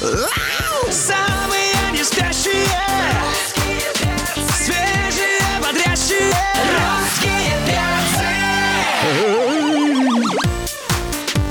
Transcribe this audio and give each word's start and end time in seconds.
Самые 0.00 1.74
не 1.92 2.02
спящие 2.02 2.66
Свежие, 4.56 5.42
бодрящие 5.60 6.34
Русские 6.72 7.50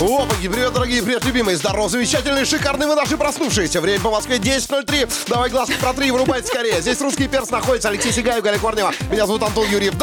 Опаки, 0.01 0.47
привет, 0.47 0.73
дорогие, 0.73 1.03
привет, 1.03 1.25
любимые, 1.25 1.57
здорово, 1.57 1.89
замечательные, 1.89 2.45
шикарные 2.45 2.87
вы 2.87 2.95
наши 2.95 3.17
проснувшиеся. 3.17 3.81
Время 3.81 3.99
по 3.99 4.09
Москве 4.09 4.37
10.03. 4.37 5.27
Давай 5.27 5.49
глазки 5.49 5.75
протри, 5.79 6.09
вырубайте 6.09 6.47
скорее. 6.47 6.81
Здесь 6.81 7.01
русский 7.01 7.27
перс 7.27 7.49
находится, 7.49 7.89
Алексей 7.89 8.13
Сигаев, 8.13 8.41
Галя 8.41 8.57
Корнева. 8.57 8.93
Меня 9.11 9.27
зовут 9.27 9.43
Антон 9.43 9.67
Юрьев. 9.67 9.95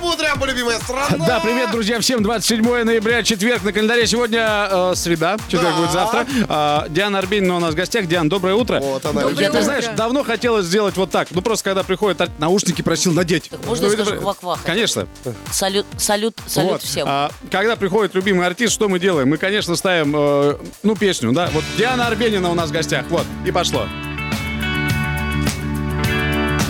Добря, 0.00 0.34
будря, 0.34 0.52
любимая 0.52 0.78
страна. 0.78 1.08
Да, 1.26 1.40
привет, 1.40 1.70
друзья, 1.70 2.00
всем 2.00 2.22
27 2.22 2.84
ноября, 2.84 3.22
четверг 3.22 3.62
на 3.64 3.72
календаре. 3.72 4.06
Сегодня 4.06 4.68
э, 4.70 4.92
среда, 4.96 5.36
четверг 5.48 5.74
Да. 5.74 5.76
будет 5.80 5.92
завтра. 5.92 6.26
А, 6.48 6.86
Диана 6.88 7.18
Арбенина 7.18 7.56
у 7.56 7.60
нас 7.60 7.74
в 7.74 7.76
гостях. 7.76 8.06
Диан, 8.06 8.28
доброе 8.28 8.54
утро. 8.54 8.80
Вот 8.80 9.04
она, 9.04 9.12
Доброе 9.22 9.30
любимая. 9.30 9.50
Ты 9.50 9.56
утро. 9.58 9.62
знаешь, 9.64 9.84
давно 9.96 10.24
хотелось 10.24 10.66
сделать 10.66 10.96
вот 10.96 11.10
так. 11.10 11.28
Ну, 11.32 11.42
просто 11.42 11.64
когда 11.64 11.82
приходят 11.82 12.20
ар- 12.20 12.30
наушники, 12.38 12.80
просил 12.82 13.12
надеть. 13.12 13.50
можно 13.66 13.86
Ну, 13.88 13.92
я 13.92 13.94
это 13.94 14.04
скажу 14.04 14.16
же- 14.16 14.20
квак-квак? 14.22 14.58
Конечно. 14.64 15.06
Салют, 15.50 15.86
салют, 15.98 16.36
салют 16.46 16.72
Вот. 16.72 16.82
всем. 16.82 17.06
А, 17.08 17.30
когда 17.50 17.76
приходит 17.76 18.14
любимый 18.14 18.46
артист, 18.46 18.72
что 18.72 18.88
мы 18.88 18.98
делаем? 18.98 19.28
Мы, 19.28 19.36
конечно, 19.36 19.76
ставим, 19.76 20.14
э, 20.16 20.56
ну, 20.82 20.96
песню, 20.96 21.32
да? 21.32 21.50
Вот 21.52 21.64
Диана 21.76 22.06
Арбенина 22.06 22.50
у 22.50 22.54
нас 22.54 22.70
в 22.70 22.72
гостях. 22.72 23.04
Вот, 23.10 23.26
и 23.44 23.50
пошло. 23.50 23.86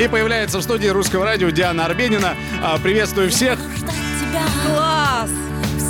И 0.01 0.09
появляется 0.09 0.57
в 0.59 0.63
студии 0.63 0.89
русского 0.89 1.27
радио 1.27 1.51
Диана 1.51 1.85
Арбенина. 1.85 2.35
А, 2.63 2.79
приветствую 2.79 3.31
всех. 3.31 3.59
Класс! 4.67 5.29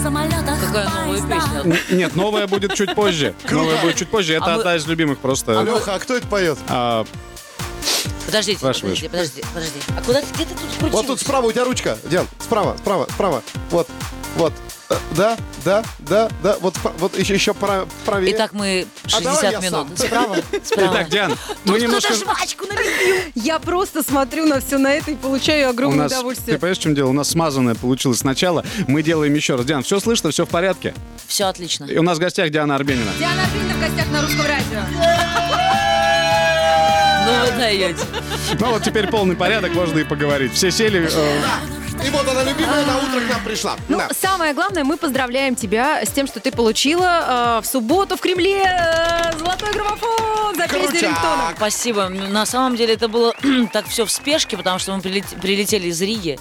Какая 0.03 0.89
новая 0.89 1.21
песня? 1.21 1.81
Нет, 1.97 2.17
новая 2.17 2.49
будет 2.49 2.75
чуть 2.75 2.93
позже. 2.97 3.37
Новая 3.49 3.81
будет 3.81 3.95
чуть 3.95 4.09
позже. 4.09 4.35
Это 4.35 4.47
А 4.47 4.55
одна 4.57 4.75
из 4.75 4.85
любимых 4.89 5.21
просто. 5.21 5.63
Леха, 5.63 5.95
а 5.95 5.99
кто 6.01 6.17
это 6.17 6.27
поет? 6.27 6.59
А, 6.69 7.07
Подождите, 8.27 8.59
подожди, 8.61 9.09
подожди, 9.09 9.45
подожди. 9.55 9.81
А 9.97 10.03
куда 10.03 10.21
ты, 10.23 10.27
где 10.35 10.45
ты 10.45 10.55
тут 10.55 10.61
крутился? 10.71 10.97
Вот 10.97 11.07
тут 11.07 11.21
справа 11.21 11.47
у 11.47 11.53
тебя 11.53 11.65
ручка, 11.65 11.97
Диан, 12.05 12.27
справа, 12.41 12.77
справа, 12.79 13.07
справа. 13.13 13.43
Вот, 13.71 13.89
вот. 14.37 14.53
Да, 15.17 15.37
да, 15.65 15.85
да, 16.01 16.29
да. 16.43 16.57
Вот, 16.61 16.75
вот 16.99 17.17
еще, 17.17 17.35
еще 17.35 17.55
пра- 17.55 17.87
правее. 18.05 18.35
Итак, 18.35 18.53
мы 18.53 18.87
А 19.13 19.21
давай 19.21 19.41
60 19.53 19.53
я 19.63 19.71
минут. 19.71 19.87
Справа? 19.99 20.37
Справа. 20.65 20.91
Итак, 20.95 21.09
Диан, 21.11 21.37
мы 21.65 21.79
немножко... 21.81 22.13
жвачку. 22.15 22.67
Я 23.37 23.59
просто 23.61 24.03
смотрю 24.03 24.47
на 24.47 24.61
все 24.61 24.79
на 24.79 24.93
это 24.93 25.13
и 25.13 25.15
получаю 25.15 25.69
У 25.69 25.71
огромное 25.71 25.99
нас, 26.05 26.13
ты 26.13 26.19
удовольствие. 26.19 26.59
понимаешь, 26.59 26.79
в 26.79 26.83
чем 26.83 26.95
дело? 26.97 27.09
У 27.11 27.13
нас 27.13 27.29
смазанное 27.31 27.75
получилось 27.77 28.19
сначала. 28.19 28.65
Мы 28.89 29.03
делаем 29.03 29.33
еще 29.35 29.55
раз. 29.57 29.65
Диан, 29.65 29.83
все 29.85 30.01
слышно, 30.01 30.31
все 30.31 30.45
в 30.45 30.49
порядке? 30.49 30.93
Все 31.29 31.45
отлично. 31.45 31.85
И 31.85 31.97
у 31.97 32.03
нас 32.03 32.19
в 32.19 32.21
гостях 32.21 32.51
Диана 32.51 32.75
Арбенина. 32.75 33.11
Диана 33.19 33.43
Арбенина 33.45 33.75
в 33.75 33.81
гостях 33.81 34.11
на 34.11 34.23
русском 34.23 34.47
радио. 34.47 34.81
Ну 37.27 37.45
вы 37.47 37.59
даете. 37.59 38.05
Ну 38.59 38.71
вот 38.71 38.83
теперь 38.83 39.07
полный 39.07 39.37
порядок, 39.37 39.73
можно 39.75 39.99
и 39.99 40.05
поговорить. 40.05 40.53
Все 40.55 40.71
сели... 40.73 41.09
э, 41.13 41.41
И 42.05 42.09
вот 42.11 42.27
она, 42.29 42.43
любимая, 42.43 42.85
на 42.87 42.99
утро 42.99 43.21
к 43.21 43.29
нам 43.31 43.45
пришла. 43.45 43.77
Ну, 43.89 43.99
Да. 43.99 44.09
самое 44.19 44.55
главное, 44.55 44.85
мы 44.85 44.97
поздравляем 44.97 45.55
тебя 45.55 46.03
с 46.05 46.11
тем, 46.11 46.27
что 46.27 46.41
ты 46.41 46.51
получила 46.51 47.59
э, 47.59 47.63
в 47.63 47.67
субботу 47.67 48.17
в 48.17 48.21
Кремле 48.21 48.63
э, 48.65 49.37
золотой 49.39 49.71
граммофон 49.73 50.55
за 50.57 50.63
песню 50.67 50.89
Крутяк. 50.89 51.03
рингтоном. 51.03 51.55
Спасибо. 51.57 52.09
На 52.09 52.47
самом 52.47 52.77
деле 52.77 52.95
это 52.95 53.09
было 53.09 53.35
так 53.73 53.87
все 53.87 54.07
в 54.07 54.11
спешке, 54.11 54.57
потому 54.57 54.79
что 54.79 54.93
мы 54.95 55.01
прилет- 55.03 55.39
прилетели 55.41 55.89
из 55.89 56.01
Риги. 56.01 56.39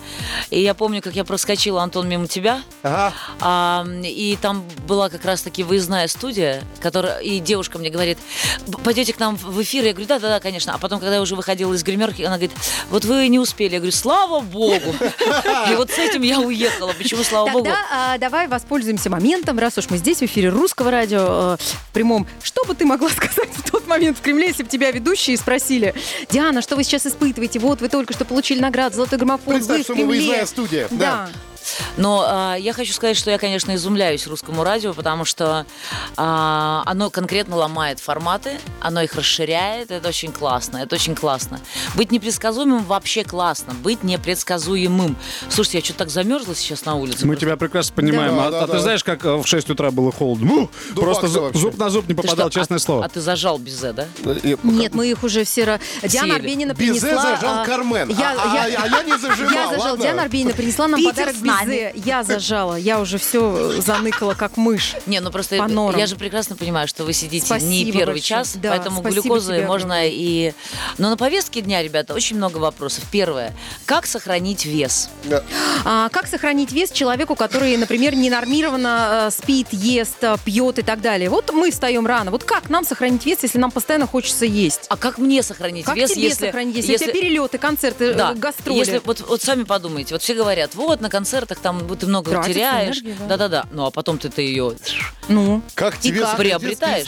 И 0.49 0.61
я 0.61 0.73
помню, 0.73 1.01
как 1.01 1.13
я 1.15 1.25
проскочила, 1.25 1.83
Антон, 1.83 2.07
мимо 2.07 2.27
тебя. 2.27 2.61
Ага. 2.83 3.13
А, 3.41 3.85
и 4.03 4.37
там 4.41 4.63
была 4.87 5.09
как 5.09 5.25
раз-таки 5.25 5.63
выездная 5.63 6.07
студия, 6.07 6.63
которая, 6.81 7.19
и 7.19 7.39
девушка 7.39 7.77
мне 7.77 7.89
говорит, 7.89 8.17
«П- 8.65 8.77
пойдете 8.83 9.11
к 9.13 9.19
нам 9.19 9.35
в 9.35 9.61
эфир? 9.61 9.83
Я 9.83 9.91
говорю, 9.91 10.07
да-да-да, 10.07 10.39
конечно. 10.39 10.73
А 10.73 10.77
потом, 10.77 10.99
когда 10.99 11.15
я 11.15 11.21
уже 11.21 11.35
выходила 11.35 11.73
из 11.73 11.83
гримерки, 11.83 12.21
она 12.21 12.35
говорит, 12.37 12.51
вот 12.89 13.03
вы 13.05 13.27
не 13.27 13.39
успели. 13.39 13.73
Я 13.73 13.79
говорю, 13.79 13.91
слава 13.91 14.39
богу. 14.39 14.95
И 15.71 15.75
вот 15.75 15.91
с 15.91 15.97
этим 15.97 16.21
я 16.21 16.39
уехала. 16.39 16.93
Почему, 16.97 17.23
слава 17.23 17.49
богу? 17.49 17.65
Тогда 17.65 17.79
а, 17.91 18.17
давай 18.17 18.47
воспользуемся 18.47 19.09
моментом, 19.09 19.59
раз 19.59 19.77
уж 19.77 19.89
мы 19.89 19.97
здесь 19.97 20.19
в 20.19 20.23
эфире 20.23 20.49
русского 20.49 20.91
радио 20.91 21.19
э, 21.19 21.57
в 21.59 21.93
прямом. 21.93 22.27
Что 22.43 22.63
бы 22.65 22.75
ты 22.75 22.85
могла 22.85 23.09
сказать 23.09 23.49
в 23.53 23.69
тот 23.69 23.87
момент 23.87 24.17
в 24.17 24.21
Кремле, 24.21 24.47
если 24.47 24.63
бы 24.63 24.69
тебя 24.69 24.91
ведущие 24.91 25.37
спросили, 25.37 25.93
Диана, 26.29 26.61
что 26.61 26.75
вы 26.75 26.83
сейчас 26.83 27.05
испытываете? 27.05 27.59
Вот 27.59 27.81
вы 27.81 27.89
только 27.89 28.13
что 28.13 28.25
получили 28.25 28.59
награду 28.59 28.95
«Золотой 28.95 29.17
граммофон», 29.17 29.55
Представь, 29.55 29.77
вы 29.77 29.81
в 29.81 29.85
что 29.85 29.95
мы 29.95 30.05
выездная 30.05 30.45
студия. 30.45 30.87
Да. 30.91 31.29
Но 31.97 32.25
а, 32.27 32.55
я 32.55 32.73
хочу 32.73 32.93
сказать, 32.93 33.17
что 33.17 33.31
я, 33.31 33.37
конечно, 33.37 33.75
изумляюсь 33.75 34.27
русскому 34.27 34.63
радио, 34.63 34.93
потому 34.93 35.25
что 35.25 35.65
а, 36.17 36.83
оно 36.85 37.09
конкретно 37.09 37.55
ломает 37.55 37.99
форматы, 37.99 38.59
оно 38.79 39.01
их 39.01 39.15
расширяет, 39.15 39.91
это 39.91 40.09
очень 40.09 40.31
классно, 40.31 40.77
это 40.77 40.95
очень 40.95 41.15
классно. 41.15 41.59
Быть 41.95 42.11
непредсказуемым 42.11 42.83
вообще 42.83 43.23
классно, 43.23 43.73
быть 43.73 44.03
непредсказуемым. 44.03 45.15
Слушайте, 45.49 45.79
я 45.79 45.83
что-то 45.83 45.99
так 45.99 46.09
замерзла 46.09 46.55
сейчас 46.55 46.85
на 46.85 46.95
улице. 46.95 47.25
Мы 47.25 47.35
тебя 47.35 47.57
прекрасно 47.57 47.95
понимаем. 47.95 48.35
Да, 48.35 48.47
а, 48.47 48.51
да, 48.51 48.63
а 48.63 48.67
да. 48.67 48.73
ты 48.73 48.79
знаешь, 48.79 49.03
как 49.03 49.25
э, 49.25 49.35
в 49.35 49.45
6 49.45 49.69
утра 49.69 49.91
было 49.91 50.11
холодно? 50.11 50.69
Дубак 50.89 51.03
Просто 51.03 51.27
зуб, 51.27 51.55
зуб 51.55 51.77
на 51.77 51.89
зуб 51.89 52.07
не 52.07 52.13
попадал, 52.13 52.49
что, 52.49 52.59
честное 52.59 52.77
а, 52.77 52.79
слово. 52.79 53.05
А 53.05 53.09
ты 53.09 53.21
зажал 53.21 53.57
без 53.57 53.73
«З», 53.73 53.93
да? 53.93 54.07
Нет, 54.63 54.93
мы 54.93 55.09
их 55.09 55.23
уже 55.23 55.43
все... 55.43 55.79
Диана. 56.03 56.35
Арбенина 56.35 56.73
Безе 56.73 57.01
принесла... 57.01 57.21
зажал 57.21 57.59
а, 57.59 57.65
Кармен. 57.65 58.09
Я, 58.09 58.31
а, 58.31 58.67
я- 58.67 58.79
а- 58.79 58.83
а 58.83 58.87
я 58.87 59.03
не 59.03 59.17
зажимал. 59.17 59.53
Я 59.53 59.67
зажал. 59.69 59.81
ладно? 59.91 60.03
Диана 60.03 60.21
Арбенина 60.23 60.53
принесла 60.53 60.87
нам 60.87 60.99
Питер 60.99 61.11
подарок 61.11 61.35
с 61.35 61.41
нами. 61.59 61.91
Я 61.95 62.23
зажала. 62.23 62.75
Я 62.75 62.99
уже 62.99 63.17
все 63.17 63.81
заныкала, 63.81 64.33
как 64.33 64.57
мышь. 64.57 64.95
Не, 65.05 65.19
ну 65.19 65.31
просто 65.31 65.55
я 65.55 66.07
же 66.07 66.15
прекрасно 66.15 66.55
понимаю, 66.55 66.87
что 66.87 67.03
вы 67.03 67.13
сидите 67.13 67.45
не 67.53 67.59
Спасибо 67.59 67.91
первый 67.91 68.13
большое. 68.15 68.21
час, 68.21 68.55
Да, 68.55 68.69
поэтому 68.69 69.01
глюкозы 69.01 69.57
тебе 69.57 69.67
можно 69.67 69.95
огромное. 69.95 70.09
и... 70.11 70.53
Но 70.97 71.09
на 71.09 71.17
повестке 71.17 71.61
дня, 71.61 71.81
ребята, 71.83 72.13
очень 72.13 72.37
много 72.37 72.57
вопросов. 72.57 73.03
Первое. 73.11 73.53
Как 73.85 74.05
сохранить 74.05 74.65
вес? 74.65 75.09
А 75.85 76.09
как 76.09 76.27
сохранить 76.27 76.71
вес 76.71 76.91
человеку, 76.91 77.35
который, 77.35 77.75
например, 77.77 78.15
ненормированно 78.15 79.27
э, 79.27 79.31
спит, 79.31 79.67
ест, 79.71 80.17
э, 80.23 80.35
пьет 80.43 80.79
и 80.79 80.81
так 80.81 81.01
далее? 81.01 81.29
Вот 81.29 81.51
мы 81.51 81.71
встаем 81.71 82.05
рано. 82.05 82.31
Вот 82.31 82.43
как 82.43 82.69
нам 82.69 82.83
сохранить 82.85 83.25
вес, 83.25 83.39
если 83.43 83.57
нам 83.57 83.71
постоянно 83.71 84.07
хочется 84.07 84.45
есть? 84.45 84.81
А 84.89 84.97
как 84.97 85.17
мне 85.17 85.43
сохранить 85.43 85.85
Как 85.85 85.95
вес, 85.95 86.11
тебе 86.11 86.23
если... 86.23 86.45
сохранить 86.47 86.75
вес? 86.75 86.85
Если... 86.85 87.05
У 87.05 87.11
тебя 87.11 87.21
перелеты, 87.21 87.57
концерты, 87.57 88.05
э, 88.05 88.13
Да, 88.13 88.33
гастроли. 88.33 88.77
если 88.79 89.01
вот, 89.03 89.21
вот 89.21 89.41
сами 89.41 89.63
подумайте, 89.63 90.13
вот 90.13 90.21
все 90.21 90.33
говорят, 90.33 90.75
вот 90.75 91.01
на 91.01 91.09
концертах 91.49 91.59
там 91.59 91.79
вот 91.87 91.99
ты 91.99 92.07
много 92.07 92.31
Тратится 92.31 92.53
теряешь, 92.53 92.97
энергия, 93.01 93.15
да. 93.19 93.37
да-да-да, 93.37 93.65
ну 93.71 93.85
а 93.85 93.91
потом 93.91 94.17
ты-то 94.17 94.41
ее, 94.41 94.73
Ну, 95.27 95.61
Как 95.75 95.95
И 95.97 96.01
тебе 96.01 96.21
как? 96.21 96.37
Приобретаешь? 96.37 97.07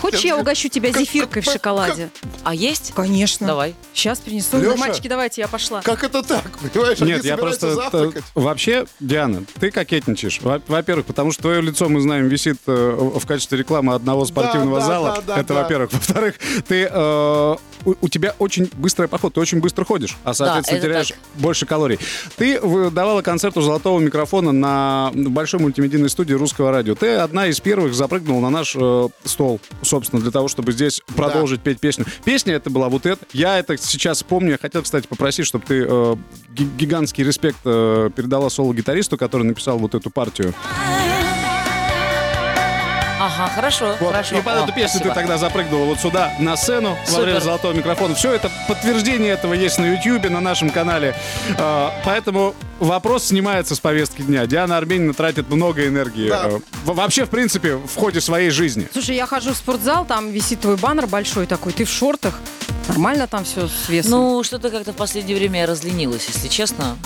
хочешь, 0.00 0.20
я 0.20 0.36
угощу 0.36 0.68
тебя 0.68 0.90
Как- 0.92 1.00
зефиркой 1.02 1.42
в 1.42 1.44
как- 1.44 1.54
шоколаде? 1.54 2.10
а 2.44 2.54
есть? 2.54 2.92
Конечно. 2.94 3.46
Давай. 3.46 3.74
Сейчас 3.94 4.18
принесу. 4.18 4.58
Лёша? 4.58 4.76
Мальчики, 4.78 5.08
давайте, 5.08 5.40
я 5.40 5.48
пошла. 5.48 5.80
Как 5.82 6.04
это 6.04 6.22
так? 6.22 6.44
Понимаешь, 6.72 7.00
они 7.00 7.12
Нет, 7.12 7.24
я 7.24 7.36
просто... 7.36 7.74
завтракать. 7.74 8.24
э, 8.34 8.40
Вообще, 8.40 8.86
Диана, 9.00 9.44
ты 9.60 9.70
кокетничаешь. 9.70 10.40
Во- 10.42 10.60
Во-первых, 10.66 11.06
потому 11.06 11.32
что 11.32 11.42
твое 11.42 11.60
лицо, 11.62 11.88
мы 11.88 12.00
знаем, 12.00 12.28
висит 12.28 12.58
э, 12.66 12.96
в 13.14 13.26
качестве 13.26 13.58
рекламы 13.58 13.94
одного 13.94 14.24
спортивного 14.24 14.80
да, 14.80 14.86
зала. 14.86 15.14
да, 15.26 15.34
да, 15.34 15.40
Это 15.40 15.54
да. 15.54 15.62
во-первых. 15.62 15.92
Во-вторых, 15.98 16.34
ты... 16.66 16.88
э, 16.90 17.56
у, 17.84 17.94
у 18.00 18.08
тебя 18.08 18.34
очень 18.38 18.68
быстрая 18.74 19.08
походка, 19.08 19.34
ты 19.36 19.40
очень 19.40 19.60
быстро 19.60 19.84
ходишь, 19.84 20.16
а, 20.24 20.34
соответственно, 20.34 20.80
теряешь 20.80 21.08
так. 21.08 21.18
больше 21.34 21.64
калорий. 21.64 21.98
Ты 22.36 22.60
в- 22.60 22.90
давала 22.90 23.22
концерт 23.22 23.47
у 23.56 23.60
золотого 23.60 23.98
микрофона 24.00 24.52
на 24.52 25.10
большой 25.14 25.60
мультимедийной 25.60 26.08
студии 26.08 26.34
русского 26.34 26.70
радио. 26.70 26.94
Ты 26.94 27.14
одна 27.16 27.46
из 27.46 27.60
первых 27.60 27.94
запрыгнула 27.94 28.40
на 28.40 28.50
наш 28.50 28.76
э, 28.76 29.08
стол, 29.24 29.60
собственно, 29.82 30.20
для 30.22 30.30
того, 30.30 30.48
чтобы 30.48 30.72
здесь 30.72 31.00
продолжить 31.16 31.60
петь 31.60 31.80
песню. 31.80 32.04
Песня 32.24 32.54
это 32.54 32.70
была 32.70 32.88
вот 32.88 33.06
эта. 33.06 33.24
Я 33.32 33.58
это 33.58 33.76
сейчас 33.76 34.22
помню. 34.22 34.52
Я 34.52 34.58
хотел, 34.58 34.82
кстати, 34.82 35.06
попросить, 35.06 35.46
чтобы 35.46 35.64
ты 35.66 35.86
э, 35.88 36.16
ги- 36.54 36.68
гигантский 36.78 37.24
респект 37.24 37.58
э, 37.64 38.10
передала 38.14 38.50
соло-гитаристу, 38.50 39.16
который 39.16 39.44
написал 39.44 39.78
вот 39.78 39.94
эту 39.94 40.10
партию. 40.10 40.54
Ага, 43.38 43.48
хорошо, 43.54 43.96
Вот. 44.00 44.10
хорошо. 44.12 44.36
И 44.36 44.42
под 44.42 44.54
О, 44.56 44.64
эту 44.64 44.72
песню 44.72 44.88
спасибо. 44.88 45.08
ты 45.10 45.14
тогда 45.14 45.38
запрыгнула 45.38 45.84
вот 45.84 46.00
сюда, 46.00 46.32
на 46.40 46.56
сцену, 46.56 46.96
во 47.04 47.06
Супер. 47.06 47.22
время 47.24 47.40
золотого 47.40 47.72
микрофона. 47.72 48.14
Все 48.14 48.32
это, 48.32 48.50
подтверждение 48.66 49.32
этого 49.32 49.54
есть 49.54 49.78
на 49.78 49.86
Ютьюбе, 49.94 50.28
на 50.28 50.40
нашем 50.40 50.70
канале. 50.70 51.14
Э, 51.56 51.90
Поэтому 52.04 52.54
вопрос 52.80 53.26
снимается 53.26 53.74
с 53.74 53.80
повестки 53.80 54.22
дня. 54.22 54.46
Диана 54.46 54.76
Арбенина 54.76 55.14
тратит 55.14 55.48
много 55.50 55.86
энергии. 55.86 56.28
Да. 56.28 56.46
э, 56.48 56.58
Вообще, 56.84 57.24
в 57.26 57.30
принципе, 57.30 57.76
в 57.76 57.94
ходе 57.96 58.20
своей 58.20 58.50
жизни. 58.50 58.88
Слушай, 58.92 59.16
я 59.16 59.26
хожу 59.26 59.52
в 59.52 59.56
спортзал, 59.56 60.04
там 60.04 60.30
висит 60.30 60.60
твой 60.60 60.76
баннер 60.76 61.06
большой 61.06 61.46
такой, 61.46 61.72
ты 61.72 61.84
в 61.84 61.90
шортах. 61.90 62.40
Нормально 62.88 63.26
там 63.26 63.44
все 63.44 63.68
с 63.68 63.88
весом? 63.88 64.10
Ну, 64.12 64.42
что-то 64.42 64.70
как-то 64.70 64.92
в 64.92 64.96
последнее 64.96 65.36
время 65.36 65.60
я 65.60 65.66
разленилась, 65.66 66.26
если 66.26 66.48
честно. 66.48 66.96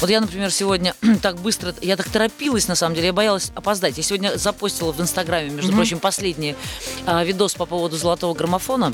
Вот 0.00 0.10
я, 0.10 0.20
например, 0.20 0.50
сегодня 0.52 0.94
так 1.22 1.36
быстро, 1.40 1.74
я 1.80 1.96
так 1.96 2.08
торопилась, 2.08 2.68
на 2.68 2.74
самом 2.76 2.94
деле, 2.94 3.08
я 3.08 3.12
боялась 3.12 3.50
опоздать. 3.54 3.96
Я 3.96 4.02
сегодня 4.04 4.36
запостила 4.36 4.92
в 4.92 5.00
Инстаграме, 5.00 5.50
между 5.50 5.72
прочим, 5.72 5.98
последний 5.98 6.54
а, 7.06 7.24
видос 7.24 7.54
по 7.54 7.66
поводу 7.66 7.96
золотого 7.96 8.34
граммофона. 8.34 8.92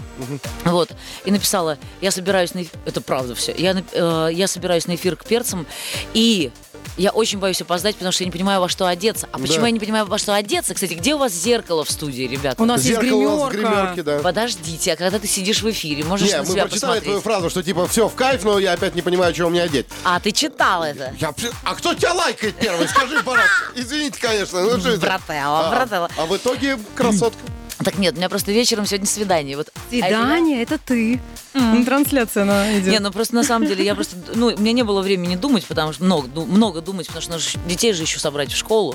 Вот. 0.64 0.92
И 1.24 1.30
написала, 1.30 1.78
я 2.00 2.10
собираюсь 2.10 2.54
на... 2.54 2.60
эф- 2.60 2.72
Это 2.86 3.00
правда 3.02 3.34
все. 3.34 3.54
Я, 3.56 3.82
э, 3.92 4.28
я 4.32 4.46
собираюсь 4.48 4.86
на 4.86 4.94
эфир 4.94 5.16
к 5.16 5.24
перцам, 5.26 5.66
и 6.14 6.50
я 6.96 7.10
очень 7.10 7.38
боюсь 7.38 7.60
опоздать, 7.60 7.94
потому 7.96 8.12
что 8.12 8.22
я 8.24 8.26
не 8.26 8.32
понимаю, 8.32 8.60
во 8.60 8.68
что 8.68 8.86
одеться. 8.86 9.28
А 9.32 9.38
почему 9.38 9.60
Да. 9.60 9.66
я 9.66 9.70
не 9.72 9.80
понимаю, 9.80 10.06
во 10.06 10.18
что 10.18 10.34
одеться? 10.34 10.74
Кстати, 10.74 10.94
где 10.94 11.14
у 11.14 11.18
вас 11.18 11.32
зеркало 11.32 11.84
в 11.84 11.90
студии, 11.90 12.22
ребята? 12.22 12.62
У 12.62 12.66
нас 12.66 12.80
Зеркало 12.82 13.04
есть 13.04 13.14
у 13.14 13.36
нас 13.36 13.48
в 13.48 13.52
гримерка. 13.52 13.74
гримерке, 13.76 14.02
да. 14.02 14.18
Подождите, 14.20 14.92
а 14.92 14.96
когда 14.96 15.18
ты 15.18 15.26
сидишь 15.26 15.62
в 15.62 15.70
эфире, 15.70 16.04
можешь 16.04 16.28
Не, 16.28 16.34
на 16.36 16.40
мы 16.42 16.46
себя 16.46 16.62
прочитали 16.62 16.80
посмотреть? 16.80 17.04
твою 17.04 17.20
фразу, 17.20 17.50
что 17.50 17.62
типа 17.62 17.86
все 17.88 18.08
в 18.08 18.14
кайф, 18.14 18.44
но 18.44 18.58
я 18.58 18.72
опять 18.72 18.94
не 18.94 19.02
понимаю, 19.02 19.34
что 19.34 19.48
мне 19.48 19.62
одеть. 19.62 19.86
А, 20.04 20.20
ты 20.20 20.30
читал 20.32 20.82
это? 20.84 21.14
Я, 21.18 21.34
а 21.64 21.74
кто 21.74 21.94
тебя 21.94 22.12
лайкает 22.14 22.54
первый? 22.56 22.88
Скажи, 22.88 23.22
пожалуйста. 23.22 23.54
Извините, 23.74 24.18
конечно. 24.20 24.62
Ну, 24.62 24.78
что 24.78 24.90
это? 24.90 25.00
Брателло, 25.00 25.68
А, 25.68 25.70
брателло. 25.70 26.08
а 26.16 26.26
в 26.26 26.36
итоге 26.36 26.78
красотка. 26.94 27.38
Так 27.82 27.98
нет, 27.98 28.14
у 28.14 28.18
меня 28.18 28.28
просто 28.28 28.52
вечером 28.52 28.86
сегодня 28.86 29.06
свидание. 29.06 29.56
Вот, 29.56 29.68
а 29.74 29.80
Свидание, 29.90 30.62
это 30.62 30.78
ты. 30.78 31.20
Ну, 31.54 31.84
Трансляция 31.84 32.42
она 32.44 32.78
идет. 32.78 32.88
Не, 32.92 32.98
ну 33.00 33.10
просто 33.12 33.34
на 33.34 33.44
самом 33.44 33.66
деле 33.66 33.84
я 33.84 33.94
просто, 33.94 34.16
ну, 34.34 34.46
у 34.46 34.58
меня 34.60 34.72
не 34.72 34.82
было 34.82 35.02
времени 35.02 35.36
думать, 35.36 35.64
потому 35.66 35.92
что 35.92 36.02
много, 36.04 36.28
ду- 36.28 36.46
много 36.46 36.80
думать, 36.80 37.06
потому 37.08 37.22
что 37.22 37.38
ж- 37.38 37.54
детей 37.66 37.92
же 37.92 38.02
еще 38.02 38.18
собрать 38.18 38.52
в 38.52 38.56
школу. 38.56 38.94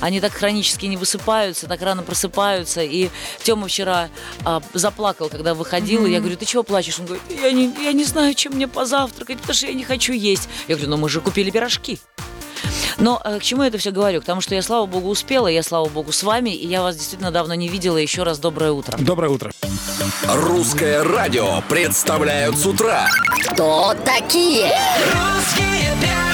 Они 0.00 0.20
так 0.20 0.32
хронически 0.32 0.86
не 0.86 0.96
высыпаются, 0.96 1.66
так 1.66 1.80
рано 1.82 2.02
просыпаются. 2.02 2.82
И 2.82 3.08
Тёма 3.42 3.66
вчера 3.68 4.08
а, 4.44 4.62
заплакал, 4.74 5.28
когда 5.28 5.54
выходил, 5.54 6.06
и 6.06 6.10
я 6.10 6.20
говорю, 6.20 6.36
ты 6.36 6.44
чего 6.44 6.62
плачешь? 6.62 6.98
Он 7.00 7.06
говорит, 7.06 7.22
я 7.42 7.50
не, 7.52 7.72
я 7.84 7.92
не 7.92 8.04
знаю, 8.04 8.34
чем 8.34 8.54
мне 8.54 8.68
позавтракать, 8.68 9.38
потому 9.38 9.54
что 9.54 9.66
я 9.66 9.74
не 9.74 9.84
хочу 9.84 10.12
есть. 10.12 10.48
Я 10.68 10.74
говорю, 10.76 10.90
ну 10.90 10.96
мы 10.98 11.08
же 11.08 11.20
купили 11.20 11.50
пирожки. 11.50 11.98
Но 12.98 13.20
э, 13.24 13.38
к 13.38 13.42
чему 13.42 13.62
я 13.62 13.68
это 13.68 13.78
все 13.78 13.90
говорю? 13.90 14.20
К 14.20 14.24
тому, 14.24 14.40
что 14.40 14.54
я, 14.54 14.62
слава 14.62 14.86
богу, 14.86 15.08
успела, 15.08 15.46
я, 15.48 15.62
слава 15.62 15.88
богу, 15.88 16.12
с 16.12 16.22
вами, 16.22 16.50
и 16.50 16.66
я 16.66 16.82
вас 16.82 16.96
действительно 16.96 17.30
давно 17.30 17.54
не 17.54 17.68
видела. 17.68 17.96
Еще 17.96 18.24
раз 18.24 18.38
доброе 18.38 18.72
утро. 18.72 18.96
Доброе 18.98 19.30
утро. 19.30 19.52
Русское 20.26 21.02
радио 21.04 21.62
представляют 21.68 22.56
с 22.56 22.66
утра. 22.66 23.08
Кто 23.52 23.94
такие? 24.04 24.72
Русские 25.12 25.94
перцы. 26.00 26.27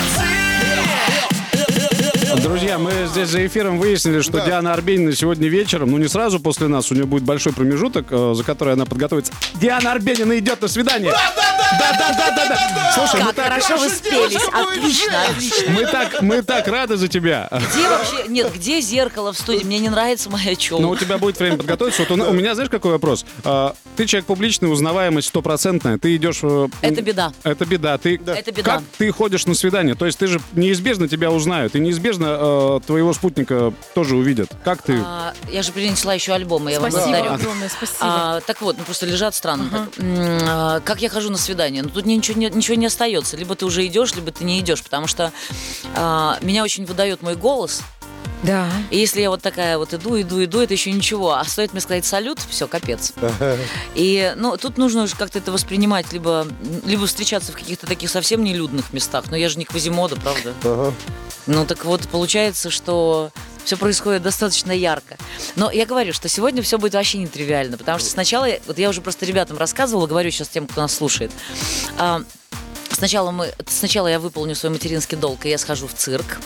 Друзья, 2.44 2.78
мы 2.78 2.92
здесь 3.06 3.30
за 3.30 3.46
эфиром 3.46 3.78
выяснили, 3.78 4.20
что 4.20 4.32
Да. 4.32 4.44
Диана 4.44 4.74
Арбенина 4.74 5.16
сегодня 5.16 5.48
вечером, 5.48 5.90
ну 5.92 5.96
не 5.96 6.08
сразу 6.08 6.38
после 6.40 6.68
нас, 6.68 6.90
у 6.90 6.94
нее 6.94 7.06
будет 7.06 7.22
большой 7.22 7.54
промежуток, 7.54 8.08
э, 8.10 8.34
за 8.36 8.44
который 8.44 8.74
она 8.74 8.84
подготовится. 8.84 9.32
Диана 9.54 9.92
Арбенина 9.92 10.38
идет 10.38 10.60
на 10.60 10.68
свидание. 10.68 11.10
Да, 11.10 11.96
да, 11.98 12.14
да, 12.18 12.36
да, 12.36 12.46
да. 12.46 12.92
Слушай, 12.94 13.20
мы 13.24 13.26
Как 13.32 13.34
так, 13.36 13.46
хорошо 13.46 13.76
вы 13.78 13.88
спелись. 13.88 14.36
Отлично, 14.52 15.22
отлично. 15.30 15.72
мы 15.72 15.86
так, 15.86 16.20
мы 16.22 16.42
так 16.42 16.68
рады 16.68 16.98
за 16.98 17.08
тебя. 17.08 17.48
Где 17.50 17.88
вообще, 17.88 18.28
нет, 18.28 18.52
где 18.54 18.80
зеркало 18.82 19.32
в 19.32 19.38
студии? 19.38 19.64
Мне 19.64 19.78
не 19.78 19.88
нравится 19.88 20.28
моя 20.28 20.54
челка. 20.54 20.82
Но 20.82 20.90
у 20.90 20.96
тебя 20.96 21.16
будет 21.16 21.38
время 21.38 21.56
подготовиться. 21.56 22.04
Вот 22.06 22.10
у, 22.10 22.30
у 22.30 22.32
меня, 22.34 22.54
знаешь, 22.54 22.68
какой 22.70 22.92
вопрос? 22.92 23.24
А, 23.42 23.74
ты 23.96 24.04
человек 24.04 24.26
публичный, 24.26 24.70
узнаваемость 24.70 25.28
стопроцентная. 25.28 25.96
Ты 25.98 26.14
идешь... 26.16 26.40
э, 26.42 26.68
Это 26.82 27.00
беда. 27.00 27.32
Это 27.42 27.64
беда. 27.64 27.96
Ты, 27.96 28.20
Это 28.24 28.52
беда. 28.52 28.62
Как 28.74 28.82
ты 28.98 29.10
ходишь 29.10 29.46
на 29.46 29.54
свидание? 29.54 29.94
То 29.94 30.04
есть 30.04 30.18
ты 30.18 30.26
же 30.26 30.40
неизбежно 30.52 31.08
тебя 31.08 31.30
узнают. 31.30 31.74
И 31.74 31.80
неизбежно 31.80 32.33
э, 32.38 32.80
твоего 32.86 33.12
спутника 33.12 33.72
тоже 33.94 34.16
увидят. 34.16 34.50
Как 34.64 34.82
ты? 34.82 35.00
А, 35.04 35.34
я 35.50 35.62
же 35.62 35.72
принесла 35.72 36.14
еще 36.14 36.32
альбомы, 36.32 36.70
я 36.70 36.80
Спасибо 36.80 37.00
вам 37.00 37.10
благодарю. 37.10 37.34
огромное, 37.34 37.68
спасибо. 37.68 37.98
А, 38.00 38.40
так 38.40 38.60
вот, 38.62 38.76
ну 38.78 38.84
просто 38.84 39.06
лежат 39.06 39.34
странно. 39.34 39.68
так. 39.70 39.98
М, 40.04 40.38
а, 40.42 40.80
как 40.80 41.02
я 41.02 41.08
хожу 41.08 41.30
на 41.30 41.38
свидание? 41.38 41.82
Ну 41.82 41.88
тут 41.88 42.06
ничего 42.06 42.38
не, 42.38 42.48
ничего 42.50 42.76
не 42.76 42.86
остается. 42.86 43.36
Либо 43.36 43.54
ты 43.54 43.64
уже 43.66 43.86
идешь, 43.86 44.14
либо 44.14 44.30
ты 44.32 44.44
не 44.44 44.60
идешь, 44.60 44.82
потому 44.82 45.06
что 45.06 45.32
а, 45.94 46.38
меня 46.40 46.62
очень 46.62 46.84
выдает 46.84 47.22
мой 47.22 47.36
голос. 47.36 47.82
Да. 48.42 48.70
И 48.90 48.98
если 48.98 49.22
я 49.22 49.30
вот 49.30 49.40
такая 49.40 49.78
вот 49.78 49.94
иду, 49.94 50.20
иду, 50.20 50.44
иду, 50.44 50.60
это 50.60 50.74
еще 50.74 50.92
ничего. 50.92 51.32
А 51.32 51.44
стоит 51.44 51.72
мне 51.72 51.80
сказать 51.80 52.04
салют, 52.04 52.38
все, 52.48 52.68
капец. 52.68 53.12
И, 53.94 54.32
ну, 54.36 54.56
тут 54.56 54.76
нужно 54.76 55.02
уже 55.02 55.16
как-то 55.16 55.38
это 55.38 55.50
воспринимать, 55.50 56.12
либо, 56.12 56.46
либо 56.84 57.06
встречаться 57.06 57.52
в 57.52 57.54
каких-то 57.54 57.86
таких 57.86 58.10
совсем 58.10 58.44
нелюдных 58.44 58.92
местах. 58.92 59.24
Но 59.30 59.36
я 59.36 59.48
же 59.48 59.58
не 59.58 59.64
Квазимода, 59.64 60.16
правда? 60.16 60.92
Ну, 61.46 61.66
так 61.66 61.84
вот, 61.84 62.02
получается, 62.08 62.70
что 62.70 63.30
все 63.64 63.76
происходит 63.76 64.22
достаточно 64.22 64.72
ярко. 64.72 65.16
Но 65.56 65.70
я 65.70 65.86
говорю, 65.86 66.12
что 66.12 66.28
сегодня 66.28 66.62
все 66.62 66.78
будет 66.78 66.94
вообще 66.94 67.18
нетривиально, 67.18 67.78
потому 67.78 67.98
что 67.98 68.08
сначала, 68.10 68.46
вот 68.66 68.78
я 68.78 68.90
уже 68.90 69.00
просто 69.00 69.24
ребятам 69.24 69.56
рассказывала, 69.56 70.06
говорю 70.06 70.30
сейчас 70.30 70.48
тем, 70.48 70.66
кто 70.66 70.82
нас 70.82 70.94
слушает. 70.94 71.30
А, 71.98 72.22
Сначала, 72.94 73.32
мы, 73.32 73.52
сначала 73.66 74.06
я 74.06 74.20
выполню 74.20 74.54
свой 74.54 74.70
материнский 74.70 75.16
долг, 75.16 75.46
и 75.46 75.48
я 75.48 75.58
схожу 75.58 75.88
в 75.88 75.94
цирк, 75.94 76.38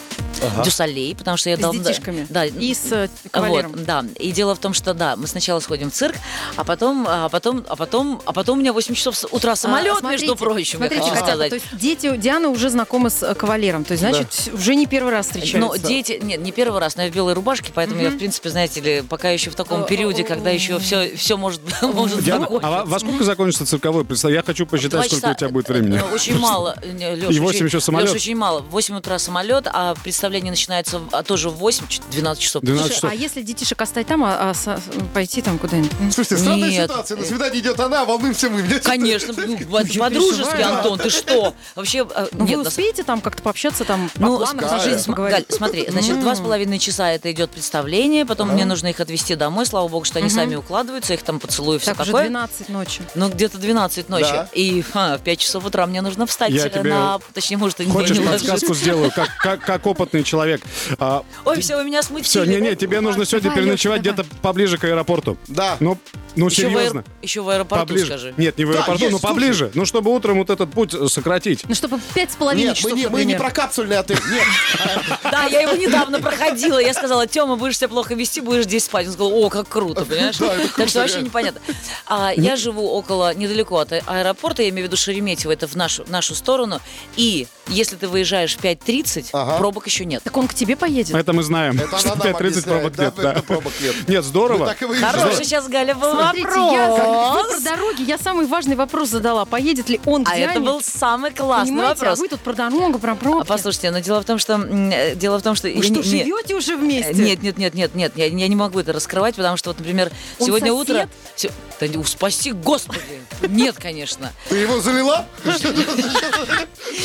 Дюсалей, 0.64 1.14
потому 1.14 1.37
что 1.37 1.50
я 1.50 1.56
С 1.56 1.61
дал- 1.61 1.73
детишками. 1.73 2.26
Да, 2.29 2.44
И 2.44 2.75
с 2.75 2.93
э, 2.93 3.08
кавалером. 3.31 3.73
вот, 3.73 3.85
да. 3.85 4.05
И 4.19 4.32
дело 4.32 4.55
в 4.55 4.58
том, 4.58 4.75
что 4.75 4.94
да, 4.94 5.17
мы 5.17 5.26
сначала 5.26 5.61
сходим 5.61 5.90
в 5.90 5.94
цирк, 5.94 6.17
а 6.56 6.64
потом, 6.64 7.06
а 7.08 7.29
потом, 7.29 7.64
а 7.69 7.76
потом, 7.76 8.20
а 8.25 8.32
потом 8.32 8.58
у 8.58 8.61
меня 8.61 8.73
8 8.73 8.94
часов 8.94 9.25
утра 9.31 9.56
самолет, 9.56 9.94
А, 9.96 10.00
смотрите, 10.00 10.26
между 10.26 10.37
прочим, 10.37 10.81
я 10.82 10.87
Смотрите, 10.88 11.02
хочу 11.02 11.14
котята, 11.14 11.29
сказать. 11.31 11.50
то 11.50 11.55
есть 11.56 11.67
дети 11.79 12.17
Диана 12.17 12.49
уже 12.49 12.70
знакомы 12.70 13.11
с 13.11 13.23
э, 13.23 13.35
кавалером. 13.35 13.85
То 13.85 13.93
есть, 13.93 14.02
значит, 14.02 14.50
уже 14.52 14.75
не 14.75 14.87
первый 14.87 15.12
раз 15.12 15.26
встречаются. 15.26 15.58
Но 15.58 15.76
дети, 15.76 16.19
нет, 16.23 16.40
не 16.40 16.52
первый 16.52 16.81
раз, 16.81 16.96
но 16.96 17.02
я 17.05 17.11
в 17.11 17.14
белой 17.14 17.35
рубашке, 17.35 17.70
поэтому 17.75 18.00
я, 18.00 18.11
в 18.11 18.19
принципе, 18.19 18.50
знаете 18.50 18.81
ли, 18.81 19.02
пока 19.02 19.31
еще 19.31 19.50
в 19.50 19.55
таком 19.55 19.85
периоде, 19.87 20.25
когда 20.25 20.50
еще 20.50 20.79
все, 20.79 21.17
все 21.17 21.37
может, 21.37 21.61
может 21.82 22.23
Диана, 22.25 22.46
а 22.46 22.50
во- 22.50 22.61
закончиться. 22.61 22.85
во 22.87 22.99
сколько 23.00 23.25
закончится 23.25 23.67
цирковой 23.67 24.05
представь? 24.05 24.32
Я 24.32 24.43
хочу 24.43 24.67
посчитать, 24.67 25.06
сколько 25.06 25.17
часа, 25.17 25.31
у 25.32 25.35
тебя 25.35 25.49
будет 25.50 25.69
времени. 25.69 25.99
э, 25.99 26.14
Очень 26.14 26.38
мало, 26.38 26.76
Леш, 26.82 27.35
И 27.35 27.40
восемь 27.40 27.67
еще 27.67 27.81
самолет? 27.81 28.11
очень 28.11 28.37
мало. 28.37 28.61
В 28.61 28.70
8 28.70 28.96
утра 28.96 29.19
самолет, 29.19 29.67
а 29.73 29.94
представление 30.28 30.50
начинается 30.52 31.00
а, 31.12 31.22
тоже 31.22 31.48
в 31.48 31.54
8, 31.54 31.86
чуть- 31.88 32.02
12 32.10 32.42
часов. 32.42 32.62
12 32.62 32.86
Слушай, 32.86 32.96
часов. 32.96 33.10
а 33.10 33.14
если 33.14 33.42
детишек 33.42 33.80
оставить 33.80 34.06
там, 34.08 34.25
а, 34.25 34.50
а 34.50 34.54
со- 34.54 34.80
пойти 35.14 35.40
там 35.42 35.58
куда-нибудь? 35.58 35.90
Слушайте, 36.12 36.36
странная 36.38 36.69
Нет. 36.70 36.90
ситуация. 36.90 37.16
На 37.16 37.25
свидание 37.25 37.60
идет 37.60 37.80
она, 37.80 38.02
а 38.02 38.04
волнуемся 38.04 38.50
мы. 38.50 38.62
Мне 38.62 38.78
Конечно, 38.80 39.32
ну, 39.36 39.58
по- 39.58 39.84
по-дружески. 39.98 40.60
Антон, 40.60 40.98
ты 40.98 41.08
что? 41.10 41.54
Вообще, 41.75 42.06
э, 42.14 42.26
Ну, 42.32 42.44
нет, 42.44 42.56
вы 42.58 42.62
успеете 42.66 43.02
там 43.04 43.20
как-то 43.20 43.42
пообщаться, 43.42 43.84
там, 43.84 44.10
Ну, 44.16 44.38
жизни 44.44 44.58
см- 44.98 45.06
поговорить? 45.06 45.46
Галь, 45.48 45.56
смотри, 45.56 45.86
значит, 45.88 46.20
два 46.20 46.34
с 46.34 46.40
половиной 46.40 46.78
часа 46.78 47.10
это 47.10 47.32
идет 47.32 47.50
представление, 47.50 48.26
потом 48.26 48.50
мне 48.50 48.64
нужно 48.64 48.88
их 48.88 49.00
отвезти 49.00 49.34
домой, 49.34 49.64
слава 49.66 49.88
богу, 49.88 50.04
что 50.04 50.19
они 50.19 50.28
сами 50.28 50.54
укладываются, 50.56 51.14
их 51.14 51.22
там 51.22 51.40
поцелую, 51.40 51.80
все 51.80 51.92
Так, 51.92 52.00
уже 52.00 52.06
такое. 52.12 52.25
12 52.25 52.69
ночи. 52.69 53.00
Ну, 53.14 53.28
где-то 53.30 53.58
12 53.58 54.08
ночи. 54.08 54.25
Да. 54.30 54.48
И 54.52 54.82
в 54.82 55.19
5 55.25 55.38
часов 55.38 55.64
утра 55.64 55.86
мне 55.86 56.02
нужно 56.02 56.26
встать 56.26 56.50
Я 56.50 56.69
тебе- 56.69 56.90
на... 56.90 57.19
Точнее, 57.32 57.56
может, 57.56 57.80
и 57.80 57.86
не, 57.86 57.92
Хочешь 57.92 58.19
подсказку 58.19 58.75
сделаю, 58.75 59.10
как, 59.14 59.28
как, 59.38 59.60
как 59.64 59.86
опытный 59.86 60.17
человек. 60.24 60.60
А, 60.98 61.24
Ой, 61.44 61.60
все, 61.60 61.76
вы 61.76 61.84
меня 61.84 62.02
смутили. 62.02 62.26
все, 62.28 62.44
не-не, 62.44 62.74
тебе 62.76 63.00
нужно 63.00 63.24
сегодня 63.24 63.50
Давай, 63.50 63.64
переночевать 63.64 64.00
где-то 64.00 64.24
поближе 64.42 64.78
к 64.78 64.84
аэропорту. 64.84 65.36
Да. 65.48 65.76
Ну, 65.80 65.98
ну 66.36 66.48
Еще 66.48 66.62
в, 66.68 66.72
аэр- 66.72 66.78
серьезно. 66.78 67.04
еще 67.22 67.40
в 67.42 67.48
аэропорту 67.48 67.86
Поближе. 67.86 68.06
скажи. 68.06 68.34
Нет, 68.36 68.58
не 68.58 68.64
в 68.64 68.68
Да, 68.72 68.78
аэропорту, 68.78 69.00
есть, 69.00 69.12
но 69.12 69.18
слушай. 69.18 69.32
поближе. 69.32 69.70
Ну, 69.74 69.84
чтобы 69.86 70.14
утром 70.14 70.38
вот 70.38 70.50
этот 70.50 70.70
путь 70.72 70.94
э, 70.94 71.08
сократить. 71.08 71.64
Ну, 71.68 71.74
чтобы 71.74 71.98
пять 72.14 72.32
с 72.32 72.36
половиной 72.36 72.68
Нет, 72.68 72.76
часов, 72.76 72.92
мы 72.92 72.98
не, 72.98 73.06
мы 73.08 73.24
не 73.24 73.34
про 73.36 73.50
капсульный 73.50 73.98
отель. 73.98 74.18
Нет. 74.30 74.44
Да, 75.30 75.44
я 75.44 75.60
его 75.62 75.72
недавно 75.76 76.20
проходила. 76.20 76.78
Я 76.78 76.94
сказала, 76.94 77.26
Тёма, 77.26 77.56
будешь 77.56 77.76
себя 77.78 77.88
плохо 77.88 78.14
вести, 78.14 78.40
будешь 78.40 78.64
здесь 78.64 78.84
спать. 78.84 79.06
Он 79.06 79.12
сказал, 79.12 79.32
о, 79.34 79.48
как 79.50 79.68
круто, 79.68 80.04
понимаешь? 80.04 80.36
Да, 80.38 80.54
Так 80.76 80.88
что 80.88 81.00
вообще 81.00 81.20
непонятно. 81.22 81.60
А, 82.06 82.32
я 82.34 82.56
живу 82.56 82.88
около, 82.88 83.34
недалеко 83.34 83.78
от 83.78 83.92
аэропорта, 83.92 84.62
я 84.62 84.68
имею 84.70 84.84
в 84.87 84.88
виду 84.88 84.96
Шереметьево, 84.96 85.52
это 85.52 85.66
в 85.66 85.75
нашу, 85.76 86.04
в 86.04 86.10
нашу 86.10 86.34
сторону. 86.34 86.80
И 87.16 87.46
если 87.68 87.96
ты 87.96 88.08
выезжаешь 88.08 88.56
в 88.56 88.60
5.30, 88.62 89.28
Ага. 89.32 89.58
пробок 89.58 89.87
еще 89.87 90.04
нет. 90.04 90.22
Так 90.22 90.37
он 90.37 90.48
к 90.48 90.54
тебе 90.54 90.76
поедет? 90.76 91.14
Это 91.14 91.32
мы 91.32 91.42
знаем. 91.42 91.78
Это 91.78 91.98
что 91.98 92.12
она 92.12 92.25
нам 92.25 92.34
5.30 92.34 92.37
объясняет, 92.38 92.64
пробок 92.64 92.94
да, 92.96 93.04
нет. 93.04 93.14
да. 93.22 93.32
это 93.32 93.42
пробок 93.42 93.72
нет. 93.80 93.94
Нет, 94.08 94.16
Мы 94.18 94.22
здорово. 94.22 94.66
так 94.66 94.82
и 94.82 94.84
выезжаем. 94.87 95.12
Хороший 95.18 95.44
сейчас, 95.44 95.68
Галя, 95.68 95.94
был 95.94 96.12
Смотрите, 96.12 96.48
вопрос. 96.48 96.72
я 96.72 96.88
вы 97.34 97.48
про 97.48 97.60
дороги, 97.60 98.02
я 98.02 98.18
самый 98.18 98.46
важный 98.46 98.76
вопрос 98.76 99.08
задала. 99.10 99.44
Поедет 99.44 99.88
ли 99.88 100.00
он 100.06 100.25
к 100.25 100.28
А 100.30 100.37
это 100.37 100.52
Диане? 100.54 100.66
был 100.66 100.80
самый 100.82 101.30
классный 101.32 101.72
Понимаете, 101.72 102.00
вопрос. 102.00 102.18
а 102.18 102.22
вы 102.22 102.28
тут 102.28 102.40
про 102.40 102.52
дорогу, 102.54 102.98
про 102.98 103.12
А 103.12 103.16
пробки. 103.16 103.48
послушайте, 103.48 103.90
но 103.90 103.98
дело 104.00 104.20
в 104.22 104.25
том, 104.25 104.38
что 104.38 104.54
м, 104.54 104.90
э, 104.90 105.14
дело 105.14 105.38
в 105.38 105.42
том, 105.42 105.54
что 105.54 105.68
Вы 105.68 105.75
я 105.75 105.82
что, 105.82 105.92
не- 105.92 105.98
не- 105.98 106.02
живете 106.04 106.54
уже 106.54 106.76
вместе? 106.76 107.14
Нет, 107.14 107.42
нет, 107.42 107.58
нет, 107.58 107.75
нет, 107.75 107.94
нет, 107.94 108.12
я, 108.16 108.26
я 108.26 108.48
не 108.48 108.56
могу 108.56 108.78
это 108.80 108.92
раскрывать, 108.92 109.34
потому 109.37 109.56
что, 109.56 109.70
вот, 109.70 109.78
например, 109.78 110.10
Он 110.38 110.46
сегодня 110.46 110.70
сосед? 110.72 110.80
утро... 110.90 111.08
се- 111.37 111.50
Да, 111.80 111.87
не- 111.88 112.04
спаси, 112.04 112.52
Господи! 112.52 113.00
Нет, 113.48 113.76
конечно. 113.78 114.32
Ты 114.48 114.56
его 114.56 114.80
залила? 114.80 115.26
Что 115.44 115.72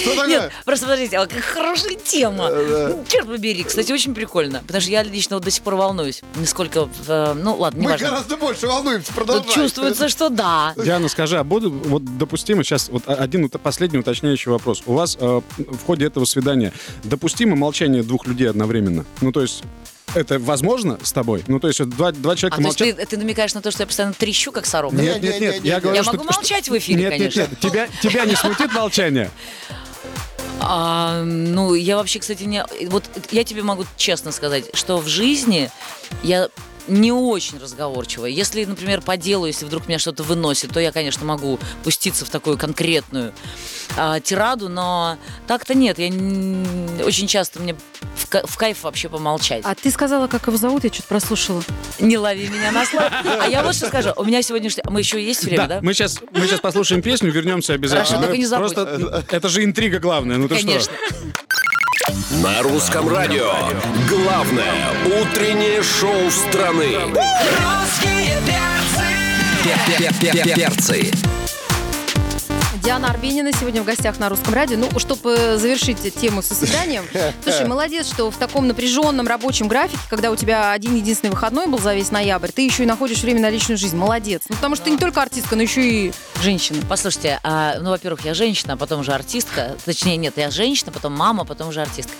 такое? 0.09 0.27
Нет, 0.27 0.51
просто 0.65 0.85
подождите, 0.85 1.17
а 1.17 1.25
какая 1.27 1.41
хорошая 1.41 1.95
тема. 1.95 2.49
Черт 3.07 3.27
побери, 3.27 3.63
кстати, 3.63 3.91
очень 3.91 4.13
прикольно. 4.13 4.59
Потому 4.65 4.81
что 4.81 4.91
я 4.91 5.03
лично 5.03 5.35
вот 5.37 5.43
до 5.43 5.51
сих 5.51 5.63
пор 5.63 5.75
волнуюсь. 5.75 6.21
Нисколько, 6.35 6.89
э, 7.07 7.33
ну 7.35 7.55
ладно, 7.55 7.79
Мы 7.79 7.85
неважно. 7.87 8.07
гораздо 8.09 8.37
больше 8.37 8.67
волнуемся. 8.67 9.07
Тут 9.07 9.15
Продолжай. 9.15 9.53
чувствуется, 9.53 10.09
что 10.09 10.29
да. 10.29 10.73
Диана, 10.77 11.07
скажи, 11.09 11.37
а 11.37 11.43
буду 11.43 11.71
вот 11.71 12.17
допустимо 12.17 12.63
сейчас 12.63 12.89
вот 12.89 13.03
один 13.07 13.49
последний 13.49 13.99
уточняющий 13.99 14.51
вопрос. 14.51 14.83
У 14.85 14.93
вас 14.93 15.17
э, 15.19 15.41
в 15.57 15.85
ходе 15.85 16.05
этого 16.05 16.25
свидания 16.25 16.73
допустимо 17.03 17.55
молчание 17.55 18.03
двух 18.03 18.25
людей 18.27 18.49
одновременно? 18.49 19.05
Ну, 19.21 19.31
то 19.31 19.41
есть 19.41 19.63
это 20.15 20.37
возможно 20.39 20.99
с 21.01 21.11
тобой? 21.11 21.43
Ну, 21.47 21.59
то 21.59 21.67
есть 21.67 21.79
вот 21.79 21.89
два, 21.89 22.11
два 22.11 22.33
А 22.33 22.35
человека 22.35 22.61
то 22.61 22.67
есть 22.67 22.79
молчат. 22.79 22.97
ты, 22.97 23.05
ты 23.05 23.17
намекаешь 23.17 23.53
на 23.53 23.61
то, 23.61 23.71
что 23.71 23.83
я 23.83 23.87
постоянно 23.87 24.13
трещу, 24.13 24.51
как 24.51 24.65
сорока? 24.65 24.95
Нет, 24.95 25.15
нет, 25.15 25.23
нет, 25.23 25.41
Не-не-не-не. 25.41 25.67
я 25.69 25.79
говорю, 25.79 25.95
Я 25.97 26.03
что... 26.03 26.11
могу 26.13 26.23
что- 26.25 26.33
молчать 26.35 26.69
в 26.69 26.77
эфире, 26.77 27.01
нет, 27.01 27.09
конечно. 27.11 27.39
Нет, 27.41 27.49
нет, 27.51 27.59
тебя, 27.59 27.87
тебя 28.01 28.25
не 28.25 28.35
смутит 28.35 28.71
молчание? 28.73 29.31
А, 30.59 31.23
ну, 31.23 31.73
я 31.73 31.97
вообще, 31.97 32.19
кстати, 32.19 32.43
не... 32.43 32.65
Вот 32.87 33.03
я 33.31 33.43
тебе 33.43 33.63
могу 33.63 33.85
честно 33.97 34.31
сказать, 34.31 34.65
что 34.75 34.97
в 34.97 35.07
жизни 35.07 35.69
я 36.23 36.49
не 36.87 37.11
очень 37.11 37.59
разговорчивая. 37.59 38.29
Если, 38.29 38.65
например, 38.65 39.01
по 39.01 39.15
делу, 39.15 39.45
если 39.45 39.65
вдруг 39.65 39.87
меня 39.87 39.99
что-то 39.99 40.23
выносит, 40.23 40.71
то 40.71 40.79
я, 40.79 40.91
конечно, 40.91 41.25
могу 41.25 41.59
пуститься 41.83 42.25
в 42.25 42.29
такую 42.29 42.57
конкретную 42.57 43.33
а, 43.97 44.19
тираду, 44.19 44.69
но 44.69 45.17
так-то 45.47 45.75
нет. 45.75 45.97
Я 45.99 46.09
н- 46.09 47.01
очень 47.05 47.27
часто 47.27 47.59
мне 47.59 47.75
в, 48.33 48.41
ка- 48.41 48.47
в 48.47 48.57
кайф 48.57 48.83
вообще 48.83 49.09
помолчать. 49.09 49.61
А 49.63 49.75
ты 49.75 49.91
сказала, 49.91 50.27
как 50.27 50.47
его 50.47 50.57
зовут? 50.57 50.83
Я 50.83 50.91
что-то 50.91 51.07
прослушала. 51.09 51.61
Не 51.99 52.17
лови 52.17 52.47
меня 52.47 52.71
на 52.71 52.83
слово. 52.85 53.11
А 53.41 53.47
я 53.47 53.61
вот 53.63 53.75
что 53.75 53.87
скажу. 53.87 54.11
У 54.15 54.23
меня 54.23 54.41
сегодняшний... 54.41 54.83
Мы 54.89 55.01
еще 55.01 55.23
есть 55.23 55.43
время, 55.43 55.67
да? 55.67 55.79
Мы 55.81 55.93
сейчас, 55.93 56.19
мы 56.31 56.47
сейчас 56.47 56.59
послушаем 56.59 57.01
песню, 57.03 57.31
вернемся 57.31 57.73
обязательно. 57.73 58.05
Хорошо, 58.05 58.23
только 58.23 58.37
не 58.37 58.45
забудь. 58.45 58.73
Просто 58.73 59.23
это 59.29 59.49
же 59.49 59.63
интрига 59.63 59.99
главная. 59.99 60.37
Ну 60.37 60.47
ты 60.47 60.55
что? 60.57 60.65
Конечно. 60.65 60.93
На 62.41 62.61
русском 62.63 63.07
радио. 63.07 63.53
Главное 64.09 64.73
утреннее 65.05 65.83
шоу 65.83 66.31
страны. 66.31 66.97
Русские 67.05 68.41
перцы. 70.55 71.11
Диана 72.83 73.11
Арбенина 73.11 73.53
сегодня 73.53 73.81
в 73.81 73.85
гостях 73.85 74.19
на 74.19 74.27
русском 74.27 74.53
радио. 74.53 74.77
Ну, 74.77 74.99
чтобы 74.99 75.57
завершить 75.57 76.13
тему 76.15 76.41
со 76.41 76.53
свиданием. 76.53 77.05
Слушай, 77.43 77.65
молодец, 77.65 78.07
что 78.07 78.29
в 78.29 78.35
таком 78.35 78.67
напряженном 78.67 79.25
рабочем 79.25 79.69
графике, 79.69 80.01
когда 80.09 80.31
у 80.31 80.35
тебя 80.35 80.73
один 80.73 80.93
единственный 80.93 81.29
выходной 81.29 81.67
был 81.67 81.79
за 81.79 81.95
весь 81.95 82.11
ноябрь, 82.11 82.49
ты 82.49 82.63
еще 82.63 82.83
и 82.83 82.85
находишь 82.85 83.21
время 83.21 83.39
на 83.39 83.49
личную 83.49 83.77
жизнь. 83.77 83.95
Молодец. 83.95 84.41
Ну, 84.49 84.55
потому 84.55 84.75
что 84.75 84.83
ты 84.83 84.91
не 84.91 84.97
только 84.97 85.21
артистка, 85.21 85.55
но 85.55 85.61
еще 85.61 85.81
и 85.81 86.13
женщина. 86.41 86.81
Послушайте, 86.89 87.39
а, 87.43 87.77
ну, 87.79 87.91
во-первых, 87.91 88.25
я 88.25 88.33
женщина, 88.33 88.73
а 88.73 88.75
потом 88.75 88.99
уже 88.99 89.13
артистка. 89.13 89.77
Точнее, 89.85 90.17
нет, 90.17 90.33
я 90.35 90.51
женщина, 90.51 90.91
потом 90.91 91.13
мама, 91.13 91.45
потом 91.45 91.69
уже 91.69 91.81
артистка. 91.81 92.13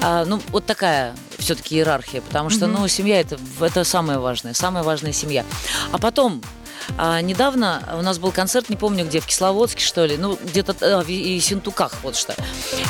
А, 0.00 0.24
ну, 0.24 0.40
вот 0.48 0.64
такая 0.64 1.14
все-таки 1.36 1.76
иерархия, 1.76 2.22
потому 2.22 2.48
что, 2.48 2.66
ну, 2.66 2.88
семья 2.88 3.20
это, 3.20 3.38
это 3.60 3.84
самое 3.84 4.18
важное, 4.18 4.54
самая 4.54 4.84
важная 4.84 5.12
семья. 5.12 5.44
А 5.92 5.98
потом, 5.98 6.42
а, 6.96 7.20
недавно 7.20 7.82
у 7.98 8.02
нас 8.02 8.18
был 8.18 8.32
концерт, 8.32 8.68
не 8.68 8.76
помню 8.76 9.04
где, 9.04 9.20
в 9.20 9.26
Кисловодске, 9.26 9.84
что 9.84 10.04
ли, 10.04 10.16
ну, 10.16 10.38
где-то 10.42 10.74
а, 10.80 11.02
в 11.02 11.08
и 11.08 11.38
Синтуках, 11.40 11.92
вот 12.02 12.16
что. 12.16 12.34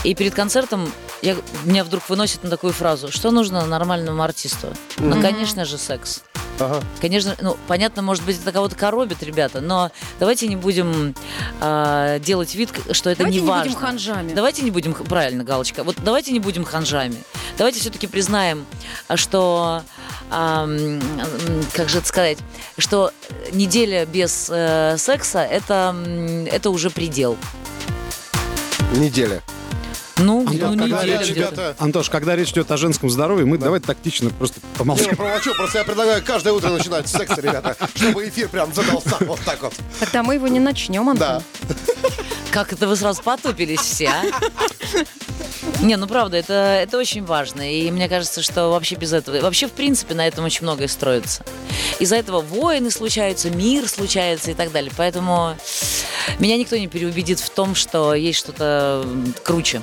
И 0.05 0.15
перед 0.15 0.35
концертом 0.35 0.91
я, 1.23 1.37
меня 1.65 1.85
вдруг 1.85 2.09
выносит 2.09 2.45
на 2.45 2.51
такую 2.51 2.73
фразу, 2.73 3.11
что 3.11 3.31
нужно 3.31 3.67
нормальному 3.67 4.23
артисту? 4.23 4.69
Ну, 4.99 5.21
конечно 5.21 5.65
же, 5.65 5.79
секс. 5.79 6.23
Ага. 6.61 6.83
Конечно, 7.01 7.37
ну, 7.41 7.57
понятно, 7.69 8.03
может 8.03 8.25
быть, 8.25 8.41
это 8.41 8.51
кого-то 8.53 8.75
коробит, 8.75 9.23
ребята, 9.23 9.61
но 9.61 9.91
давайте 10.19 10.49
не 10.49 10.57
будем 10.57 11.15
а, 11.61 12.19
делать 12.19 12.55
вид, 12.55 12.71
что 12.93 13.11
это 13.11 13.19
Давайте 13.19 13.39
не 13.39 13.43
не 13.45 13.49
важно. 13.49 13.65
будем 13.73 13.79
ханжами. 13.81 14.33
Давайте 14.35 14.63
не 14.63 14.71
будем, 14.71 14.93
правильно, 14.95 15.45
Галочка, 15.45 15.85
вот 15.85 15.97
давайте 16.03 16.33
не 16.33 16.41
будем 16.41 16.65
ханжами. 16.65 17.17
Давайте 17.57 17.81
все-таки 17.81 18.07
признаем, 18.07 18.67
что, 19.15 19.83
м, 20.31 21.01
как 21.73 21.89
же 21.89 21.99
это 21.99 22.07
сказать, 22.09 22.39
что 22.77 23.13
неделя 23.53 24.05
без 24.07 24.49
э, 24.53 24.97
секса 24.99 25.41
это, 25.45 25.95
это 26.51 26.71
уже 26.71 26.91
предел. 26.91 27.37
Неделя. 28.95 29.43
Ну, 30.19 30.41
Антон, 30.47 30.73
ну, 30.77 30.79
когда 30.79 31.05
речь 31.05 31.29
ребята. 31.29 31.77
Антош, 31.79 32.11
когда 32.11 32.35
речь 32.37 32.51
идет 32.51 32.71
о 32.71 32.77
женском 32.77 33.09
здоровье, 33.11 33.47
мы 33.47 33.59
давай 33.59 33.81
тактично 33.81 34.31
просто 34.31 34.61
Не, 34.61 34.67
ну, 34.73 34.79
помолчим. 34.79 35.17
промолчу, 35.17 35.55
просто 35.55 35.79
я 35.79 35.85
предлагаю 35.85 36.23
каждое 36.25 36.53
утро 36.53 36.71
начинать 36.71 37.09
с 37.09 37.13
секса, 37.13 37.41
ребята, 37.41 37.77
чтобы 37.95 38.29
эфир 38.29 38.49
прям 38.49 38.73
задался 38.75 39.17
вот 39.21 39.41
так 39.45 39.63
вот. 39.63 39.75
Тогда 40.01 40.23
мы 40.23 40.35
его 40.35 40.49
не 40.49 40.61
начнем, 40.61 41.09
Антон. 41.09 41.43
Да. 41.69 41.75
Как 42.51 42.73
это 42.73 42.89
вы 42.89 42.97
сразу 42.97 43.23
потупились 43.23 43.81
все, 43.81 44.09
а? 44.09 44.23
Не, 45.83 45.97
ну 45.97 46.07
правда, 46.07 46.37
это, 46.37 46.53
это 46.53 46.99
очень 46.99 47.25
важно. 47.25 47.71
И 47.71 47.91
мне 47.91 48.09
кажется, 48.09 48.43
что 48.43 48.69
вообще 48.71 48.97
без 48.97 49.13
этого... 49.13 49.41
Вообще, 49.41 49.69
в 49.69 49.73
принципе, 49.73 50.15
на 50.15 50.27
этом 50.27 50.45
очень 50.45 50.63
многое 50.63 50.89
строится. 50.89 51.45
Из-за 51.99 52.17
этого 52.17 52.41
войны 52.41 52.91
случаются, 52.91 53.51
мир 53.51 53.89
случается 53.89 54.51
и 54.51 54.55
так 54.55 54.73
далее. 54.73 54.91
Поэтому 54.97 55.57
меня 56.39 56.57
никто 56.57 56.77
не 56.77 56.89
переубедит 56.89 57.39
в 57.39 57.51
том, 57.51 57.75
что 57.75 58.15
есть 58.15 58.39
что-то 58.39 59.07
круче. 59.45 59.83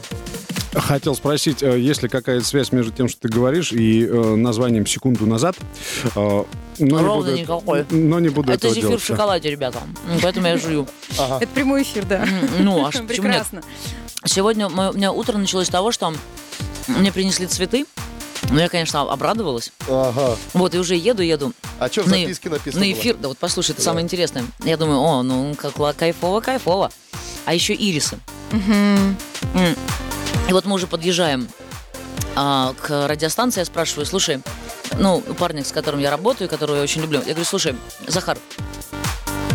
Хотел 0.76 1.16
спросить, 1.16 1.64
э, 1.64 1.80
есть 1.80 2.04
ли 2.04 2.10
какая-то 2.10 2.46
связь 2.46 2.72
между 2.72 2.92
тем, 2.92 3.08
что 3.08 3.22
ты 3.22 3.30
говоришь, 3.30 3.72
и 3.72 4.06
э, 4.06 4.36
названием 4.36 4.86
«Секунду 4.86 5.26
назад». 5.26 5.56
Э, 6.16 6.18
но 6.18 6.46
не 6.80 6.92
Ровно 7.06 7.32
буду- 7.32 7.42
никакой. 7.42 7.86
Но 7.90 8.20
не 8.20 8.30
буду 8.30 8.50
это 8.52 8.58
этого 8.68 8.74
зефир 8.74 8.90
делать. 8.90 9.04
в 9.04 9.06
шоколаде, 9.06 9.50
ребята. 9.50 9.80
Поэтому 10.22 10.48
я 10.48 10.58
жую. 10.58 10.88
Это 11.18 11.48
прямой 11.54 11.84
эфир, 11.84 12.06
да. 12.06 12.26
Ну, 12.60 12.86
а 12.86 12.92
что, 12.94 13.04
почему 13.04 13.30
нет? 13.30 13.46
Сегодня 14.26 14.68
у 14.68 14.94
меня 14.94 15.12
утро 15.12 15.38
началось 15.38 15.68
с 15.68 15.70
того, 15.70 15.92
что 15.92 16.14
мне 16.88 17.12
принесли 17.12 17.48
цветы. 17.48 17.86
Ну, 18.52 18.60
я, 18.60 18.68
конечно, 18.70 19.02
обрадовалась. 19.02 19.72
Ага. 19.90 20.36
Вот, 20.54 20.76
и 20.76 20.78
уже 20.78 20.96
еду, 20.96 21.24
еду. 21.24 21.54
А 21.80 21.90
что 21.90 22.04
в 22.04 22.08
на, 22.08 22.18
записке 22.18 22.50
написано 22.50 22.86
на 22.86 22.92
было? 22.92 23.00
эфир. 23.00 23.16
Да 23.16 23.28
вот 23.30 23.38
послушай, 23.38 23.72
это 23.72 23.80
Да. 23.80 23.86
самое 23.86 24.04
интересное. 24.04 24.44
Я 24.64 24.78
думаю, 24.78 25.00
о, 25.00 25.24
ну 25.24 25.56
как 25.56 25.80
ла- 25.80 25.94
кайфово, 25.94 26.42
кайфово. 26.42 26.92
А 27.46 27.54
еще 27.54 27.74
ирисы. 27.74 28.20
И 30.50 30.54
вот 30.54 30.66
мы 30.66 30.76
уже 30.76 30.88
подъезжаем 30.88 31.48
а, 32.36 32.74
к 32.82 33.08
радиостанции, 33.08 33.62
я 33.62 33.66
спрашиваю, 33.66 34.06
слушай, 34.06 34.42
ну, 35.00 35.22
парня, 35.22 35.64
с 35.64 35.72
которым 35.72 36.00
я 36.00 36.12
работаю, 36.12 36.50
которого 36.50 36.76
я 36.78 36.82
очень 36.84 37.02
люблю, 37.02 37.20
я 37.20 37.30
говорю, 37.34 37.46
слушай, 37.46 37.76
Захар, 38.08 38.38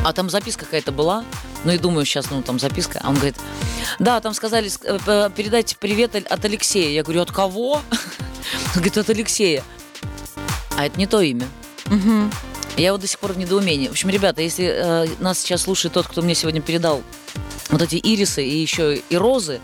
а 0.05 0.13
там 0.13 0.31
записка 0.31 0.65
какая-то 0.65 0.93
была? 0.93 1.25
Ну 1.65 1.73
и 1.73 1.79
думаю, 1.79 2.07
сейчас, 2.07 2.31
ну, 2.31 2.43
там 2.43 2.59
записка. 2.59 3.01
А 3.05 3.11
он 3.11 3.17
говорит, 3.17 3.37
да, 3.99 4.19
там 4.21 4.33
сказали 4.33 4.69
ск- 4.69 4.87
э, 4.87 4.99
п- 4.99 5.31
передать 5.37 5.77
привет 5.79 6.15
от 6.17 6.45
Алексея. 6.45 6.89
Я 6.91 7.03
говорю, 7.03 7.21
от 7.21 7.31
кого? 7.31 7.75
Он 8.75 8.77
говорит, 8.77 8.97
от 8.97 9.11
Алексея. 9.11 9.63
А 10.79 10.87
это 10.87 10.99
не 10.99 11.07
то 11.07 11.21
имя. 11.21 11.47
Я 12.79 12.93
вот 12.93 13.03
до 13.03 13.07
сих 13.07 13.19
пор 13.19 13.33
в 13.35 13.39
недоумении. 13.39 13.89
В 13.89 13.91
общем, 13.91 14.09
ребята, 14.09 14.41
если 14.41 14.65
э, 14.65 15.07
нас 15.19 15.39
сейчас 15.41 15.63
слушает 15.63 15.93
тот, 15.93 16.07
кто 16.07 16.23
мне 16.23 16.35
сегодня 16.35 16.63
передал 16.63 17.03
вот 17.69 17.83
эти 17.83 17.97
ирисы 17.97 18.43
и 18.43 18.57
еще 18.59 18.97
и 18.97 19.17
розы, 19.17 19.61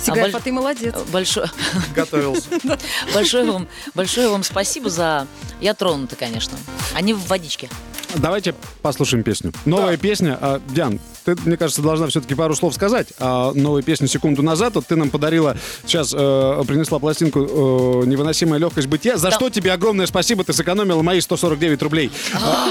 Сигаев, 0.00 0.26
больш- 0.34 0.36
а 0.36 0.40
ты 0.40 0.52
молодец. 0.52 0.94
большое, 1.12 1.50
Готовился. 1.94 2.48
большое, 3.14 3.50
вам, 3.50 3.68
большое 3.94 4.28
вам 4.28 4.42
спасибо 4.42 4.90
за... 4.90 5.26
Я 5.60 5.74
тронута, 5.74 6.16
конечно. 6.16 6.58
Они 6.94 7.14
в 7.14 7.26
водичке. 7.26 7.68
Давайте 8.16 8.54
послушаем 8.82 9.22
песню. 9.24 9.52
Новая 9.64 9.96
песня. 9.96 10.38
А, 10.40 10.60
Диан, 10.68 11.00
ты, 11.24 11.34
мне 11.44 11.56
кажется, 11.56 11.82
должна 11.82 12.06
все-таки 12.08 12.34
пару 12.34 12.54
слов 12.54 12.74
сказать 12.74 13.08
о 13.18 13.52
новой 13.54 13.82
песне 13.82 14.06
«Секунду 14.08 14.42
назад». 14.42 14.74
Вот 14.74 14.86
ты 14.86 14.96
нам 14.96 15.08
подарила, 15.10 15.56
сейчас 15.86 16.12
э, 16.12 16.62
принесла 16.66 16.98
пластинку 16.98 17.40
э, 17.40 18.06
«Невыносимая 18.06 18.58
легкость 18.58 18.88
бытия». 18.88 19.16
За 19.16 19.30
Да. 19.30 19.36
что 19.36 19.48
тебе 19.50 19.72
огромное 19.72 20.06
спасибо, 20.06 20.44
ты 20.44 20.52
сэкономила 20.52 21.02
мои 21.02 21.20
149 21.20 21.82
рублей. 21.82 22.10
А, 22.34 22.68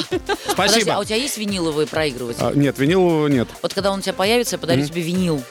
Подожди, 0.55 0.81
Спасибо. 0.81 0.95
а 0.95 1.00
у 1.00 1.03
тебя 1.03 1.15
есть 1.15 1.38
виниловый 1.38 1.88
проигрыватель? 1.88 2.41
А, 2.43 2.53
нет, 2.53 2.77
винилового 2.77 3.27
нет. 3.27 3.48
Вот 3.62 3.74
когда 3.74 3.91
он 3.91 4.00
у 4.00 4.01
тебя 4.01 4.13
появится, 4.13 4.55
я 4.55 4.60
подарю 4.60 4.86
тебе 4.86 5.01
винил. 5.01 5.41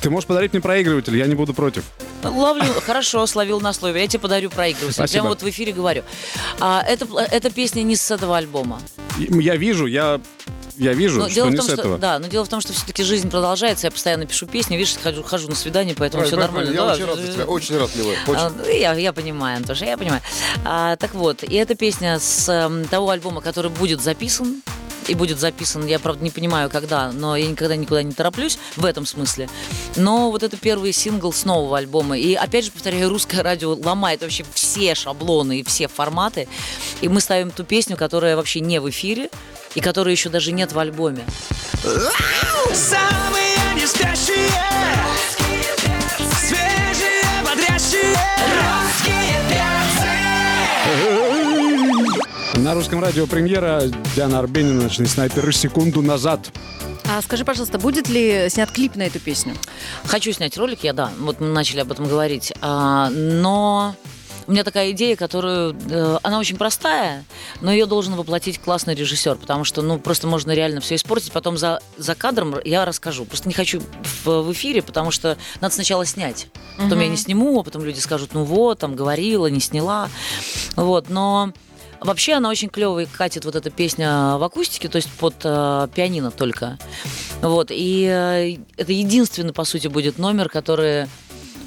Ты 0.00 0.10
можешь 0.10 0.26
подарить 0.26 0.52
мне 0.52 0.60
проигрыватель, 0.62 1.16
я 1.16 1.26
не 1.26 1.34
буду 1.34 1.54
против. 1.54 1.84
Ловлю, 2.22 2.64
хорошо, 2.84 3.26
словил 3.26 3.60
на 3.60 3.72
слове. 3.72 4.02
Я 4.02 4.08
тебе 4.08 4.18
подарю 4.20 4.50
проигрыватель. 4.50 4.94
Спасибо. 4.94 5.12
Прямо 5.22 5.28
вот 5.30 5.42
в 5.42 5.48
эфире 5.48 5.72
говорю. 5.72 6.02
А, 6.60 6.82
это, 6.86 7.06
эта 7.30 7.50
песня 7.50 7.82
не 7.82 7.94
с 7.96 8.10
этого 8.10 8.36
альбома. 8.36 8.80
Я 9.18 9.56
вижу, 9.56 9.86
я, 9.86 10.20
я 10.76 10.92
вижу, 10.94 11.18
Но 11.18 11.26
что 11.26 11.34
дело 11.34 11.46
в 11.46 11.50
не 11.50 11.56
том, 11.56 11.66
с 11.66 11.72
что, 11.72 11.80
этого. 11.80 11.98
да, 11.98 12.18
но 12.18 12.28
дело 12.28 12.44
в 12.44 12.48
том, 12.48 12.60
что 12.60 12.72
все-таки 12.72 13.02
жизнь 13.02 13.30
продолжается. 13.30 13.86
Я 13.86 13.90
постоянно 13.90 14.26
пишу 14.26 14.46
песни, 14.46 14.76
видишь, 14.76 14.94
хожу, 15.02 15.22
хожу 15.22 15.48
на 15.48 15.54
свидание, 15.54 15.94
поэтому 15.98 16.22
Ой, 16.22 16.28
все 16.28 16.36
нормально. 16.36 16.70
Я 16.70 16.76
Да, 16.86 16.92
очень 16.92 17.04
рад 17.04 17.18
за 17.18 17.32
тебя, 17.32 17.44
очень 17.44 17.78
рад, 17.78 17.90
милая. 17.96 18.16
А, 18.26 18.30
Очень. 18.30 18.56
ну, 18.58 18.68
я, 18.70 18.94
я 18.94 19.12
понимаю, 19.12 19.56
Антоша, 19.58 19.84
я 19.86 19.98
понимаю. 19.98 20.22
А, 20.64 20.96
так 20.96 21.14
вот, 21.14 21.42
и 21.42 21.54
эта 21.54 21.74
песня 21.74 22.18
с 22.20 22.70
того 22.90 23.10
альбома, 23.10 23.40
который 23.40 23.70
будет 23.70 24.00
записан, 24.00 24.62
и 25.08 25.14
будет 25.14 25.38
записан, 25.38 25.86
я, 25.86 25.98
правда, 25.98 26.22
не 26.22 26.30
понимаю, 26.30 26.70
когда, 26.70 27.10
но 27.12 27.36
я 27.36 27.46
никогда 27.46 27.76
никуда 27.76 28.02
не 28.02 28.12
тороплюсь 28.12 28.58
в 28.76 28.84
этом 28.84 29.06
смысле. 29.06 29.48
Но 29.96 30.30
вот 30.30 30.42
это 30.42 30.56
первый 30.56 30.92
сингл 30.92 31.32
с 31.32 31.44
нового 31.44 31.78
альбома. 31.78 32.18
И, 32.18 32.34
опять 32.34 32.66
же, 32.66 32.70
повторяю, 32.70 33.08
русское 33.08 33.42
радио 33.42 33.74
ломает 33.74 34.22
вообще 34.22 34.44
все 34.54 34.94
шаблоны 34.94 35.60
и 35.60 35.64
все 35.64 35.88
форматы. 35.88 36.48
И 37.00 37.08
мы 37.08 37.20
ставим 37.20 37.50
ту 37.50 37.64
песню, 37.64 37.96
которая 37.96 38.36
вообще 38.36 38.60
не 38.60 38.80
в 38.80 38.88
эфире, 38.90 39.30
и 39.74 39.80
которой 39.80 40.12
еще 40.12 40.28
даже 40.28 40.52
нет 40.52 40.72
в 40.72 40.78
альбоме. 40.78 41.24
Самые 42.72 43.48
На 52.58 52.74
русском 52.74 53.00
радио 53.00 53.26
премьера 53.28 53.82
Диана 54.16 54.40
Арбенина 54.40 54.82
«Ночные 54.82 55.06
снайперы. 55.06 55.52
Секунду 55.52 56.02
назад». 56.02 56.50
А 57.08 57.22
скажи, 57.22 57.44
пожалуйста, 57.44 57.78
будет 57.78 58.08
ли 58.08 58.48
снят 58.50 58.68
клип 58.70 58.96
на 58.96 59.02
эту 59.02 59.20
песню? 59.20 59.54
Хочу 60.04 60.32
снять 60.32 60.58
ролик, 60.58 60.82
я 60.82 60.92
да, 60.92 61.10
вот 61.20 61.40
мы 61.40 61.46
начали 61.46 61.80
об 61.80 61.92
этом 61.92 62.08
говорить, 62.08 62.52
А, 62.60 63.10
но 63.10 63.94
у 64.48 64.50
меня 64.50 64.64
такая 64.64 64.90
идея, 64.90 65.14
которую 65.14 65.76
э, 65.88 66.18
она 66.22 66.38
очень 66.38 66.56
простая, 66.56 67.24
но 67.60 67.70
ее 67.70 67.86
должен 67.86 68.14
воплотить 68.16 68.58
классный 68.58 68.94
режиссер, 68.94 69.36
потому 69.36 69.64
что 69.64 69.80
ну 69.80 69.98
просто 69.98 70.26
можно 70.26 70.52
реально 70.52 70.80
все 70.80 70.96
испортить, 70.96 71.32
потом 71.32 71.56
за 71.56 71.80
за 71.96 72.14
кадром 72.14 72.56
я 72.64 72.84
расскажу. 72.84 73.24
Просто 73.24 73.48
не 73.48 73.54
хочу 73.54 73.80
в, 74.24 74.42
в 74.42 74.52
эфире, 74.52 74.82
потому 74.82 75.10
что 75.12 75.38
надо 75.60 75.74
сначала 75.74 76.04
снять, 76.04 76.48
потом 76.76 77.00
я 77.00 77.08
не 77.08 77.16
сниму, 77.16 77.60
а 77.60 77.62
потом 77.62 77.84
люди 77.84 78.00
скажут, 78.00 78.30
ну 78.34 78.42
вот, 78.42 78.80
там 78.80 78.96
говорила, 78.96 79.46
не 79.46 79.60
сняла, 79.60 80.08
вот, 80.76 81.08
но 81.08 81.52
Вообще 82.00 82.34
она 82.34 82.48
очень 82.48 82.68
клевая 82.68 83.06
катит 83.06 83.44
вот 83.44 83.56
эта 83.56 83.70
песня 83.70 84.36
в 84.36 84.44
акустике, 84.44 84.88
то 84.88 84.96
есть 84.96 85.10
под 85.12 85.34
э, 85.44 85.88
пианино 85.94 86.30
только. 86.30 86.78
Вот. 87.42 87.70
И 87.70 88.04
э, 88.08 88.56
это 88.76 88.92
единственный, 88.92 89.52
по 89.52 89.64
сути, 89.64 89.88
будет 89.88 90.18
номер, 90.18 90.48
который 90.48 91.06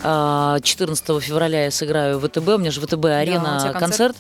э, 0.03 0.57
14 0.63 1.21
февраля 1.21 1.65
я 1.65 1.71
сыграю 1.71 2.17
в 2.19 2.27
ВТБ. 2.27 2.47
У 2.47 2.57
меня 2.57 2.71
же 2.71 2.79
ВТБ 2.81 3.05
арена 3.05 3.59
тебя 3.61 3.73
концерт. 3.73 3.79
концерт. 3.79 4.17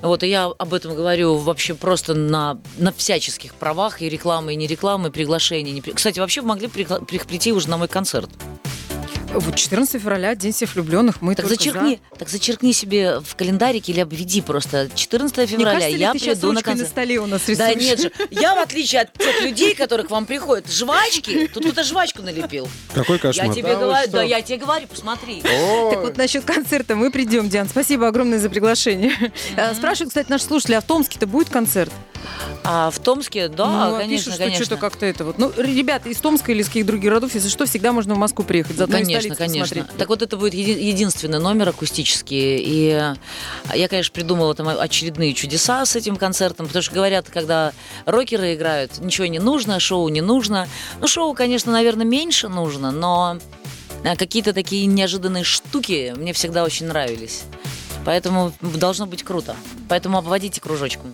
Вот, 0.00 0.22
и 0.22 0.28
я 0.28 0.44
об 0.44 0.74
этом 0.74 0.94
говорю 0.94 1.36
вообще 1.38 1.74
просто 1.74 2.14
на, 2.14 2.60
на 2.76 2.92
всяческих 2.92 3.52
правах, 3.54 4.00
и 4.00 4.08
рекламы, 4.08 4.52
и 4.52 4.56
не 4.56 4.68
рекламы, 4.68 5.08
и 5.08 5.10
приглашения. 5.10 5.72
не 5.72 5.80
Кстати, 5.80 6.20
вообще 6.20 6.40
могли 6.40 6.68
при- 6.68 6.84
прийти 6.84 7.52
уже 7.52 7.68
на 7.68 7.78
мой 7.78 7.88
концерт. 7.88 8.30
Вот 9.34 9.54
14 9.56 10.00
февраля, 10.00 10.34
День 10.34 10.52
всех 10.52 10.74
влюбленных. 10.74 11.20
Мы 11.20 11.34
Так 11.34 11.46
зачеркни, 11.46 12.00
так 12.18 12.28
зачеркни 12.30 12.72
себе 12.72 13.20
в 13.20 13.36
календарике 13.36 13.92
или 13.92 14.00
обведи 14.00 14.40
просто 14.40 14.88
14 14.94 15.36
за. 15.36 15.42
Не 15.42 15.46
февраля 15.58 15.72
кажется 15.80 15.96
ли 15.96 16.00
я 16.00 16.12
ты 16.12 16.18
сейчас 16.18 16.38
приду 16.38 16.46
на 16.48 16.54
ручкой 16.54 16.66
на 16.66 16.72
концерт. 16.72 16.90
столе 16.90 17.18
у 17.20 17.26
нас 17.26 17.42
Да 17.46 17.52
рисуешь? 17.74 17.82
нет 17.82 18.00
же, 18.00 18.12
я 18.30 18.54
в 18.54 18.58
отличие 18.58 19.02
от 19.02 19.12
тех 19.12 19.42
людей, 19.42 19.74
которые 19.74 20.06
к 20.06 20.10
вам 20.10 20.24
приходят, 20.24 20.70
жвачки, 20.72 21.48
тут 21.52 21.62
кто-то 21.64 21.84
жвачку 21.84 22.22
налепил. 22.22 22.68
Какой 22.94 23.18
кошмар. 23.18 23.46
Я 23.48 23.52
тебе 23.52 23.74
Да 23.74 23.78
говорю, 23.80 24.10
да 24.10 24.22
я 24.22 24.40
тебе 24.40 24.56
говорю, 24.58 24.86
посмотри. 24.86 25.42
Так 25.42 26.00
вот, 26.00 26.16
насчет 26.16 26.44
концерта 26.44 26.96
мы 26.96 27.10
придем, 27.10 27.48
Диан. 27.50 27.68
Спасибо 27.68 28.08
огромное 28.08 28.38
за 28.38 28.48
приглашение. 28.48 29.12
А, 29.56 29.74
Спрашивают, 29.74 30.10
кстати, 30.10 30.30
наши 30.30 30.44
слушатели, 30.44 30.74
а 30.74 30.80
в 30.80 30.84
Томске-то 30.84 31.26
будет 31.26 31.50
концерт? 31.50 31.92
А 32.64 32.90
в 32.90 32.98
Томске, 32.98 33.48
да, 33.48 33.66
ну, 33.66 33.94
а 33.96 33.98
конечно, 33.98 34.16
пишут, 34.16 34.34
что 34.34 34.42
конечно. 34.42 34.64
что-то 34.64 34.80
как-то 34.80 35.06
это 35.06 35.24
вот. 35.24 35.38
Ну, 35.38 35.52
ребята, 35.56 36.08
из 36.08 36.18
Томска 36.18 36.52
или 36.52 36.60
из 36.62 36.66
каких 36.66 36.84
других 36.86 37.04
городов, 37.04 37.34
если 37.34 37.48
что, 37.48 37.64
всегда 37.66 37.92
можно 37.92 38.14
в 38.14 38.18
Москву 38.18 38.44
приехать. 38.44 38.76
Заодно 38.76 38.98
и 38.98 39.04
Конечно, 39.22 39.36
конечно. 39.36 39.76
посмотреть. 39.76 39.98
Так 39.98 40.08
вот 40.08 40.22
это 40.22 40.36
будет 40.36 40.54
еди- 40.54 40.80
единственный 40.80 41.38
номер 41.38 41.68
акустический. 41.70 42.58
И 42.58 43.14
я, 43.74 43.88
конечно, 43.88 44.12
придумала 44.12 44.54
там 44.54 44.68
очередные 44.68 45.34
чудеса 45.34 45.84
с 45.84 45.96
этим 45.96 46.16
концертом, 46.16 46.66
потому 46.66 46.82
что 46.82 46.94
говорят, 46.94 47.28
когда 47.28 47.72
рокеры 48.06 48.54
играют, 48.54 48.98
ничего 48.98 49.26
не 49.26 49.38
нужно, 49.38 49.80
шоу 49.80 50.08
не 50.08 50.20
нужно. 50.20 50.68
Ну, 51.00 51.06
шоу, 51.08 51.34
конечно, 51.34 51.72
наверное, 51.72 52.06
меньше 52.06 52.48
нужно, 52.48 52.90
но 52.90 53.38
э, 54.04 54.16
какие-то 54.16 54.52
такие 54.52 54.86
неожиданные 54.86 55.44
штуки 55.44 56.14
мне 56.16 56.32
всегда 56.32 56.64
очень 56.64 56.86
нравились. 56.86 57.42
Поэтому 58.04 58.52
должно 58.60 59.06
быть 59.06 59.22
круто. 59.22 59.54
Поэтому 59.88 60.18
обводите 60.18 60.60
кружочком. 60.60 61.12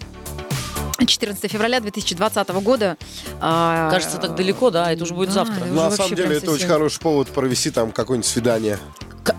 14 0.99 1.51
февраля 1.51 1.81
2020 1.81 2.49
года. 2.63 2.97
а, 3.41 3.91
Кажется, 3.91 4.19
так 4.19 4.35
далеко, 4.37 4.71
да, 4.71 4.93
это 4.93 5.03
уже 5.05 5.15
будет 5.15 5.29
да, 5.29 5.45
завтра. 5.45 5.65
На 5.65 5.91
самом 5.91 6.15
деле, 6.15 6.37
это 6.37 6.47
очень 6.47 6.61
совсем. 6.61 6.69
хороший 6.69 7.01
повод 7.01 7.29
провести 7.29 7.71
там 7.71 7.93
какое-нибудь 7.93 8.29
свидание. 8.29 8.79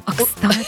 А, 0.05 0.11
кстати. 0.11 0.65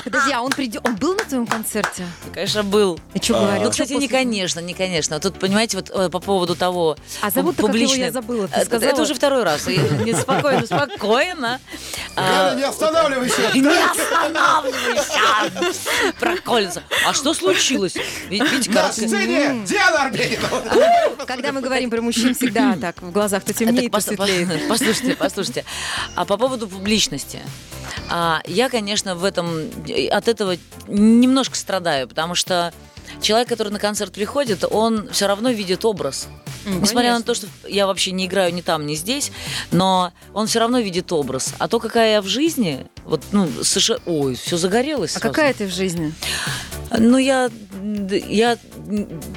А, 0.00 0.02
Подожди, 0.02 0.32
а 0.32 0.40
он 0.42 0.50
придет. 0.50 0.86
Он 0.86 0.96
был 0.96 1.14
на 1.14 1.24
твоем 1.24 1.46
концерте? 1.46 2.06
Конечно, 2.32 2.62
был. 2.62 2.98
И 3.14 3.18
что 3.22 3.34
говорил? 3.34 3.64
Ну, 3.64 3.70
кстати, 3.70 3.92
не 3.92 4.08
конечно, 4.08 4.60
не 4.60 4.74
конечно. 4.74 5.20
Тут, 5.20 5.38
понимаете, 5.38 5.76
вот 5.76 5.90
э, 5.90 6.08
по 6.08 6.20
поводу 6.20 6.56
того... 6.56 6.96
А 7.20 7.30
зовут-то 7.30 7.66
как 7.66 7.74
его 7.74 7.94
я 7.94 8.10
забыла, 8.10 8.48
ты 8.48 8.56
Это- 8.56 8.66
сказала? 8.66 8.90
Это 8.90 9.02
уже 9.02 9.14
второй 9.14 9.42
раз. 9.44 9.66
Не 9.66 10.14
спокойно, 10.14 10.66
спокойно. 10.66 11.60
А, 12.16 12.54
не 12.54 12.62
останавливайся! 12.62 13.42
Не 13.54 13.84
останавливайся! 13.84 15.20
Проколется. 16.18 16.82
А 17.06 17.12
что 17.14 17.34
случилось? 17.34 17.94
Ведь, 18.28 18.42
видите, 18.50 18.70
На 18.70 18.82
как... 18.82 18.92
сцене 18.92 19.64
Диана 19.66 20.04
Арбенина! 20.04 20.48
Когда 21.26 21.52
мы 21.52 21.60
говорим 21.60 21.90
про 21.90 22.00
мужчин, 22.00 22.34
всегда 22.34 22.76
так, 22.80 23.00
в 23.02 23.10
глазах 23.12 23.44
то 23.44 23.52
темнеет, 23.52 23.92
то 23.92 24.00
светлеет. 24.00 24.48
Послушайте, 24.68 25.16
послушайте. 25.16 25.64
А 26.14 26.24
по 26.24 26.36
поводу 26.36 26.66
публичности. 26.68 27.40
А, 28.10 28.42
я, 28.46 28.68
конечно, 28.68 29.14
в 29.14 29.24
этом 29.24 29.70
от 30.10 30.28
этого 30.28 30.56
немножко 30.88 31.56
страдаю, 31.56 32.08
потому 32.08 32.34
что 32.34 32.72
человек, 33.20 33.48
который 33.48 33.72
на 33.72 33.78
концерт 33.78 34.12
приходит, 34.12 34.64
он 34.68 35.08
все 35.12 35.26
равно 35.26 35.50
видит 35.50 35.84
образ. 35.84 36.28
М, 36.66 36.82
Несмотря 36.82 37.10
на 37.10 37.22
конечно. 37.22 37.26
то, 37.26 37.34
что 37.34 37.68
я 37.68 37.86
вообще 37.86 38.10
не 38.10 38.26
играю 38.26 38.52
ни 38.52 38.60
там, 38.60 38.86
ни 38.86 38.94
здесь, 38.94 39.32
но 39.70 40.12
он 40.34 40.46
все 40.46 40.58
равно 40.58 40.80
видит 40.80 41.12
образ. 41.12 41.54
А 41.58 41.68
то, 41.68 41.78
какая 41.78 42.14
я 42.14 42.22
в 42.22 42.26
жизни, 42.26 42.86
вот, 43.04 43.22
ну, 43.32 43.48
совершенно... 43.62 44.00
Ой, 44.06 44.34
все 44.34 44.56
загорелось. 44.56 45.16
А 45.16 45.20
сразу. 45.20 45.32
какая 45.34 45.54
ты 45.54 45.66
в 45.66 45.72
жизни? 45.72 46.12
Ну, 46.98 47.16
я, 47.18 47.48
я 48.28 48.58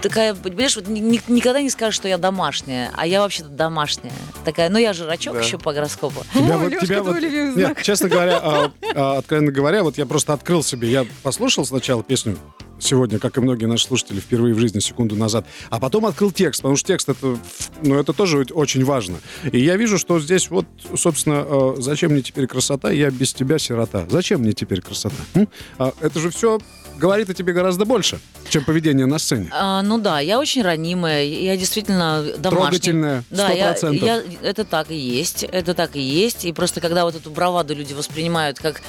такая, 0.02 0.34
понимаешь, 0.36 0.76
вот 0.76 0.88
ни- 0.88 1.00
ни- 1.00 1.22
никогда 1.28 1.62
не 1.62 1.70
скажешь, 1.70 1.96
что 1.96 2.08
я 2.08 2.18
домашняя, 2.18 2.92
а 2.96 3.06
я 3.08 3.22
вообще-то 3.22 3.50
домашняя. 3.50 4.14
Такая, 4.46 4.70
ну, 4.70 4.78
я 4.78 4.94
же 4.94 5.06
рачок 5.06 5.36
Да. 5.36 5.42
еще 5.42 5.58
по 5.58 5.74
гороскопу. 5.74 6.24
Тебя 6.34 6.56
О, 6.56 6.58
вот- 6.60 6.72
Лёшка, 6.72 6.86
тебя 6.88 7.04
вот- 7.04 7.22
Нет, 7.22 7.54
знак. 7.54 7.84
честно 7.84 8.10
говоря, 8.10 8.40
а, 8.42 8.72
а, 8.96 9.18
откровенно 9.20 9.52
говоря, 9.52 9.84
вот 9.84 9.98
я 9.98 10.06
просто 10.06 10.34
открыл 10.34 10.64
себе, 10.64 10.90
я 10.92 11.06
послушал 11.24 11.66
сначала 11.66 12.04
песню 12.04 12.38
сегодня, 12.80 13.18
как 13.18 13.38
и 13.38 13.42
многие 13.42 13.66
наши 13.66 13.86
слушатели, 13.86 14.20
впервые 14.20 14.54
в 14.54 14.60
жизни, 14.60 14.80
секунду 14.80 15.16
назад, 15.16 15.46
а 15.70 15.80
потом 15.80 16.06
открыл 16.06 16.32
текст, 16.32 16.62
потому 16.62 16.76
что 16.76 16.88
текст 16.88 17.08
это, 17.08 17.38
ну, 17.82 17.96
это 17.98 18.12
тоже 18.12 18.46
очень 18.52 18.84
важно. 18.84 19.18
И 19.54 19.60
я 19.60 19.78
вижу, 19.78 19.98
что 19.98 20.20
здесь 20.20 20.50
вот, 20.50 20.66
собственно, 20.98 21.46
э, 21.48 21.76
зачем 21.78 22.12
мне 22.12 22.22
теперь 22.22 22.46
красота, 22.46 22.92
я 22.92 23.10
без 23.10 23.34
тебя 23.34 23.58
сирота. 23.58 24.06
Зачем 24.10 24.42
мне 24.42 24.52
теперь 24.52 24.82
красота? 24.82 25.16
М? 25.34 25.48
А 25.78 25.94
это 26.02 26.20
же 26.20 26.30
все 26.30 26.60
говорит 26.98 27.30
о 27.30 27.34
тебе 27.34 27.54
гораздо 27.54 27.86
больше, 27.86 28.20
чем 28.50 28.64
поведение 28.64 29.06
на 29.06 29.20
сцене. 29.20 29.50
А, 29.52 29.82
ну 29.82 29.98
да, 29.98 30.20
я 30.20 30.40
очень 30.40 30.62
ранимая, 30.62 31.24
я 31.26 31.58
действительно 31.58 32.24
домашняя. 32.38 32.70
Трогательная, 32.70 33.24
Да, 33.30 33.50
я, 33.52 33.74
100%. 33.74 34.06
я- 34.06 34.24
это 34.42 34.64
так 34.66 34.92
и 34.92 34.96
есть, 34.96 35.44
это 35.44 35.74
так 35.74 35.96
и 35.96 36.02
есть. 36.02 36.46
И 36.46 36.54
просто 36.54 36.82
когда 36.82 37.06
вот 37.06 37.16
эту 37.16 37.30
браваду 37.32 37.76
люди 37.76 37.94
воспринимают 37.94 38.60
как 38.60 38.82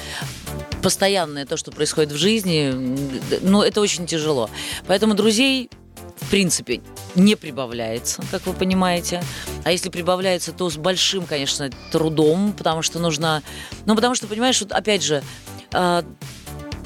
постоянное 0.81 1.45
то, 1.45 1.57
что 1.57 1.71
происходит 1.71 2.11
в 2.11 2.17
жизни, 2.17 2.71
ну 3.41 3.61
это 3.61 3.81
очень 3.81 4.05
тяжело. 4.05 4.49
Поэтому 4.87 5.13
друзей 5.15 5.69
в 6.17 6.29
принципе, 6.29 6.81
не 7.15 7.35
прибавляется, 7.35 8.23
как 8.31 8.45
вы 8.47 8.53
понимаете. 8.53 9.21
А 9.65 9.71
если 9.71 9.89
прибавляется, 9.89 10.53
то 10.53 10.69
с 10.69 10.77
большим, 10.77 11.25
конечно, 11.25 11.69
трудом, 11.91 12.53
потому 12.53 12.81
что 12.81 12.99
нужно... 12.99 13.43
Ну, 13.85 13.95
потому 13.95 14.15
что, 14.15 14.25
понимаешь, 14.27 14.61
вот 14.61 14.71
опять 14.71 15.03
же, 15.03 15.21
а, 15.73 16.05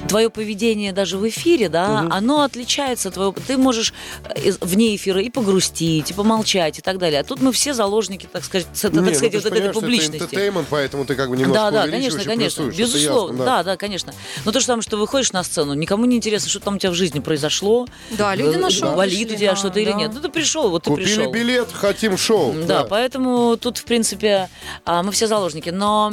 твое 0.08 0.30
поведение 0.30 0.92
даже 0.92 1.18
в 1.18 1.28
эфире, 1.28 1.68
да, 1.68 2.06
оно 2.10 2.42
отличается 2.42 3.08
от 3.08 3.14
твоего... 3.14 3.34
Ты 3.46 3.56
можешь 3.58 3.92
э, 4.34 4.52
вне 4.60 4.96
эфира 4.96 5.20
и 5.22 5.30
погрустить, 5.30 6.10
и 6.10 6.14
помолчать, 6.14 6.78
и 6.78 6.82
так 6.82 6.98
далее. 6.98 7.20
А 7.20 7.24
тут 7.24 7.40
мы 7.40 7.52
все 7.52 7.74
заложники, 7.74 8.28
так 8.30 8.44
сказать, 8.44 8.66
с- 8.72 8.80
так 8.80 8.92
Не, 8.92 9.00
ну 9.00 9.06
сказать 9.14 9.32
ты 9.32 9.40
ж 9.40 9.42
вот 9.44 9.52
этой 9.52 9.58
что 9.60 9.70
это 9.70 9.80
публичности. 9.80 10.34
entertainment, 10.34 10.64
поэтому 10.70 11.04
ты 11.04 11.14
как 11.14 11.28
бы 11.30 11.36
немножко 11.36 11.70
Да, 11.70 11.70
да, 11.70 11.88
конечно, 11.90 12.24
конечно, 12.24 12.62
это 12.64 12.76
безусловно, 12.76 13.32
ясно, 13.32 13.44
да, 13.44 13.62
да, 13.62 13.76
конечно. 13.76 14.12
Но 14.44 14.52
то 14.52 14.60
же 14.60 14.66
самое, 14.66 14.82
что 14.82 14.96
выходишь 14.96 15.32
на 15.32 15.44
сцену, 15.44 15.74
никому 15.74 16.04
не 16.06 16.16
интересно, 16.16 16.48
что 16.48 16.60
там 16.60 16.76
у 16.76 16.78
тебя 16.78 16.90
в 16.90 16.94
жизни 16.94 17.20
произошло. 17.20 17.86
Да, 18.10 18.34
люди 18.34 18.56
на 18.56 18.66
Э, 18.66 18.70
шоу 18.70 18.96
Болит 18.96 19.30
у 19.32 19.36
тебя 19.36 19.50
да, 19.50 19.56
что-то 19.56 19.80
или 19.80 19.90
да. 19.90 19.96
нет. 19.96 20.10
Ну 20.14 20.20
ты 20.20 20.28
пришел, 20.28 20.70
вот 20.70 20.84
ты 20.84 20.90
Купили 20.90 21.06
пришел. 21.06 21.30
билет, 21.32 21.68
хотим 21.72 22.16
шоу. 22.16 22.54
Да, 22.66 22.84
поэтому 22.84 23.56
тут, 23.56 23.78
в 23.78 23.84
принципе, 23.84 24.48
а, 24.84 25.02
мы 25.02 25.12
все 25.12 25.26
заложники. 25.26 25.70
Но 25.70 26.12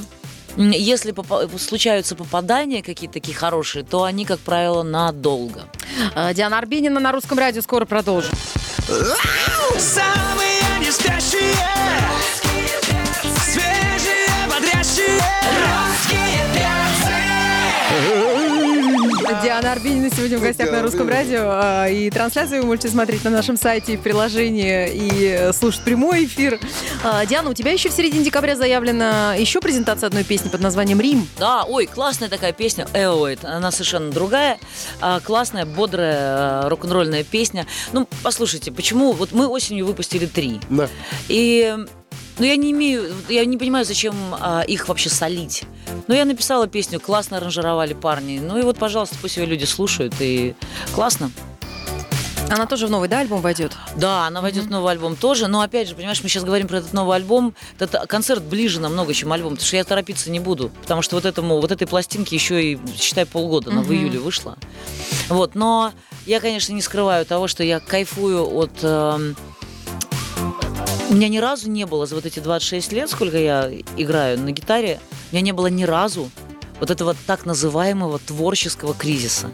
если 0.57 1.11
попа- 1.11 1.47
случаются 1.57 2.15
попадания 2.15 2.81
какие-то 2.81 3.13
такие 3.13 3.35
хорошие, 3.35 3.83
то 3.83 4.03
они, 4.03 4.25
как 4.25 4.39
правило, 4.39 4.83
надолго. 4.83 5.65
А, 6.15 6.33
Диана 6.33 6.57
Арбенина 6.57 6.99
на 6.99 7.11
русском 7.11 7.37
радио 7.37 7.61
скоро 7.61 7.85
продолжим. 7.85 8.31
Самые 9.77 10.57
Диана 19.47 19.71
Арбенина 19.71 20.09
сегодня 20.09 20.39
в 20.39 20.41
гостях 20.41 20.69
на 20.71 20.81
русском 20.81 21.07
радио. 21.07 21.43
а, 21.45 21.87
И 21.87 22.09
трансляцию 22.09 22.63
вы 22.63 22.67
можете 22.67 22.89
смотреть 22.89 23.23
на 23.23 23.29
нашем 23.29 23.55
сайте 23.55 23.93
и 23.93 23.95
в 23.95 24.01
приложении, 24.01 24.89
и 24.91 25.53
слушать 25.53 25.83
прямой 25.85 26.25
эфир. 26.25 26.59
А, 27.01 27.25
Диана, 27.25 27.51
у 27.51 27.53
тебя 27.53 27.71
еще 27.71 27.87
в 27.87 27.93
середине 27.93 28.25
декабря 28.25 28.57
заявлена 28.57 29.35
еще 29.35 29.61
презентация 29.61 30.07
одной 30.07 30.25
песни 30.25 30.49
под 30.49 30.59
названием 30.59 30.99
«Рим». 30.99 31.25
Да, 31.39 31.63
ой, 31.63 31.85
классная 31.85 32.27
такая 32.27 32.51
песня, 32.51 32.89
Эоид, 32.93 33.45
она 33.45 33.71
совершенно 33.71 34.11
другая, 34.11 34.59
а, 34.99 35.21
классная, 35.21 35.65
бодрая, 35.65 36.67
рок-н-ролльная 36.67 37.23
песня. 37.23 37.67
Ну, 37.93 38.05
послушайте, 38.23 38.73
почему, 38.73 39.13
вот 39.13 39.31
мы 39.31 39.47
осенью 39.47 39.85
выпустили 39.85 40.25
три, 40.25 40.59
Да. 40.69 40.89
и 41.29 41.73
ну, 42.39 42.45
я 42.45 42.55
не 42.55 42.71
имею, 42.71 43.13
я 43.29 43.45
не 43.45 43.57
понимаю, 43.57 43.85
зачем 43.85 44.15
а, 44.39 44.61
их 44.61 44.87
вообще 44.87 45.09
солить. 45.09 45.63
Но 46.07 46.15
я 46.15 46.25
написала 46.25 46.67
песню, 46.67 46.99
классно 46.99 47.37
аранжировали 47.37 47.93
парни. 47.93 48.39
Ну 48.39 48.57
и 48.57 48.61
вот, 48.61 48.77
пожалуйста, 48.77 49.15
пусть 49.21 49.37
ее 49.37 49.45
люди 49.45 49.65
слушают, 49.65 50.13
и 50.19 50.55
классно. 50.93 51.31
Она 52.49 52.65
тоже 52.65 52.87
в 52.87 52.89
новый, 52.89 53.09
да, 53.09 53.19
альбом 53.19 53.41
войдет? 53.41 53.73
Да, 53.97 54.25
она 54.25 54.39
войдет 54.39 54.65
в 54.65 54.69
новый 54.69 54.93
альбом 54.93 55.17
тоже, 55.17 55.47
но 55.47 55.59
опять 55.59 55.89
же, 55.89 55.95
понимаешь, 55.95 56.23
мы 56.23 56.29
сейчас 56.29 56.45
говорим 56.45 56.67
про 56.69 56.77
этот 56.77 56.93
новый 56.93 57.17
альбом, 57.17 57.53
этот 57.77 58.07
концерт 58.07 58.41
ближе 58.41 58.79
намного, 58.79 59.13
чем 59.13 59.33
альбом, 59.33 59.53
потому 59.53 59.67
что 59.67 59.75
я 59.75 59.83
торопиться 59.83 60.31
не 60.31 60.39
буду, 60.39 60.71
потому 60.81 61.01
что 61.01 61.17
вот 61.17 61.25
этому, 61.25 61.59
вот 61.59 61.71
этой 61.73 61.87
пластинке 61.87 62.35
еще 62.35 62.63
и, 62.63 62.79
считай, 62.97 63.25
полгода, 63.25 63.71
она 63.71 63.81
в 63.81 63.91
июле 63.91 64.19
вышла. 64.19 64.57
Вот, 65.27 65.55
но 65.55 65.91
я, 66.25 66.39
конечно, 66.39 66.71
не 66.71 66.81
скрываю 66.81 67.25
того, 67.25 67.47
что 67.47 67.63
я 67.63 67.81
кайфую 67.81 68.49
от... 68.55 68.71
эм, 68.81 69.35
у 71.09 71.13
меня 71.13 71.29
ни 71.29 71.37
разу 71.37 71.69
не 71.69 71.85
было 71.85 72.05
за 72.05 72.15
вот 72.15 72.25
эти 72.25 72.39
26 72.39 72.91
лет, 72.91 73.09
сколько 73.09 73.37
я 73.37 73.71
играю 73.95 74.39
на 74.39 74.51
гитаре, 74.51 74.99
у 75.31 75.35
меня 75.35 75.41
не 75.41 75.51
было 75.51 75.67
ни 75.67 75.83
разу 75.83 76.29
вот 76.79 76.91
этого 76.91 77.15
так 77.25 77.45
называемого 77.45 78.19
творческого 78.19 78.93
кризиса. 78.93 79.49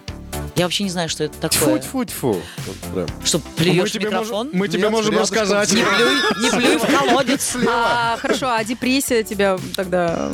Я 0.56 0.66
вообще 0.66 0.84
не 0.84 0.90
знаю, 0.92 1.10
что 1.10 1.24
это 1.24 1.38
такое. 1.50 1.80
Тьфу-тьфу-тьфу. 1.80 2.42
Вот 2.68 2.76
прям. 2.94 3.08
Что, 3.24 3.40
Мы 3.40 3.44
плюешь 3.58 3.90
в 3.90 3.94
тебе, 3.94 4.06
микрофон? 4.06 4.48
можем, 4.48 4.60
мы 4.60 4.68
тебе 4.68 4.84
Нет, 4.84 4.92
можем 4.92 5.14
рядышком 5.14 5.40
рассказать. 5.42 5.72
Не 5.74 5.84
плюй, 5.84 6.16
не 6.44 6.50
плюй 6.52 6.78
в 6.78 6.98
колодец. 6.98 7.56
А, 7.68 8.18
хорошо, 8.18 8.50
а 8.52 8.64
депрессия 8.64 9.24
тебя 9.24 9.58
тогда 9.76 10.32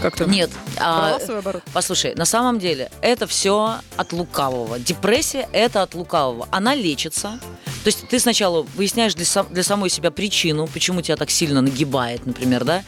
как-то... 0.00 0.24
Нет. 0.24 0.50
а, 0.80 1.20
свой 1.20 1.38
оборот? 1.38 1.62
Послушай, 1.72 2.14
на 2.16 2.24
самом 2.24 2.58
деле 2.58 2.90
это 3.02 3.28
все 3.28 3.76
от 3.96 4.12
лукавого. 4.12 4.80
Депрессия 4.80 5.48
это 5.52 5.82
от 5.82 5.94
лукавого. 5.94 6.48
Она 6.50 6.74
лечится. 6.74 7.38
То 7.84 7.88
есть 7.88 8.08
ты 8.08 8.18
сначала 8.18 8.62
выясняешь 8.62 9.14
для, 9.14 9.24
сам- 9.24 9.46
для 9.52 9.62
самой 9.62 9.90
себя 9.90 10.10
причину, 10.10 10.66
почему 10.66 11.02
тебя 11.02 11.16
так 11.16 11.30
сильно 11.30 11.60
нагибает, 11.60 12.26
например, 12.26 12.64
да? 12.64 12.82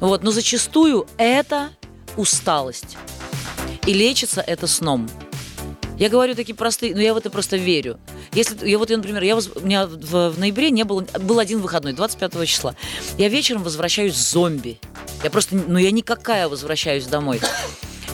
Вот, 0.00 0.22
но 0.22 0.30
зачастую 0.30 1.06
это 1.16 1.70
усталость. 2.16 2.96
И 3.86 3.94
лечится 3.94 4.42
это 4.42 4.66
сном. 4.66 5.08
Я 5.98 6.08
говорю 6.08 6.34
такие 6.34 6.54
простые, 6.54 6.94
но 6.94 7.00
я 7.00 7.12
в 7.12 7.16
это 7.16 7.28
просто 7.28 7.56
верю. 7.56 7.98
Если 8.32 8.68
я 8.68 8.78
вот, 8.78 8.88
я, 8.90 8.96
например, 8.96 9.22
я, 9.22 9.34
воз- 9.34 9.50
у 9.54 9.60
меня 9.60 9.86
в, 9.86 10.30
в 10.30 10.38
ноябре 10.38 10.70
не 10.70 10.84
было, 10.84 11.04
был 11.20 11.38
один 11.40 11.60
выходной, 11.60 11.92
25 11.92 12.46
числа. 12.48 12.76
Я 13.16 13.28
вечером 13.28 13.62
возвращаюсь 13.64 14.14
зомби. 14.14 14.78
Я 15.24 15.30
просто, 15.30 15.56
ну 15.56 15.78
я 15.78 15.90
никакая 15.90 16.48
возвращаюсь 16.48 17.06
домой. 17.06 17.40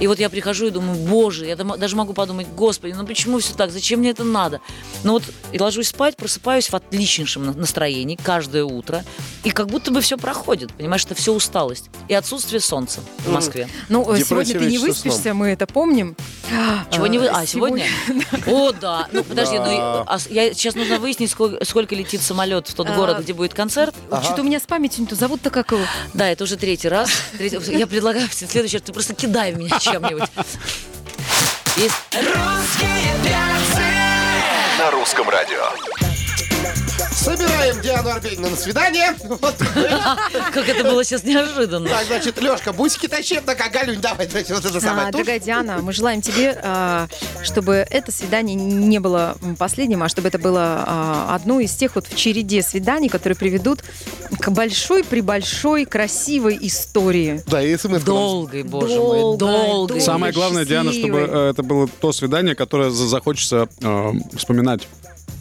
И 0.01 0.07
вот 0.07 0.19
я 0.19 0.29
прихожу 0.29 0.67
и 0.67 0.71
думаю, 0.71 0.99
боже, 0.99 1.47
я 1.47 1.57
даже 1.57 1.95
могу 1.97 2.13
подумать, 2.15 2.47
господи, 2.57 2.93
ну 2.95 3.07
почему 3.07 3.39
все 3.39 3.55
так, 3.55 3.71
зачем 3.71 4.01
мне 4.01 4.11
это 4.11 4.25
надо? 4.25 4.61
Ну 5.05 5.13
вот 5.13 5.23
и 5.53 5.59
ложусь 5.59 5.89
спать, 5.89 6.17
просыпаюсь 6.17 6.69
в 6.71 6.75
отличнейшем 6.75 7.47
на- 7.47 7.53
настроении 7.53 8.19
каждое 8.21 8.65
утро, 8.65 9.05
и 9.45 9.51
как 9.51 9.69
будто 9.69 9.91
бы 9.93 10.01
все 10.01 10.17
проходит, 10.19 10.73
понимаешь, 10.73 11.05
это 11.05 11.15
все 11.15 11.33
усталость 11.33 11.91
и 12.09 12.15
отсутствие 12.15 12.61
солнца 12.61 13.01
в 13.25 13.31
Москве. 13.33 13.69
Ну, 13.89 14.03
э, 14.13 14.23
сегодня 14.25 14.59
ты 14.59 14.67
не 14.67 14.79
выспишься, 14.79 15.33
мы 15.35 15.49
это 15.49 15.67
помним. 15.67 16.17
Чего 16.91 17.07
не 17.07 17.19
вы? 17.19 17.29
А, 17.29 17.39
А, 17.39 17.47
сегодня? 17.47 17.87
О, 18.47 18.73
да. 18.73 19.09
Ну, 19.13 19.23
подожди, 19.25 19.59
ну, 19.59 19.65
а 19.67 20.19
я 20.31 20.53
сейчас 20.55 20.75
нужно 20.75 20.99
выяснить, 20.99 21.31
сколько, 21.31 21.95
летит 21.95 22.21
самолет 22.21 22.69
в 22.69 22.75
тот 22.75 22.89
А, 22.91 22.95
город, 22.95 23.21
где 23.23 23.33
будет 23.33 23.55
концерт. 23.55 23.95
Что-то 24.23 24.43
у 24.43 24.45
меня 24.45 24.59
с 24.61 24.63
памятью 24.67 25.03
не 25.03 25.07
то. 25.07 25.15
Зовут-то 25.15 25.51
как 25.51 25.73
его? 25.73 25.83
Да, 26.13 26.29
это 26.29 26.45
уже 26.45 26.57
третий 26.57 26.89
раз. 26.89 27.11
Я 27.39 27.87
предлагаю 27.87 28.29
в 28.29 28.35
следующий 28.35 28.77
раз, 28.79 28.83
ты 28.85 28.93
просто 28.93 29.15
кидай 29.15 29.53
меня 29.55 29.79
чем-нибудь. 29.85 30.31
Русские 31.77 33.15
перцы. 33.23 33.83
На 34.79 34.91
русском 34.91 35.29
радио. 35.29 36.04
Собираем 37.25 37.81
Диану 37.81 38.11
Арбенину 38.11 38.51
на 38.51 38.57
свидание. 38.57 39.15
Вот. 39.25 39.55
Как 40.53 40.69
это 40.69 40.85
было 40.85 41.03
сейчас 41.03 41.25
неожиданно. 41.25 41.89
Так, 41.89 42.05
значит, 42.07 42.39
Лешка, 42.43 42.75
бусики 42.75 43.09
тащи, 43.09 43.41
так, 43.41 43.59
а 43.63 43.71
Галюнь, 43.71 43.99
давай, 43.99 44.27
давайте, 44.27 44.53
вот 44.53 44.63
это 44.63 44.79
самое. 44.79 45.09
А, 45.09 45.11
дорогая 45.11 45.41
Диана, 45.41 45.79
мы 45.79 45.95
желаем 45.95 46.21
тебе, 46.21 46.61
а, 46.63 47.09
чтобы 47.43 47.87
это 47.89 48.13
свидание 48.13 48.55
не 48.55 48.99
было 48.99 49.39
последним, 49.59 50.03
а 50.03 50.11
чтобы 50.11 50.29
это 50.29 50.39
было 50.39 50.85
а, 50.87 51.35
одно 51.35 51.61
из 51.61 51.75
тех 51.75 51.95
вот 51.95 52.07
в 52.07 52.15
череде 52.15 52.61
свиданий, 52.61 53.09
которые 53.09 53.39
приведут 53.39 53.83
к 54.39 54.51
большой, 54.51 55.03
прибольшой, 55.03 55.87
красивой 55.87 56.59
истории. 56.61 57.43
Да, 57.47 57.63
и 57.63 57.75
смс 57.79 58.03
Долгой, 58.03 58.65
боже 58.65 59.01
мой, 59.01 59.39
Долгой. 59.39 60.03
Самое 60.03 60.31
главное, 60.35 60.67
Диана, 60.67 60.93
чтобы 60.93 61.21
э, 61.21 61.51
это 61.53 61.63
было 61.63 61.89
то 61.89 62.13
свидание, 62.13 62.55
которое 62.55 62.91
за- 62.91 63.09
захочется 63.09 63.67
э, 63.81 64.13
вспоминать. 64.37 64.87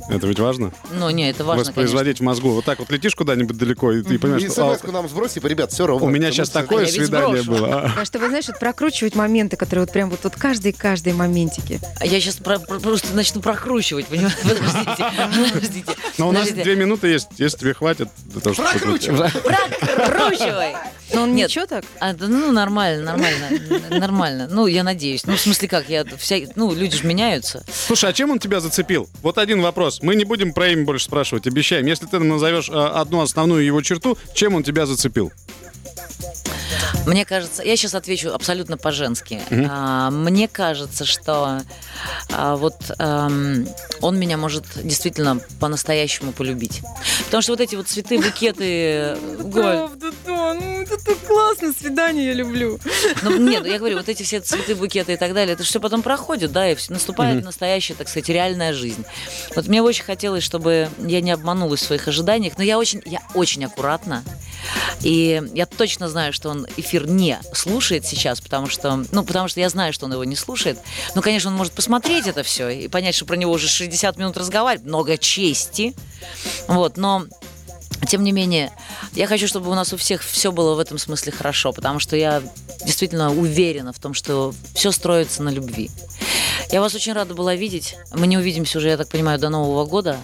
Это 0.10 0.28
ведь 0.28 0.40
важно? 0.40 0.72
Ну, 0.92 1.10
не, 1.10 1.30
это 1.30 1.44
важно, 1.44 1.64
конечно. 1.64 1.82
Воспроизводить 1.82 2.20
в 2.20 2.24
мозгу. 2.24 2.52
Вот 2.52 2.66
так 2.66 2.80
вот 2.80 2.92
летишь 2.92 3.16
куда-нибудь 3.16 3.58
далеко, 3.58 3.92
и 3.92 4.04
ты 4.04 4.20
понимаешь, 4.20 4.44
И 4.44 4.50
что 4.50 4.76
смс 4.76 4.92
нам 4.92 5.08
сбрось, 5.08 5.34
типа, 5.34 5.48
ребят, 5.48 5.72
все 5.72 5.88
ровно. 5.88 6.06
«А, 6.06 6.10
у 6.10 6.12
меня 6.12 6.32
сейчас 6.32 6.50
такое 6.50 6.86
ведь 6.86 6.94
свидание 6.94 7.42
сброшу. 7.42 7.62
было. 7.62 7.82
а». 7.86 7.94
Да, 7.96 8.06
чтобы, 8.06 8.28
знаешь, 8.28 8.48
вот 8.48 8.60
прокручивать 8.60 9.16
моменты, 9.16 9.56
которые 9.56 9.86
вот 9.86 9.94
прям 9.94 10.10
вот, 10.10 10.20
вот 10.24 10.36
каждый-каждый 10.36 11.14
моментики. 11.14 11.80
А 12.00 12.06
Я 12.06 12.20
сейчас 12.20 12.36
просто 12.36 13.14
начну 13.14 13.42
прокручивать, 13.42 14.08
понимаете? 14.08 14.38
Подождите, 14.44 15.06
подождите. 15.52 15.92
Но 16.18 16.30
у 16.30 16.32
нас 16.32 16.50
две 16.50 16.76
минуты 16.76 17.08
есть, 17.08 17.28
если 17.38 17.58
тебе 17.58 17.74
хватит. 17.74 18.10
Прокручивай. 18.34 19.30
Прокручивай. 19.96 20.76
Но 21.14 21.24
он 21.24 21.36
Нет. 21.36 21.50
ничего 21.50 21.66
так? 21.66 21.86
А, 22.00 22.14
да, 22.14 22.28
ну, 22.28 22.52
нормально, 22.52 23.04
нормально, 23.04 23.50
нормально. 23.90 24.48
Ну, 24.50 24.66
я 24.68 24.84
надеюсь. 24.84 25.26
Ну, 25.26 25.36
в 25.36 25.40
смысле, 25.40 25.68
как, 25.68 25.90
я 25.90 26.06
вся, 26.18 26.38
ну, 26.56 26.74
люди 26.74 26.98
же 26.98 27.06
меняются. 27.06 27.64
Слушай, 27.72 28.10
а 28.10 28.14
чем 28.14 28.32
он 28.32 28.40
тебя 28.40 28.60
зацепил? 28.60 29.08
Вот 29.22 29.38
один 29.38 29.62
вопрос. 29.62 29.93
Мы 30.02 30.16
не 30.16 30.26
будем 30.26 30.54
про 30.54 30.70
имя 30.70 30.86
больше 30.86 31.06
спрашивать, 31.06 31.48
обещаем. 31.48 31.86
Если 31.86 32.06
ты 32.06 32.20
нам 32.20 32.30
назовешь 32.30 32.70
э, 32.70 32.74
одну 32.74 33.22
основную 33.22 33.66
его 33.66 33.82
черту, 33.82 34.18
чем 34.34 34.56
он 34.56 34.64
тебя 34.64 34.86
зацепил? 34.86 35.32
Мне 37.06 37.26
кажется, 37.26 37.64
я 37.64 37.76
сейчас 37.76 37.96
отвечу 37.96 38.34
абсолютно 38.34 38.78
по-женски. 38.78 39.42
А, 39.70 40.10
мне 40.10 40.48
кажется, 40.48 41.06
что 41.06 41.62
а, 42.32 42.56
вот 42.56 42.76
ам, 42.98 43.68
он 44.02 44.18
меня 44.18 44.38
может 44.38 44.66
действительно 44.76 45.40
по-настоящему 45.60 46.32
полюбить. 46.32 46.82
Потому 47.26 47.42
что 47.42 47.52
вот 47.54 47.62
эти 47.62 47.76
вот 47.76 47.88
цветы, 47.88 48.20
букеты... 48.20 49.18
Голь, 49.40 49.90
это 51.04 51.16
так 51.16 51.28
классно, 51.28 51.74
свидание 51.74 52.28
я 52.28 52.34
люблю. 52.34 52.80
Ну, 53.22 53.38
нет, 53.38 53.66
я 53.66 53.78
говорю, 53.78 53.98
вот 53.98 54.10
эти 54.10 54.24
все 54.24 54.40
цветы, 54.40 54.76
букеты 54.76 55.14
и 55.14 55.18
так 55.18 55.34
далее, 55.34 55.54
это 55.54 55.64
все 55.64 55.80
потом 55.80 56.02
проходит, 56.02 56.52
да, 56.52 56.70
и 56.70 56.78
наступает 56.90 57.44
настоящая, 57.44 57.96
так 57.96 58.10
сказать, 58.10 58.30
реальная 58.30 58.74
жизнь. 58.74 59.04
Вот 59.56 59.68
мне 59.68 59.82
очень 59.82 60.04
хотелось, 60.04 60.44
чтобы 60.44 60.90
я 61.00 61.22
не 61.22 61.32
обманулась 61.32 61.82
в 61.82 61.86
своих 61.86 62.08
ожиданиях, 62.08 62.58
но 62.58 62.64
я 62.64 62.78
очень, 62.78 63.02
я 63.06 63.22
очень 63.34 63.66
аккуратна. 63.66 64.24
И 65.02 65.42
я 65.54 65.66
точно 65.66 66.08
знаю, 66.08 66.32
что 66.32 66.50
он 66.50 66.68
эфир 66.78 67.08
не 67.08 67.38
слушает 67.54 68.06
сейчас, 68.06 68.40
потому 68.40 68.68
что, 68.68 69.04
ну, 69.12 69.24
потому 69.24 69.48
что 69.48 69.60
я 69.60 69.70
знаю, 69.70 69.94
что 69.94 70.06
он 70.06 70.14
его 70.14 70.24
не 70.24 70.36
слушает. 70.36 70.80
Ну, 71.16 71.22
конечно, 71.22 71.50
он 71.50 71.58
может 71.58 71.74
посмотреть 71.74 72.28
это 72.28 72.44
все 72.44 72.70
и 72.70 72.88
понять, 72.88 73.16
что 73.16 73.26
про 73.26 73.36
него 73.36 73.52
уже 73.52 73.68
60 73.68 74.18
минут 74.18 74.38
разговаривать, 74.38 74.86
много 74.86 75.18
чести. 75.18 75.94
Вот, 76.68 76.98
но 76.98 77.26
тем 78.06 78.24
не 78.24 78.32
менее, 78.32 78.72
я 79.14 79.28
хочу, 79.28 79.48
чтобы 79.48 79.70
у 79.70 79.76
нас 79.76 79.94
у 79.94 79.98
всех 79.98 80.24
все 80.24 80.52
было 80.52 80.76
в 80.76 80.80
этом 80.80 80.98
смысле 80.98 81.32
хорошо, 81.32 81.72
потому 81.72 82.00
что 82.00 82.16
я 82.16 82.42
действительно 82.84 83.32
уверена 83.32 83.94
в 83.94 84.00
том, 84.00 84.14
что 84.14 84.54
все 84.74 84.92
строится 84.92 85.44
на 85.44 85.50
любви. 85.50 85.90
Я 86.72 86.82
вас 86.82 86.94
очень 86.96 87.14
рада 87.14 87.34
была 87.34 87.56
видеть. 87.56 87.96
Мы 88.14 88.28
не 88.28 88.38
увидимся 88.38 88.78
уже, 88.78 88.90
я 88.90 88.98
так 88.98 89.08
понимаю, 89.10 89.40
до 89.40 89.50
Нового 89.50 89.86
года. 89.86 90.18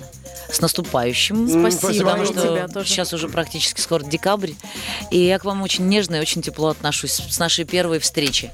С 0.52 0.62
наступающим. 0.62 1.48
спасибо 1.48 2.06
Потому 2.10 2.26
что 2.26 2.42
тебя 2.42 2.68
тоже. 2.68 2.90
сейчас 2.90 3.14
уже 3.14 3.28
практически 3.30 3.80
скоро 3.82 4.04
декабрь. 4.04 4.52
И 5.12 5.20
я 5.20 5.38
к 5.38 5.46
вам 5.46 5.62
очень 5.62 5.88
нежно 5.88 6.16
и 6.16 6.20
очень 6.20 6.42
тепло 6.42 6.70
отношусь 6.70 7.12
с 7.12 7.38
нашей 7.38 7.66
первой 7.66 8.00
встречи. 8.00 8.52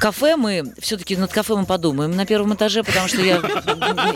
Кафе 0.00 0.34
мы, 0.36 0.64
все-таки 0.80 1.16
над 1.16 1.30
кафе 1.32 1.54
мы 1.54 1.64
подумаем 1.64 2.10
на 2.16 2.26
первом 2.26 2.54
этаже, 2.54 2.82
потому 2.82 3.06
что 3.06 3.20
я, 3.20 3.36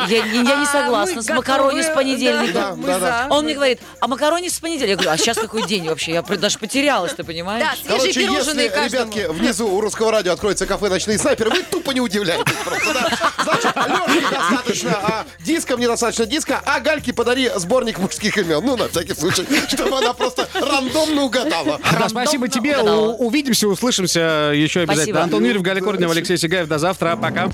я, 0.08 0.24
я 0.24 0.56
не 0.56 0.66
согласна 0.66 1.20
А, 1.20 1.22
с 1.22 1.28
макарони 1.28 1.80
с 1.80 1.88
понедельника. 1.94 2.52
да, 2.52 2.74
Да, 2.74 2.98
да. 2.98 3.26
Он 3.30 3.44
мне 3.44 3.54
говорит, 3.54 3.78
а 4.00 4.08
макарони 4.08 4.48
с 4.48 4.58
понедельника. 4.58 4.90
Я 4.90 4.96
говорю, 4.96 5.10
а 5.12 5.16
сейчас 5.16 5.36
какой 5.38 5.64
день 5.64 5.86
вообще? 5.88 6.10
Я 6.12 6.22
даже 6.22 6.58
потерялась, 6.58 7.12
ты 7.14 7.22
понимаешь? 7.22 7.64
Да, 7.64 7.98
свежие 7.98 8.26
Короче, 8.26 8.50
если, 8.52 8.68
каждому. 8.68 9.12
ребятки, 9.12 9.32
внизу 9.32 9.68
у 9.68 9.80
русского 9.80 10.10
радио 10.10 10.32
откроется 10.32 10.66
кафе 10.66 10.88
«Ночные 10.88 11.18
снайперы», 11.18 11.50
вы 11.50 11.62
тупо 11.62 11.92
не 11.92 12.00
удивляетесь 12.00 12.52
просто, 12.64 12.92
да? 12.94 13.08
Значит, 13.44 13.76
Лёшке 13.76 14.30
достаточно 14.30 14.90
а, 15.02 15.26
диска, 15.40 15.76
мне 15.76 15.86
достаточно 15.86 16.26
диска, 16.26 16.60
а 16.64 16.80
Гальке 16.80 17.12
подари 17.12 17.50
сборник 17.56 17.98
мужских 17.98 18.36
имен. 18.38 18.62
Ну, 18.64 18.76
на 18.76 18.88
всякий 18.88 19.14
случай, 19.14 19.44
чтобы 19.68 19.98
она 19.98 20.12
просто 20.12 20.48
рандомно 20.54 21.22
угадала. 21.22 21.80
Да, 21.98 22.08
спасибо 22.08 22.48
тебе. 22.48 22.74
угадала. 22.76 23.08
У- 23.10 23.26
увидимся, 23.26 23.68
услышимся 23.68 24.52
еще 24.54 24.80
обязательно. 24.80 24.94
Спасибо. 25.04 25.22
Антон 25.22 25.44
Юрьев, 25.44 25.62
Галя 25.62 25.80
Корнева, 25.80 26.12
Алексей 26.12 26.36
Сигаев. 26.38 26.68
До 26.68 26.78
завтра. 26.78 27.16
Пока. 27.16 27.50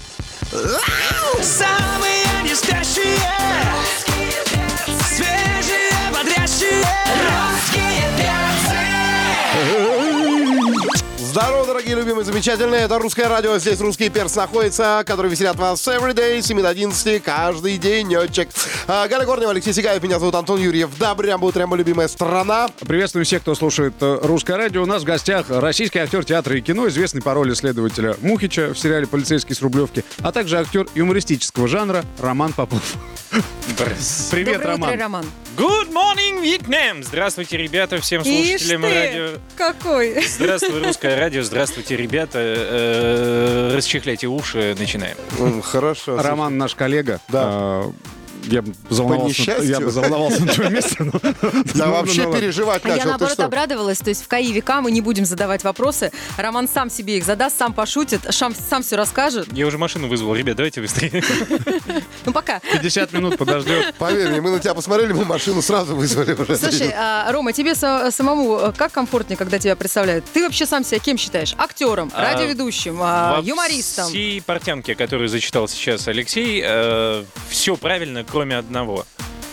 Самые 1.40 2.24
не 2.42 2.54
спящие 2.54 3.16
Здорово, 12.02 12.24
дорогие, 12.24 12.24
любимые, 12.24 12.24
замечательные. 12.24 12.80
Это 12.82 12.98
русское 12.98 13.28
радио. 13.28 13.58
Здесь 13.58 13.80
русский 13.80 14.08
перс 14.08 14.34
находится, 14.34 15.02
который 15.06 15.30
веселят 15.30 15.56
вас 15.56 15.86
every 15.86 16.14
day, 16.14 16.42
с 16.42 16.46
7 16.46 16.60
до 16.60 16.68
11, 16.68 17.22
каждый 17.22 17.78
денечек. 17.78 18.48
А, 18.88 19.06
Галя 19.06 19.24
Корнева, 19.24 19.52
Алексей 19.52 19.72
Сигаев, 19.72 20.02
меня 20.02 20.18
зовут 20.18 20.34
Антон 20.34 20.60
Юрьев. 20.60 20.90
Добрям, 20.98 21.40
бутрям, 21.40 21.74
любимая 21.74 22.08
страна. 22.08 22.68
Приветствую 22.80 23.24
всех, 23.24 23.42
кто 23.42 23.54
слушает 23.54 23.94
э, 24.00 24.18
русское 24.22 24.56
радио. 24.56 24.82
У 24.82 24.86
нас 24.86 25.02
в 25.02 25.04
гостях 25.04 25.46
российский 25.48 26.00
актер 26.00 26.24
театра 26.24 26.56
и 26.56 26.60
кино, 26.60 26.88
известный 26.88 27.22
по 27.22 27.34
роли 27.34 27.54
следователя 27.54 28.16
Мухича 28.20 28.74
в 28.74 28.78
сериале 28.78 29.06
«Полицейский 29.06 29.54
с 29.54 29.62
Рублевки», 29.62 30.04
а 30.22 30.32
также 30.32 30.58
актер 30.58 30.86
юмористического 30.94 31.68
жанра 31.68 32.04
Роман 32.18 32.52
Попов. 32.52 32.82
Привет, 34.30 34.58
Доброе 34.58 34.72
Роман. 34.72 34.90
утро, 34.90 35.00
Роман. 35.00 35.26
Good 35.56 35.92
morning, 35.92 36.42
Vietnam! 36.42 37.02
Здравствуйте, 37.02 37.58
ребята, 37.58 37.98
всем 38.00 38.22
Ишь 38.22 38.60
слушателям 38.62 38.82
ты, 38.82 38.88
радио. 38.88 39.28
какой. 39.54 40.24
Здравствуй, 40.26 40.82
русское 40.82 41.14
радио. 41.18 41.42
Здравствуйте, 41.42 41.91
ребята. 41.96 42.38
Э, 42.40 43.74
Расчехляйте 43.76 44.26
уши, 44.26 44.74
начинаем. 44.78 45.16
Хорошо. 45.62 46.20
Роман 46.20 46.56
наш 46.58 46.74
коллега. 46.74 47.20
Да. 47.28 47.84
Э, 48.44 48.48
я 48.54 48.62
бы 48.62 48.72
заволновался, 48.90 49.56
я 49.62 49.80
бы 49.80 49.90
заволновался 49.90 50.44
на 50.44 50.52
твоем 50.52 50.72
месте. 50.74 50.96
но- 51.00 51.12
Да 51.74 51.86
вообще 51.88 52.30
переживать 52.32 52.84
А 52.84 52.88
я 52.88 52.94
начал. 52.96 53.02
Ты 53.04 53.08
наоборот 53.08 53.40
обрадовалась, 53.40 53.98
то 53.98 54.08
есть 54.10 54.24
в 54.24 54.28
КАИ 54.28 54.52
века 54.52 54.80
мы 54.80 54.90
не 54.90 55.00
будем 55.00 55.24
задавать 55.24 55.64
вопросы. 55.64 56.12
Роман 56.36 56.68
сам 56.68 56.90
себе 56.90 57.18
их 57.18 57.24
задаст, 57.24 57.58
сам 57.58 57.72
пошутит, 57.72 58.20
сам, 58.30 58.54
сам 58.54 58.82
все 58.82 58.96
расскажет. 58.96 59.48
Я 59.52 59.66
уже 59.66 59.78
машину 59.78 60.08
вызвал. 60.08 60.34
Ребят, 60.34 60.56
давайте 60.56 60.80
быстрее. 60.80 61.22
Ну 62.24 62.32
пока. 62.32 62.60
50 62.60 63.12
минут 63.12 63.36
подождет. 63.38 63.94
Поверь 63.98 64.28
мне, 64.28 64.40
мы 64.40 64.50
на 64.50 64.58
тебя 64.60 64.74
посмотрели, 64.74 65.12
мы 65.12 65.24
машину 65.24 65.60
сразу 65.62 65.96
вызвали 65.96 66.32
уже. 66.34 66.56
Слушай, 66.56 66.92
а, 66.96 67.30
Рома, 67.32 67.52
тебе 67.52 67.72
са- 67.72 68.10
самому 68.12 68.58
э, 68.58 68.72
как 68.76 68.92
комфортнее, 68.92 69.36
когда 69.36 69.58
тебя 69.58 69.74
представляют? 69.76 70.24
Ты 70.32 70.42
вообще 70.42 70.66
сам 70.66 70.84
себя 70.84 70.98
кем 71.00 71.18
считаешь? 71.18 71.54
Актером, 71.58 72.10
А, 72.14 72.22
радиоведущим, 72.22 72.98
а, 73.00 73.40
юмористом? 73.42 74.06
всей 74.08 74.40
портянке, 74.40 74.94
которую 74.94 75.28
зачитал 75.28 75.66
сейчас 75.68 76.06
Алексей, 76.08 76.62
все 77.48 77.76
правильно, 77.76 78.24
кроме 78.32 78.56
одного. 78.56 79.04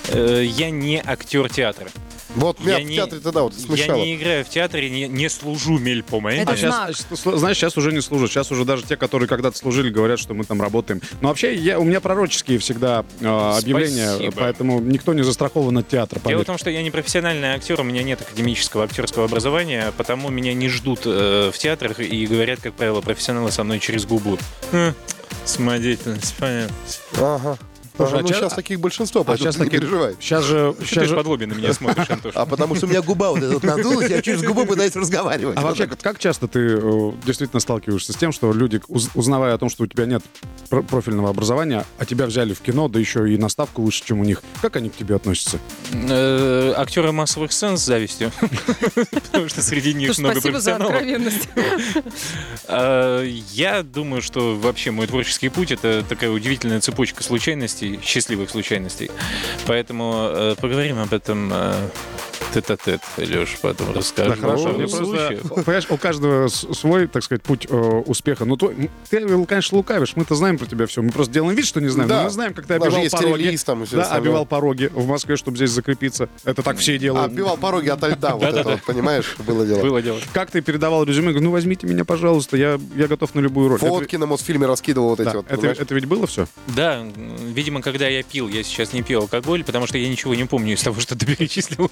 Э, 0.08 0.44
Я 0.44 0.70
не 0.72 1.02
актер 1.06 1.50
театра. 1.50 1.90
Вот 2.36 2.60
меня 2.60 2.78
Я 2.78 2.86
в 2.86 2.88
не- 2.88 2.96
театре 2.96 3.20
тогда 3.22 3.42
вот 3.42 3.54
Я 3.56 3.60
смущало. 3.66 3.98
не 3.98 4.16
играю 4.16 4.46
в 4.46 4.50
театре, 4.50 4.88
не, 4.90 5.08
не 5.08 5.30
служу 5.30 5.80
мельпом. 5.80 6.28
Это 6.28 6.52
А 6.54 6.56
знак. 6.56 6.92
сейчас, 6.96 7.24
знаешь, 7.40 7.58
сейчас 7.58 7.76
уже 7.76 7.92
не 7.92 8.02
служат. 8.02 8.30
Сейчас 8.32 8.52
уже 8.52 8.66
даже 8.66 8.84
те, 8.84 8.98
которые 8.98 9.28
когда-то 9.28 9.58
служили, 9.58 9.90
говорят, 9.90 10.20
что 10.20 10.36
мы 10.36 10.44
там 10.46 10.62
работаем. 10.62 11.02
Но 11.22 11.30
вообще 11.30 11.56
я, 11.56 11.80
у 11.80 11.84
меня 11.84 12.00
пророческие 12.00 12.60
всегда 12.60 13.04
э, 13.20 13.26
объявления, 13.28 14.12
Спасибо. 14.14 14.34
поэтому 14.38 14.80
никто 14.80 15.14
не 15.16 15.24
застрахован 15.24 15.80
от 15.80 15.88
театра. 15.90 16.20
Дело 16.20 16.24
поверь. 16.24 16.44
в 16.44 16.46
том, 16.46 16.58
что 16.60 16.70
я 16.70 16.84
не 16.84 16.92
профессиональный 16.92 17.50
актер, 17.50 17.82
у 17.82 17.84
меня 17.84 18.04
нет 18.04 18.22
академического 18.22 18.84
актерского 18.84 19.26
образования, 19.26 19.92
потому 19.98 20.30
меня 20.30 20.54
не 20.54 20.70
ждут 20.70 21.02
э, 21.06 21.52
в 21.54 21.58
театрах 21.58 22.00
и 22.00 22.28
говорят, 22.28 22.62
как 22.62 22.76
правило, 22.76 23.02
профессионалы 23.02 23.52
со 23.52 23.64
мной 23.64 23.80
через 23.80 24.06
губу. 24.06 24.38
«Хм, 24.72 24.94
Самодеятельность, 25.46 26.36
понятно. 26.40 26.76
Ага. 27.18 27.58
Слушай, 28.08 28.20
а 28.20 28.22
ну 28.24 28.28
чё- 28.30 28.36
сейчас 28.36 28.54
таких 28.54 28.80
большинство, 28.80 29.22
А 29.22 29.24
поэтому 29.24 29.46
сейчас 29.52 29.56
ты 29.56 29.62
не 29.62 29.66
таких- 29.70 29.82
переживай. 29.82 30.16
Сейчас 30.20 30.44
же, 30.46 30.76
сейчас 30.80 31.04
ты 31.04 31.10
же- 31.10 31.16
под 31.16 31.28
лоби 31.28 31.46
на 31.46 31.54
меня 31.54 31.74
смотришь, 31.74 32.10
Антош? 32.10 32.34
А 32.36 32.46
потому 32.46 32.76
что 32.76 32.86
у 32.86 32.90
меня 32.90 33.02
губа 33.02 33.30
вот 33.30 33.40
эта 33.44 33.54
вот 33.54 33.64
надулась, 33.64 34.10
я 34.10 34.22
через 34.22 34.42
губу 34.44 34.66
пытаюсь 34.66 34.96
разговаривать. 34.96 35.58
А 35.58 35.62
вообще, 35.62 35.88
как 35.88 36.20
часто 36.20 36.48
ты 36.48 36.60
э, 36.60 37.12
действительно 37.26 37.60
сталкиваешься 37.60 38.14
с 38.14 38.16
тем, 38.16 38.32
что 38.32 38.52
люди, 38.54 38.82
уз- 38.88 39.10
узнавая 39.16 39.54
о 39.54 39.58
том, 39.58 39.70
что 39.70 39.84
у 39.84 39.88
тебя 39.88 40.06
нет 40.06 40.24
пр- 40.70 40.84
профильного 40.84 41.30
образования, 41.30 41.86
а 41.98 42.06
тебя 42.06 42.26
взяли 42.26 42.54
в 42.54 42.62
кино, 42.62 42.88
да 42.88 43.00
еще 43.00 43.32
и 43.32 43.38
на 43.38 43.50
ставку 43.50 43.82
выше, 43.82 44.04
чем 44.06 44.20
у 44.20 44.24
них, 44.24 44.42
как 44.62 44.76
они 44.76 44.90
к 44.90 44.96
тебе 44.96 45.16
относятся? 45.16 45.60
Э, 45.94 46.74
Актеры 46.78 47.12
массовых 47.12 47.52
сцен 47.52 47.78
с 47.78 47.82
завистью. 47.86 48.32
Потому 49.32 49.50
что 49.50 49.62
среди 49.62 49.94
них 49.94 50.18
много 50.20 50.42
профессионалов. 50.42 50.94
откровенность. 50.96 51.50
А, 52.68 53.24
Я 53.24 53.84
думаю, 53.84 54.22
что 54.22 54.56
вообще 54.56 54.92
мой 54.92 55.08
творческий 55.08 55.50
путь 55.50 55.72
это 55.72 56.04
такая 56.08 56.30
удивительная 56.30 56.80
цепочка 56.82 57.24
случайностей, 57.24 57.89
счастливых 58.04 58.50
случайностей. 58.50 59.10
Поэтому 59.66 60.30
э, 60.32 60.56
поговорим 60.60 61.00
об 61.00 61.14
этом 61.14 61.52
э, 61.54 61.74
тет-а-тет, 62.54 63.02
Леш, 63.18 63.58
потом 63.62 63.94
расскажу. 63.94 64.32
Да, 64.32 64.36
хорошо. 64.36 64.70
Мне 64.70 64.88
просто, 64.88 65.38
понимаешь, 65.64 65.88
у 65.90 65.98
каждого 65.98 66.48
свой, 66.48 67.08
так 67.08 67.24
сказать, 67.24 67.42
путь 67.44 67.68
э, 67.70 67.76
успеха. 67.76 68.46
Ну, 68.46 68.58
ты, 68.58 68.90
конечно, 69.48 69.78
лукавишь. 69.78 70.16
Мы-то 70.16 70.36
знаем 70.36 70.58
про 70.58 70.66
тебя 70.66 70.86
все. 70.88 71.02
Мы 71.02 71.12
просто 71.12 71.34
делаем 71.34 71.56
вид, 71.56 71.66
что 71.66 71.82
не 71.82 71.90
знаем. 71.90 72.10
Да. 72.10 72.18
Но 72.18 72.24
мы 72.26 72.30
знаем, 72.30 72.54
как 72.54 72.66
ты 72.66 72.80
Даже 72.80 72.86
обивал 72.98 73.04
есть 73.04 73.16
пороги. 73.16 73.58
там 73.66 73.86
да, 73.92 74.12
обивал 74.12 74.46
пороги 74.46 74.90
в 74.94 75.08
Москве, 75.08 75.36
чтобы 75.36 75.58
здесь 75.58 75.72
закрепиться. 75.72 76.30
Это 76.44 76.64
так 76.64 76.78
все 76.78 76.94
и 76.94 76.96
А, 76.96 77.00
делают. 77.00 77.28
Отбивал 77.28 77.58
пороги 77.58 77.90
ото 77.90 78.08
льда, 78.08 78.36
вот 78.36 78.44
это 78.44 78.70
вот, 78.70 78.84
понимаешь, 78.84 79.36
было 79.40 79.66
дело. 79.66 79.82
Было 79.82 80.02
дело. 80.02 80.20
Как 80.34 80.52
ты 80.52 80.62
передавал 80.62 81.04
резюме? 81.04 81.30
Говорю, 81.30 81.46
ну 81.46 81.52
возьмите 81.52 81.88
меня, 81.88 82.06
пожалуйста, 82.06 82.58
я, 82.58 82.80
я 82.96 83.08
готов 83.08 83.36
на 83.36 83.40
любую 83.40 83.70
роль. 83.70 83.80
Фотки 83.80 84.16
на 84.16 84.26
Мосфильме 84.26 84.66
раскидывал 84.68 85.10
вот 85.10 85.20
эти 85.20 85.36
вот, 85.36 85.46
это, 85.50 85.96
ведь 85.96 86.06
было 86.06 86.28
все? 86.28 86.48
Да, 86.68 87.06
видимо, 87.42 87.82
когда 87.82 88.08
я 88.08 88.24
пил, 88.24 88.48
я 88.48 88.64
сейчас 88.64 88.94
не 88.94 89.02
пил 89.02 89.22
алкоголь, 89.22 89.64
потому 89.64 89.88
что 89.88 89.98
я 89.98 90.10
ничего 90.10 90.36
не 90.36 90.46
помню 90.46 90.74
из 90.74 90.82
того, 90.82 91.00
что 91.00 91.16
ты 91.18 91.26
перечислил. 91.26 91.92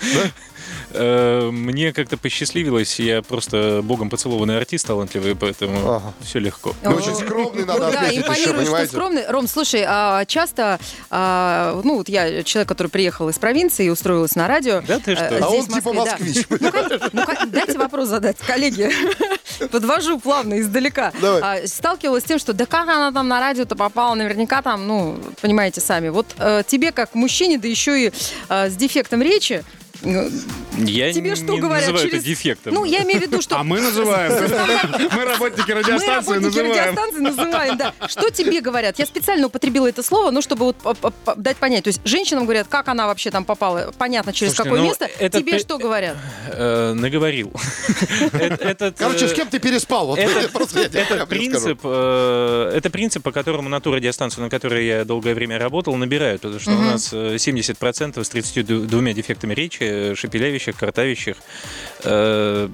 Э, 0.92 1.50
Мне 1.52 1.94
как-то 1.94 2.18
посчастливилось, 2.18 3.00
я 3.00 3.22
просто 3.22 3.82
богом 3.84 4.10
поцелованный 4.10 4.58
артист 4.58 4.88
талантливый, 4.88 5.36
поэтому 5.36 5.78
Ага. 5.96 6.14
все 6.24 6.40
легко. 6.40 6.74
Ну, 6.84 6.92
очень 6.92 7.16
скромный, 7.16 7.66
надо 7.66 7.92
да, 7.92 8.10
импонирует, 8.16 8.68
что 8.68 8.86
скромный. 8.88 9.28
Ром, 9.28 9.48
слушай, 9.48 9.84
а 9.88 10.26
часто, 10.26 10.80
а, 11.10 11.80
ну 11.84 11.98
вот 11.98 12.10
я 12.10 12.44
человек, 12.44 12.68
который 12.70 12.88
приехал 12.88 13.30
из 13.30 13.38
провинции 13.38 13.86
и 13.86 13.90
устроилась 13.90 14.36
на 14.36 14.48
радио. 14.48 14.82
Да 14.88 15.00
ты 15.00 15.16
что? 15.16 15.26
э, 15.26 15.40
А 15.42 15.50
здесь, 15.50 15.66
он 15.68 15.76
типа 15.76 15.94
да. 15.94 16.00
москвич. 16.06 16.46
Ну, 16.50 16.72
ну, 17.14 17.24
дайте 17.48 17.78
вопрос 17.78 18.08
задать, 18.10 18.38
коллеги. 18.38 18.90
Подвожу 19.72 20.20
плавно 20.20 20.60
издалека. 20.60 21.12
Давай. 21.22 21.64
А, 21.64 21.68
сталкивалась 21.68 22.24
с 22.24 22.28
тем, 22.28 22.40
что 22.40 22.54
да 22.54 22.66
как 22.66 22.88
она 22.88 23.12
там 23.12 23.28
на 23.28 23.40
радио-то 23.40 23.76
попала, 23.76 24.16
наверняка 24.16 24.62
там, 24.62 24.88
ну, 24.88 25.18
понимаете 25.42 25.82
сами. 25.82 26.10
Вот 26.10 26.28
э, 26.38 26.64
тебе 26.68 26.92
как 26.92 27.14
мужчине, 27.16 27.58
да 27.58 27.68
еще 27.68 28.08
и 28.08 28.14
с 28.50 28.76
дефектом 28.76 29.22
речи, 29.22 29.64
Я 30.04 31.12
тебе 31.12 31.32
не 31.32 31.36
что 31.36 31.58
говорят 31.58 31.88
называю 31.88 32.10
через... 32.10 32.20
это 32.20 32.28
дефектом. 32.28 32.74
Ну, 32.74 32.86
я 32.86 33.04
имею 33.04 33.20
в 33.20 33.22
виду, 33.24 33.42
что... 33.42 33.58
А 33.58 33.64
мы 33.64 33.82
называем. 33.82 34.32
Мы 35.14 35.26
работники 35.26 35.72
Мы 35.72 35.80
радиостанции 35.82 36.34
работники 36.34 36.46
называем. 36.46 36.72
радиостанции 36.72 37.20
называем, 37.20 37.78
да. 37.78 37.94
Что 38.08 38.30
тебе 38.30 38.62
говорят? 38.62 39.00
Я 39.00 39.06
специально 39.06 39.48
употребила 39.48 39.88
это 39.88 40.04
слово, 40.04 40.32
ну, 40.32 40.42
чтобы 40.42 40.74
вот 40.84 41.14
дать 41.38 41.58
понять. 41.58 41.84
То 41.84 41.90
есть 41.90 42.02
женщинам 42.06 42.44
говорят, 42.44 42.68
как 42.68 42.88
она 42.88 43.08
вообще 43.08 43.32
там 43.32 43.46
попала, 43.46 43.94
понятно, 43.98 44.34
через 44.34 44.54
какое 44.54 44.80
ну, 44.80 44.88
место. 44.88 45.08
Тебе 45.30 45.60
что 45.60 45.78
говорят? 45.78 46.18
Э, 46.48 46.94
Наговорил. 46.94 47.52
Э- 48.34 48.92
Короче, 48.98 49.26
э, 49.26 49.28
с 49.30 49.34
кем 49.34 49.48
ты 49.48 49.60
переспал? 49.60 50.16
Это- 50.16 51.26
принцип, 51.28 51.80
э, 51.84 52.72
это 52.76 52.90
принцип, 52.90 53.24
по 53.24 53.32
которому 53.32 53.70
на 53.70 53.80
ту 53.80 53.94
радиостанцию, 53.94 54.44
на 54.44 54.50
которой 54.50 54.86
я 54.86 55.06
долгое 55.06 55.34
время 55.34 55.58
работал, 55.58 55.96
набирают. 55.96 56.42
Потому 56.42 56.60
что 56.60 56.72
у 56.72 56.82
нас 56.82 57.10
э, 57.14 57.36
70% 57.36 58.24
с 58.24 58.30
32 58.30 59.14
дефектами 59.14 59.54
речи, 59.54 59.84
э, 59.84 59.87
шепелявящих, 60.16 60.76
картавящих. 60.78 61.38
Э, 62.04 62.70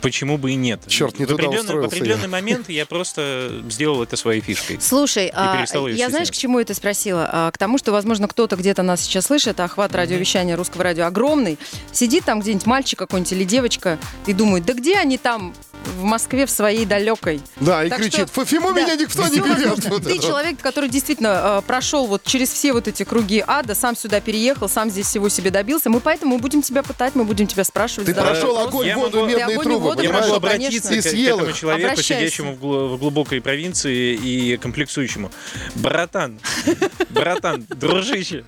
Почему 0.00 0.38
бы 0.38 0.52
и 0.52 0.54
нет? 0.54 0.80
Черт, 0.86 1.18
не 1.18 1.24
в 1.24 1.28
туда 1.28 1.44
определенный, 1.44 1.82
в 1.82 1.84
определенный 1.84 2.22
я. 2.22 2.28
момент 2.28 2.68
я 2.68 2.86
просто 2.86 3.62
сделал 3.68 4.02
это 4.02 4.16
своей 4.16 4.40
фишкой. 4.40 4.78
Слушай, 4.80 5.30
а, 5.34 5.64
я 5.88 6.10
знаешь, 6.10 6.30
к 6.30 6.34
чему 6.34 6.60
это 6.60 6.74
спросила? 6.74 7.28
А, 7.30 7.50
к 7.50 7.58
тому, 7.58 7.78
что, 7.78 7.92
возможно, 7.92 8.28
кто-то 8.28 8.56
где-то 8.56 8.82
нас 8.82 9.00
сейчас 9.02 9.26
слышит, 9.26 9.60
а 9.60 9.64
охват 9.64 9.94
радиовещания 9.94 10.56
русского 10.56 10.84
радио 10.84 11.06
огромный. 11.06 11.58
Сидит 11.92 12.24
там 12.24 12.40
где-нибудь 12.40 12.66
мальчик 12.66 12.98
какой-нибудь 12.98 13.32
или 13.32 13.44
девочка 13.44 13.98
и 14.26 14.32
думает, 14.32 14.64
да 14.64 14.74
где 14.74 14.96
они 14.96 15.18
там 15.18 15.54
в 15.98 16.04
Москве 16.04 16.46
в 16.46 16.50
своей 16.50 16.84
далекой? 16.86 17.40
Да, 17.56 17.84
и 17.84 17.88
Так 17.90 17.98
кричит, 17.98 18.28
что- 18.30 18.44
Фиму 18.44 18.72
Да. 18.72 18.80
меня 18.82 18.94
никто 18.96 19.22
не 19.28 19.40
Всё 19.40 19.44
берет. 19.44 19.84
Вот 19.88 20.04
Ты 20.04 20.14
это 20.16 20.22
человек, 20.26 20.60
который 20.60 20.88
действительно 20.88 21.58
э, 21.58 21.66
прошел 21.66 22.06
вот 22.06 22.22
через 22.24 22.48
все 22.50 22.72
вот 22.72 22.88
эти 22.88 23.02
круги 23.04 23.42
ада, 23.46 23.74
сам 23.74 23.96
сюда 23.96 24.20
переехал, 24.20 24.68
сам 24.68 24.90
здесь 24.90 25.06
всего 25.06 25.28
себе 25.28 25.50
добился. 25.50 25.90
Мы 25.90 26.00
поэтому 26.00 26.38
будем 26.38 26.62
тебя 26.62 26.82
пытать, 26.82 27.14
мы 27.14 27.24
будем 27.24 27.46
тебя 27.46 27.64
спрашивать. 27.64 28.06
Ты 28.06 28.14
прошел 28.14 28.54
вопросы. 28.54 28.68
огонь, 28.68 28.86
Я 28.86 28.96
воду, 28.98 29.18
могу- 29.20 29.28
медные 29.30 29.54
огонь 29.54 29.64
трубы, 29.64 29.80
воду 29.84 30.02
Я 30.02 30.12
могу 30.12 30.32
обратиться 30.34 30.94
И 30.94 31.00
к, 31.00 31.04
к 31.04 31.06
этому 31.06 31.52
человеку, 31.52 31.90
Обращайся. 31.92 32.14
сидящему 32.24 32.54
в, 32.54 32.58
глу- 32.60 32.88
в 32.88 32.98
глубокой 32.98 33.40
провинции 33.40 34.14
и 34.14 34.56
комплексующему. 34.56 35.30
Братан, 35.74 36.38
братан, 37.10 37.66
дружище, 37.68 38.44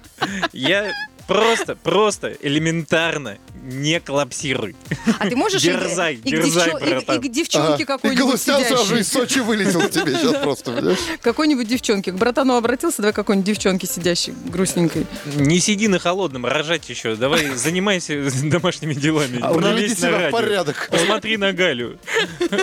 я 0.52 0.92
просто, 1.34 1.76
просто 1.76 2.36
элементарно 2.42 3.38
не 3.62 4.00
коллапсируй. 4.00 4.74
А 5.18 5.28
ты 5.28 5.36
можешь 5.36 5.62
и- 5.62 5.66
Дерзай, 5.68 6.14
и, 6.14 6.30
дерзай, 6.30 6.70
девчон- 6.70 6.82
и- 6.82 6.86
и 6.86 6.90
братан. 6.94 7.20
к 7.20 7.28
девчонке 7.28 7.68
Ага. 7.74 7.82
И 7.82 7.84
какой-нибудь 7.84 8.24
Галустян 8.24 8.64
сразу 8.64 8.96
из 8.96 9.08
Сочи 9.12 9.38
вылетел 9.40 9.88
тебе 9.88 10.14
сейчас 10.14 10.42
просто, 10.42 10.72
понимаешь? 10.72 10.98
Какой-нибудь 11.22 11.68
девчонке. 11.68 12.12
К 12.12 12.16
братану 12.16 12.56
обратился, 12.56 13.02
давай 13.02 13.12
какой-нибудь 13.12 13.46
девчонке 13.46 13.86
сидящей, 13.86 14.32
грустненькой. 14.46 15.06
Не 15.36 15.60
сиди 15.60 15.88
на 15.88 15.98
холодном, 15.98 16.46
рожать 16.46 16.88
еще. 16.88 17.14
Давай 17.16 17.46
занимайся 17.54 18.28
домашними 18.42 18.94
делами. 18.94 19.38
А 19.42 19.52
не 19.54 19.80
лезь 19.82 20.00
на 20.00 20.10
радио. 20.10 20.30
порядок. 20.30 20.88
Посмотри 20.90 21.36
на 21.36 21.52
Галю. 21.52 21.98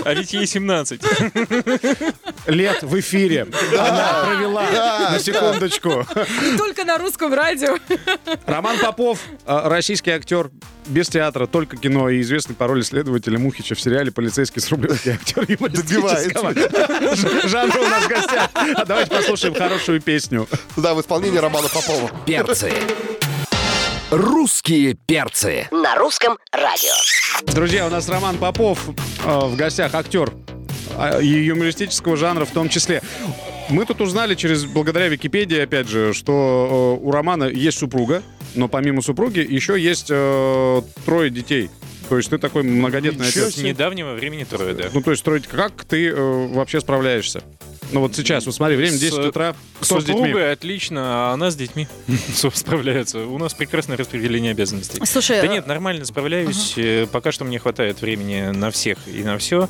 А 0.04 0.14
ведь 0.14 0.34
ей 0.34 0.46
17. 0.48 1.02
Лет 2.48 2.84
в 2.84 3.00
эфире. 3.00 3.48
Она 3.78 4.24
провела 4.26 5.12
на 5.12 5.20
секундочку. 5.20 6.06
И 6.44 6.58
только 6.58 6.84
на 6.86 6.98
русском 6.98 7.34
радио. 7.34 7.78
Роман 8.58 8.80
Попов, 8.80 9.20
э, 9.46 9.62
российский 9.66 10.10
актер 10.10 10.50
без 10.88 11.10
театра, 11.10 11.46
только 11.46 11.78
кино 11.78 12.10
и 12.10 12.22
известный 12.22 12.56
по 12.56 12.66
роли 12.66 12.82
следователя 12.82 13.38
Мухича 13.38 13.76
в 13.76 13.80
сериале 13.80 14.12
«Полицейский 14.12 14.64
с 14.64 14.72
Рублевки». 14.72 15.10
Актер 15.10 15.46
юмористического 15.48 16.56
жанра 17.48 17.80
у 17.80 17.88
нас 17.88 18.04
в 18.06 18.08
гостях. 18.08 18.50
А 18.56 18.84
давайте 18.84 19.12
послушаем 19.12 19.54
хорошую 19.54 20.02
песню. 20.02 20.48
Да, 20.76 20.96
в 20.96 21.02
исполнении 21.02 21.38
Романа 21.38 21.68
Попова. 21.72 22.10
Перцы. 22.26 22.74
Русские 24.10 24.96
перцы. 25.06 25.68
На 25.70 25.96
русском 25.96 26.40
радио. 26.52 27.54
Друзья, 27.54 27.86
у 27.86 27.92
нас 27.92 28.10
Роман 28.10 28.40
Попов 28.40 28.90
э, 29.24 29.40
в 29.40 29.56
гостях, 29.56 29.94
актер 29.94 30.34
и 31.22 31.28
юмористического 31.28 32.18
жанра 32.18 32.46
в 32.46 32.52
том 32.52 32.70
числе. 32.70 33.04
Мы 33.70 33.86
тут 33.86 34.02
узнали 34.02 34.34
через, 34.34 34.66
благодаря 34.66 35.10
Википедии, 35.10 35.60
опять 35.60 35.88
же, 35.88 36.14
что 36.14 36.98
э, 37.02 37.06
у 37.06 37.12
Романа 37.12 37.44
есть 37.44 37.78
супруга, 37.78 38.24
но 38.58 38.68
помимо 38.68 39.02
супруги 39.02 39.40
еще 39.40 39.80
есть 39.80 40.08
э, 40.10 40.82
трое 41.06 41.30
детей. 41.30 41.70
То 42.10 42.18
есть 42.18 42.30
ты 42.30 42.38
такой 42.38 42.64
многодетный 42.64 43.28
Ничего 43.28 43.46
отец. 43.46 43.56
С 43.56 43.64
недавнего 43.64 44.14
времени 44.14 44.44
трое, 44.46 44.74
да. 44.74 44.86
Ну, 44.94 45.02
то 45.02 45.12
есть 45.12 45.22
строить, 45.22 45.48
как 45.48 45.84
ты 45.86 46.08
э, 46.10 46.48
вообще 46.48 46.80
справляешься? 46.80 47.44
Ну 47.94 48.02
вот 48.02 48.16
сейчас, 48.18 48.46
вот 48.46 48.54
смотри, 48.54 48.76
время 48.76 48.98
10 48.98 49.14
С- 49.14 49.18
утра. 49.18 49.56
Кто 49.80 50.02
с 50.02 50.04
детьми? 50.04 50.20
Супругой 50.28 50.52
отлично, 50.52 51.30
а 51.30 51.34
она 51.34 51.52
с 51.52 51.56
детьми 51.56 51.88
справляется. 52.54 53.20
У 53.26 53.38
нас 53.38 53.54
прекрасное 53.54 53.96
распределение 53.96 54.52
обязанностей. 54.52 55.00
Слушай, 55.06 55.40
Да 55.42 55.48
э, 55.48 55.50
нет, 55.50 55.68
нормально 55.68 56.04
справляюсь. 56.06 56.74
Э, 56.78 57.08
Пока 57.12 57.32
что 57.32 57.46
мне 57.46 57.60
хватает 57.60 58.02
времени 58.02 58.52
на 58.52 58.72
всех 58.72 58.98
и 59.08 59.24
на 59.24 59.38
все. 59.38 59.70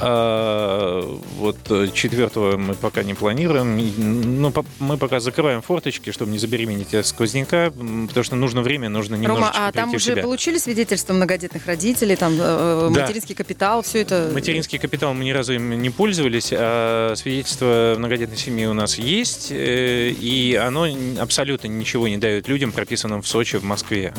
вот 0.00 1.56
э, 1.70 1.88
четвертого 1.94 2.56
мы 2.56 2.74
пока 2.74 3.02
не 3.02 3.14
планируем. 3.14 3.78
И, 3.78 3.90
Ну, 3.96 4.50
по- 4.50 4.64
мы 4.78 4.96
пока 4.98 5.20
закрываем 5.20 5.62
форточки, 5.62 6.10
чтобы 6.12 6.30
не 6.32 6.38
забеременеть 6.38 6.94
от 6.94 7.06
сквозняка, 7.06 7.70
потому 7.70 8.24
что 8.24 8.36
нужно 8.36 8.62
время, 8.62 8.88
нужно 8.88 9.16
Рома, 9.16 9.22
немножечко 9.28 9.66
а 9.66 9.72
там 9.72 9.94
уже 9.94 10.12
себя. 10.12 10.22
получили 10.22 10.58
свидетельство 10.58 11.14
многодетных 11.14 11.65
родителей, 11.66 12.16
там 12.16 12.34
э, 12.38 12.90
Да. 12.94 13.00
материнский 13.02 13.34
капитал, 13.34 13.82
все 13.82 14.00
это? 14.02 14.30
Материнский 14.32 14.78
капитал 14.78 15.12
мы 15.14 15.24
ни 15.24 15.30
разу 15.32 15.52
им 15.54 15.70
не 15.80 15.90
пользовались, 15.90 16.50
а 16.52 17.14
свидетельство 17.16 17.94
многодетной 17.98 18.36
семьи 18.36 18.66
у 18.66 18.74
нас 18.74 18.98
есть, 18.98 19.48
э, 19.50 20.10
и 20.10 20.54
оно 20.54 20.86
абсолютно 21.20 21.68
ничего 21.68 22.08
не 22.08 22.16
дает 22.16 22.48
людям, 22.48 22.72
прописанным 22.72 23.22
в 23.22 23.28
Сочи, 23.28 23.56
в 23.56 23.64
Москве. 23.64 24.14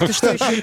Ты 0.00 0.12
что 0.12 0.32
еще? 0.32 0.62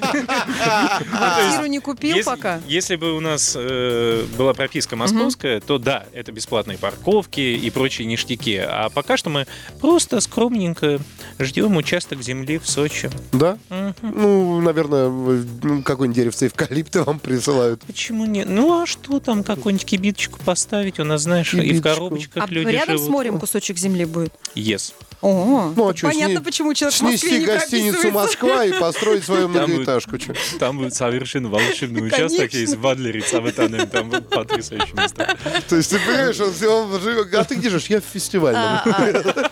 Квартиру 1.10 1.66
не 1.66 1.80
купил 1.80 2.16
пока? 2.24 2.60
Если 2.66 2.96
бы 2.96 3.14
у 3.16 3.20
нас 3.20 3.54
э, 3.58 4.24
была 4.36 4.54
прописка 4.54 4.96
московская, 4.96 5.60
то 5.60 5.78
да, 5.78 6.04
это 6.12 6.32
бесплатные 6.32 6.78
парковки 6.78 7.40
и 7.40 7.70
прочие 7.70 8.06
ништяки. 8.06 8.56
А 8.56 8.88
пока 8.90 9.16
что 9.16 9.30
мы 9.30 9.46
просто 9.80 10.20
скромненько 10.20 10.98
ждем 11.38 11.76
участок 11.76 12.22
земли 12.22 12.58
в 12.58 12.68
Сочи. 12.68 13.10
Да? 13.32 13.58
Ну, 14.02 14.60
наверное, 14.60 15.08
в- 15.08 15.46
ну, 15.62 15.82
какое-нибудь 15.82 16.15
деревце 16.16 16.48
эвкалипта 16.48 17.04
вам 17.04 17.18
присылают. 17.20 17.82
Почему 17.86 18.24
нет? 18.26 18.48
Ну 18.48 18.82
а 18.82 18.86
что 18.86 19.20
там, 19.20 19.44
какую-нибудь 19.44 19.86
кибиточку 19.86 20.40
поставить? 20.44 20.98
У 20.98 21.04
нас, 21.04 21.22
знаешь, 21.22 21.52
и 21.54 21.58
в 21.58 21.60
Кибиточку. 21.62 21.82
коробочках 21.88 22.44
А 22.44 22.52
люди 22.52 22.68
рядом 22.70 22.96
живут. 22.96 23.06
с 23.06 23.10
морем 23.10 23.38
кусочек 23.38 23.78
земли 23.78 24.04
будет? 24.04 24.32
Yes. 24.54 24.92
О, 25.22 25.72
Ну, 25.74 25.88
а 25.88 25.94
чё, 25.94 26.08
понятно, 26.08 26.36
сни- 26.36 26.44
почему 26.44 26.74
человек 26.74 26.98
в 26.98 27.02
Москве 27.02 27.18
Снести 27.18 27.40
не 27.40 27.46
гостиницу. 27.46 28.10
Москва 28.12 28.64
и 28.64 28.72
построить 28.78 29.24
свою 29.24 29.42
Там 29.52 29.70
многоэтажку. 29.70 30.18
чё. 30.18 30.34
Там 30.58 30.78
будет 30.78 30.94
совершенно 30.94 31.48
волшебный 31.48 32.10
Конечно. 32.10 32.26
участок 32.26 32.52
есть 32.52 32.76
в 32.76 32.86
Адлере, 32.86 33.20
в 33.22 33.50
Итане, 33.50 33.86
там 33.86 34.10
будет 34.10 34.28
потрясающее 34.28 34.94
место. 34.94 35.36
То 35.68 35.76
есть 35.76 35.90
ты 35.90 35.98
понимаешь, 35.98 36.38
он, 36.40 36.48
он 36.94 37.00
живет- 37.00 37.34
а 37.34 37.44
ты 37.44 37.54
где 37.54 37.70
живешь? 37.70 37.86
Я 37.86 38.00
в 38.00 38.04
фестивальном. 38.04 38.80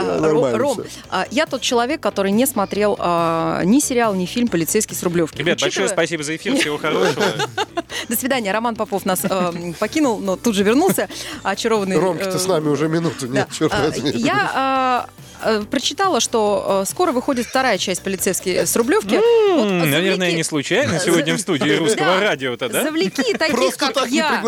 А, 0.00 0.20
нормально 0.20 0.58
Ром, 0.58 0.74
всё. 0.74 0.84
а, 1.10 1.26
я 1.30 1.46
тот 1.46 1.60
человек, 1.62 2.00
который 2.00 2.30
не 2.32 2.46
смотрел 2.46 2.96
а, 2.98 3.62
ни 3.64 3.80
сериал, 3.80 4.14
ни 4.14 4.26
фильм 4.26 4.48
«Полицейский 4.48 4.96
с 4.96 5.02
Рублевки». 5.02 5.38
Ребят, 5.38 5.60
большое 5.60 5.86
Учитывая- 5.86 5.88
спасибо 5.88 6.22
за 6.22 6.36
эфир, 6.36 6.56
всего 6.56 6.78
хорошего. 6.78 7.24
До 8.08 8.16
свидания. 8.16 8.52
Роман 8.52 8.76
Попов 8.76 9.04
нас 9.04 9.20
э, 9.24 9.52
покинул, 9.78 10.18
но 10.18 10.36
тут 10.36 10.54
же 10.54 10.62
вернулся. 10.62 11.08
Очарованный. 11.42 11.96
Э, 11.96 12.30
ты 12.32 12.38
с 12.38 12.46
нами 12.46 12.68
уже 12.68 12.88
минуту. 12.88 13.26
Нет, 13.26 13.48
черт 13.56 13.72
А, 13.74 13.86
возьми. 13.86 14.10
Я 14.14 15.06
э, 15.42 15.62
прочитала, 15.70 16.20
что 16.20 16.82
э, 16.82 16.90
скоро 16.90 17.12
выходит 17.12 17.46
вторая 17.46 17.78
часть 17.78 18.02
«Полицейский 18.02 18.58
с 18.66 18.76
Рублевки». 18.76 19.14
Вот 19.16 19.66
М, 19.66 19.90
Наверное, 19.90 20.32
не 20.32 20.44
случайно 20.44 20.98
сегодня 21.04 21.34
в 21.34 21.40
студии 21.40 21.70
русского 21.76 22.06
Да. 22.18 22.20
радио-то, 22.20 22.68
да? 22.68 22.82
Завлеки 22.84 23.32
таких, 23.38 23.76
как 23.76 23.92
так 23.94 24.08
я. 24.08 24.42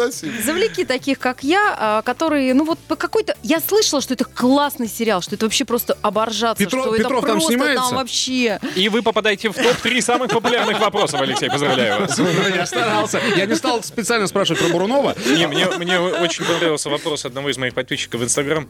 Завлеки 0.45 0.85
таких, 0.85 1.19
как 1.19 1.43
я, 1.43 2.03
которые, 2.05 2.55
ну 2.55 2.65
вот 2.65 2.79
по 2.79 2.97
какой-то... 2.97 3.37
Я 3.43 3.61
слышала, 3.61 4.01
что 4.01 4.15
это 4.15 4.25
классный 4.25 4.89
сериал, 4.89 5.21
что 5.23 5.35
это 5.35 5.42
вообще 5.43 5.65
просто 5.65 5.97
оборжаться, 6.03 6.63
Петров- 6.65 6.85
что 6.87 6.97
Петров 6.97 7.19
это 7.19 7.27
там 7.27 7.37
просто 7.37 7.53
снимается? 7.53 7.89
там 7.89 7.97
вообще... 7.97 8.61
И 8.77 8.89
вы 8.89 9.03
попадаете 9.03 9.51
в 9.51 9.55
топ-3 9.55 10.01
самых 10.01 10.31
популярных 10.31 10.81
вопросов, 10.81 11.21
Алексей, 11.21 11.51
поздравляю 11.51 12.01
вас. 12.01 12.19
Я 12.55 12.67
старался. 12.67 13.21
Я 13.37 13.47
не 13.47 13.55
стал 13.55 13.83
специально 13.83 14.27
спрашивать 14.27 14.63
про 14.63 14.69
Бурунова. 14.69 15.15
Не, 15.27 15.47
мне, 15.47 15.67
мне 15.79 15.99
очень 15.99 16.45
понравился 16.45 16.91
вопрос 16.91 17.25
одного 17.25 17.51
из 17.51 17.59
моих 17.59 17.75
подписчиков 17.75 18.21
в 18.21 18.25
Инстаграм. 18.25 18.69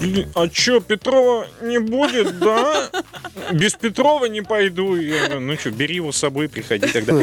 Блин, 0.00 0.30
а 0.34 0.48
чё, 0.48 0.80
Петрова 0.80 1.46
не 1.62 1.78
будет, 1.78 2.38
да? 2.38 2.90
Без 3.52 3.74
Петрова 3.74 4.26
не 4.26 4.42
пойду. 4.42 4.96
Я 4.96 5.26
говорю, 5.26 5.40
ну 5.40 5.56
что, 5.58 5.70
бери 5.70 5.96
его 5.96 6.12
с 6.12 6.18
собой, 6.18 6.48
приходи 6.48 6.86
тогда. 6.88 7.14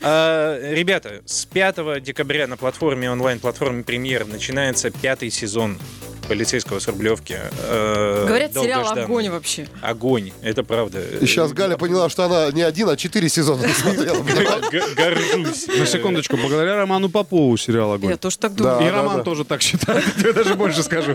А, 0.00 0.72
ребята, 0.72 1.22
с 1.26 1.44
5 1.44 2.02
декабря 2.02 2.46
на 2.46 2.56
платформе, 2.56 3.10
онлайн-платформе 3.10 3.84
«Премьер» 3.84 4.26
начинается 4.26 4.90
пятый 4.90 5.30
сезон 5.30 5.78
полицейского 6.26 6.78
с 6.78 6.88
Рублевки. 6.88 7.38
Э, 7.58 8.24
Говорят, 8.26 8.52
сериал 8.54 8.90
огонь 8.92 9.28
вообще. 9.28 9.68
Огонь, 9.80 10.32
это 10.42 10.62
правда. 10.64 11.00
И 11.20 11.26
сейчас 11.26 11.52
Галя 11.52 11.76
поняла, 11.76 12.08
что 12.08 12.24
она 12.24 12.50
не 12.50 12.62
один, 12.62 12.88
а 12.88 12.96
четыре 12.96 13.28
сезона 13.28 13.68
смотрела. 13.68 14.22
Горжусь. 14.96 15.66
На 15.66 15.86
секундочку, 15.86 16.36
благодаря 16.36 16.76
Роману 16.76 17.08
Попову 17.08 17.56
сериал 17.56 17.92
«Огонь». 17.92 18.10
Я 18.10 18.16
тоже 18.16 18.38
так 18.38 18.54
думаю. 18.54 18.86
И 18.86 18.90
Роман 18.90 19.24
тоже 19.24 19.44
так 19.44 19.62
считает. 19.62 20.04
Я 20.24 20.32
даже 20.32 20.54
больше 20.54 20.82
скажу. 20.82 21.14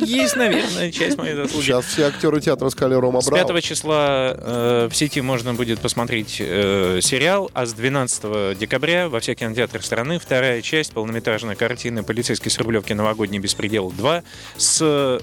Есть, 0.00 0.36
наверное, 0.36 0.90
часть 0.92 1.16
моей 1.16 1.34
заслуги. 1.34 1.64
Сейчас 1.64 1.84
все 1.86 2.04
актеры 2.04 2.40
театра 2.40 2.68
сказали 2.68 2.94
Рома 2.94 3.20
С 3.20 3.26
Браун. 3.26 3.46
5 3.46 3.64
числа 3.64 4.34
э, 4.36 4.88
в 4.90 4.96
сети 4.96 5.20
можно 5.20 5.54
будет 5.54 5.80
посмотреть 5.80 6.36
э, 6.40 6.98
сериал, 7.00 7.50
а 7.54 7.66
с 7.66 7.72
12 7.72 8.58
декабря 8.58 9.08
во 9.08 9.20
всех 9.20 9.38
кинотеатрах 9.38 9.84
страны 9.84 10.18
вторая 10.18 10.60
часть 10.62 10.92
полнометражной 10.92 11.56
картины 11.56 12.02
«Полицейский 12.02 12.50
с 12.50 12.58
Рублевки. 12.58 12.92
Новогодний 12.92 13.38
беспредел 13.38 13.92
2» 13.96 14.23
с 14.56 15.20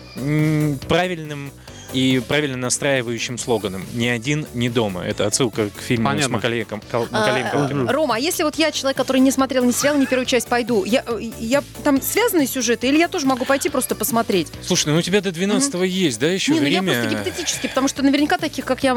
правильным 0.87 1.51
и 1.93 2.21
правильно 2.27 2.57
настраивающим 2.57 3.37
слоганом 3.37 3.85
«Ни 3.93 4.07
один, 4.07 4.45
ни 4.53 4.69
дома». 4.69 5.03
Это 5.03 5.25
отсылка 5.27 5.69
к 5.69 5.81
фильму 5.81 6.07
с 6.07 6.11
Понятно. 6.11 6.35
Макалеем, 6.35 6.67
Кал- 6.89 7.07
Макалеем 7.11 7.49
Калкиным. 7.49 7.89
А, 7.89 7.91
Рома, 7.91 8.15
а 8.15 8.19
если 8.19 8.43
вот 8.43 8.55
я 8.55 8.71
человек, 8.71 8.97
который 8.97 9.19
не 9.21 9.31
смотрел 9.31 9.63
ни 9.63 9.71
сериал, 9.71 9.97
ни 9.97 10.05
первую 10.05 10.25
часть, 10.25 10.47
пойду, 10.47 10.85
я, 10.85 11.03
э, 11.07 11.19
я 11.39 11.63
там 11.83 12.01
связанный 12.01 12.47
сюжет, 12.47 12.83
или 12.83 12.97
я 12.97 13.07
тоже 13.07 13.25
могу 13.25 13.45
пойти 13.45 13.69
просто 13.69 13.95
посмотреть? 13.95 14.47
Слушай, 14.61 14.93
ну 14.93 14.97
у 14.99 15.01
тебя 15.01 15.21
до 15.21 15.31
12 15.31 15.73
есть, 15.85 16.19
да, 16.19 16.27
еще 16.27 16.53
не, 16.53 16.59
ну 16.61 16.65
я 16.67 16.81
время? 16.81 16.93
просто 17.01 17.15
гипотетически, 17.15 17.67
потому 17.67 17.87
что 17.87 18.03
наверняка 18.03 18.37
таких, 18.37 18.65
как 18.65 18.83
я, 18.83 18.91
э, 18.93 18.95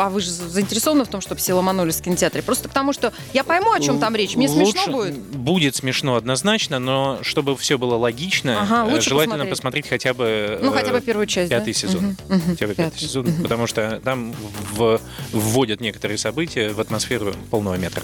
а 0.00 0.08
вы 0.10 0.20
же 0.20 0.30
заинтересованы 0.30 1.04
в 1.04 1.08
том, 1.08 1.20
чтобы 1.20 1.40
все 1.40 1.54
ломанулись 1.54 1.96
в 1.96 2.02
кинотеатре. 2.02 2.42
Просто 2.42 2.68
к 2.68 2.72
тому, 2.72 2.92
что 2.92 3.12
я 3.32 3.44
пойму, 3.44 3.72
о 3.72 3.80
чем 3.80 3.98
там 4.00 4.14
речь. 4.16 4.36
Мне 4.36 4.48
Лучше- 4.48 4.72
смешно 4.72 4.92
будет. 4.92 5.14
Будет 5.16 5.76
смешно 5.76 6.16
однозначно, 6.16 6.78
но 6.78 7.18
чтобы 7.22 7.56
все 7.56 7.78
было 7.78 7.94
логично, 7.96 8.62
Ага, 8.62 8.88
э, 8.90 8.94
лучше 8.94 9.10
желательно 9.10 9.46
посмотреть. 9.46 9.84
посмотреть 9.84 9.88
хотя 9.88 10.14
бы 10.14 10.58
Ну, 10.62 10.70
э, 10.70 10.74
хотя 10.74 10.92
бы 10.92 11.00
первую 11.00 11.26
часть, 11.26 11.50
да? 11.50 11.58
пятый 11.58 11.74
сезон. 11.74 12.02
Мгм, 12.04 12.16
Хотя 12.16 12.31
бы 12.31 12.31
пятый 12.58 12.74
пятый. 12.74 12.98
сезон, 13.00 13.26
потому 13.42 13.66
что 13.66 14.00
там 14.04 14.34
в- 14.72 15.00
вводят 15.32 15.80
некоторые 15.80 16.18
события 16.18 16.70
в 16.70 16.80
атмосферу 16.80 17.34
полного 17.50 17.74
метра. 17.76 18.02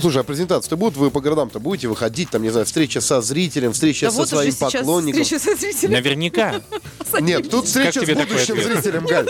Слушай, 0.00 0.20
а 0.22 0.24
презентации-то 0.24 0.76
будут? 0.76 0.96
Вы 0.96 1.10
по 1.10 1.20
городам-то 1.20 1.60
будете 1.60 1.88
выходить? 1.88 2.30
Там, 2.30 2.42
не 2.42 2.50
знаю, 2.50 2.66
встреча 2.66 3.00
со 3.00 3.20
зрителем, 3.20 3.72
встреча 3.72 4.06
Да 4.06 4.12
со 4.12 4.18
вот 4.18 4.28
своим 4.28 4.54
поклонником. 4.54 5.22
встреча 5.22 5.42
со 5.42 5.56
зрителями. 5.56 5.94
Наверняка. 5.94 6.60
Нет, 7.20 7.50
тут 7.50 7.66
встреча 7.66 8.00
с 8.04 8.08
будущим 8.08 8.56
зрителем, 8.62 9.04
Галь. 9.10 9.26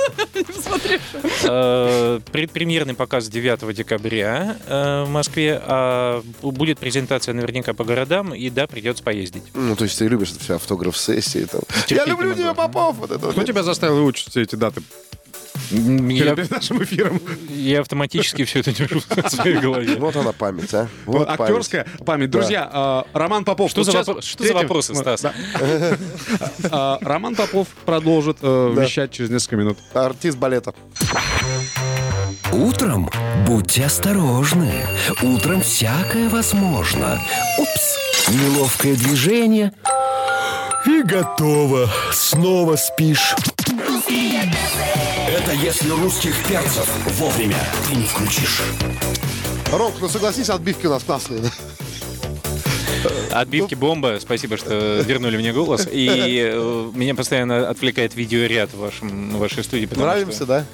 Э, 1.45 2.21
Предпремьерный 2.33 2.95
показ 2.95 3.29
9 3.29 3.75
декабря 3.75 4.57
э, 4.67 5.05
в 5.05 5.09
Москве. 5.11 5.61
а 5.65 6.23
Будет 6.43 6.79
презентация 6.79 7.35
наверняка 7.35 7.73
по 7.75 7.85
городам, 7.85 8.35
и 8.35 8.51
да, 8.51 8.67
придется 8.67 9.03
поездить. 9.03 9.43
Ну, 9.55 9.77
то 9.77 9.85
есть 9.85 9.99
ты 9.99 10.07
любишь 10.09 10.31
это 10.33 10.41
все 10.45 10.55
автограф-сессии. 10.57 11.47
Я 11.89 12.05
люблю 12.05 12.35
тебя, 12.35 12.55
Попов. 12.55 12.97
Кто 13.33 13.43
тебя 13.43 13.63
заставил 13.63 13.97
выучить 13.97 14.30
все 14.31 14.43
эти 14.43 14.55
даты 14.55 14.81
Я, 15.71 16.35
перед 16.35 16.51
нашим 16.51 16.83
эфиром? 16.83 17.21
я 17.49 17.81
автоматически 17.81 18.45
все 18.45 18.61
это 18.61 18.73
держу 18.73 19.01
в 19.01 19.29
своей 19.29 19.57
голове. 19.59 19.97
Вот 19.97 20.15
она 20.17 20.33
память, 20.33 20.73
а. 20.73 20.89
Вот. 21.07 21.29
Актерская 21.29 21.87
память. 22.07 22.31
Друзья, 22.31 23.05
э, 23.13 23.19
Роман 23.19 23.45
Попов. 23.45 23.71
Что 23.71 23.83
за 23.83 24.55
вопросы, 24.55 24.95
Стас? 24.95 25.23
Да. 25.23 25.33
А, 26.71 26.99
Роман 27.03 27.35
Попов 27.35 27.69
продолжит 27.85 28.39
э, 28.43 28.73
Да. 28.77 28.83
вещать 28.83 29.11
через 29.11 29.31
несколько 29.31 29.57
минут. 29.57 29.79
Артист 29.95 30.39
балета. 30.39 30.75
Утром 32.53 33.11
будьте 33.47 33.85
осторожны. 33.85 34.73
Утром 35.23 35.61
всякое 35.63 36.29
возможно. 36.29 37.21
Упс, 37.59 38.29
неловкое 38.29 38.95
движение. 38.95 39.73
И 40.87 41.03
готово. 41.03 41.89
Снова 42.13 42.77
спишь. 42.77 43.35
Это 44.11 45.53
если 45.53 45.89
русских 45.91 46.35
перцев 46.49 46.89
вовремя 47.17 47.57
ты 47.89 47.95
не 47.95 48.05
включишь. 48.05 48.61
Ром, 49.73 49.93
ну 50.01 50.09
согласись, 50.09 50.51
отбивки 50.51 50.87
у 50.87 50.91
нас 50.91 51.05
классные. 51.05 51.43
да? 51.43 51.51
Отбивки 53.31 53.77
бомба. 53.77 54.19
Спасибо, 54.21 54.57
что 54.57 55.01
вернули 55.07 55.37
мне 55.37 55.53
голос. 55.53 55.87
И 55.91 56.51
э, 56.53 56.91
меня 56.93 57.15
постоянно 57.15 57.69
отвлекает 57.69 58.17
видеоряд 58.17 58.71
в, 58.75 58.79
вашем, 58.79 59.31
в 59.37 59.39
вашей 59.39 59.63
студии. 59.63 59.89
Нравимся, 59.95 60.39
что- 60.39 60.47
да? 60.47 60.67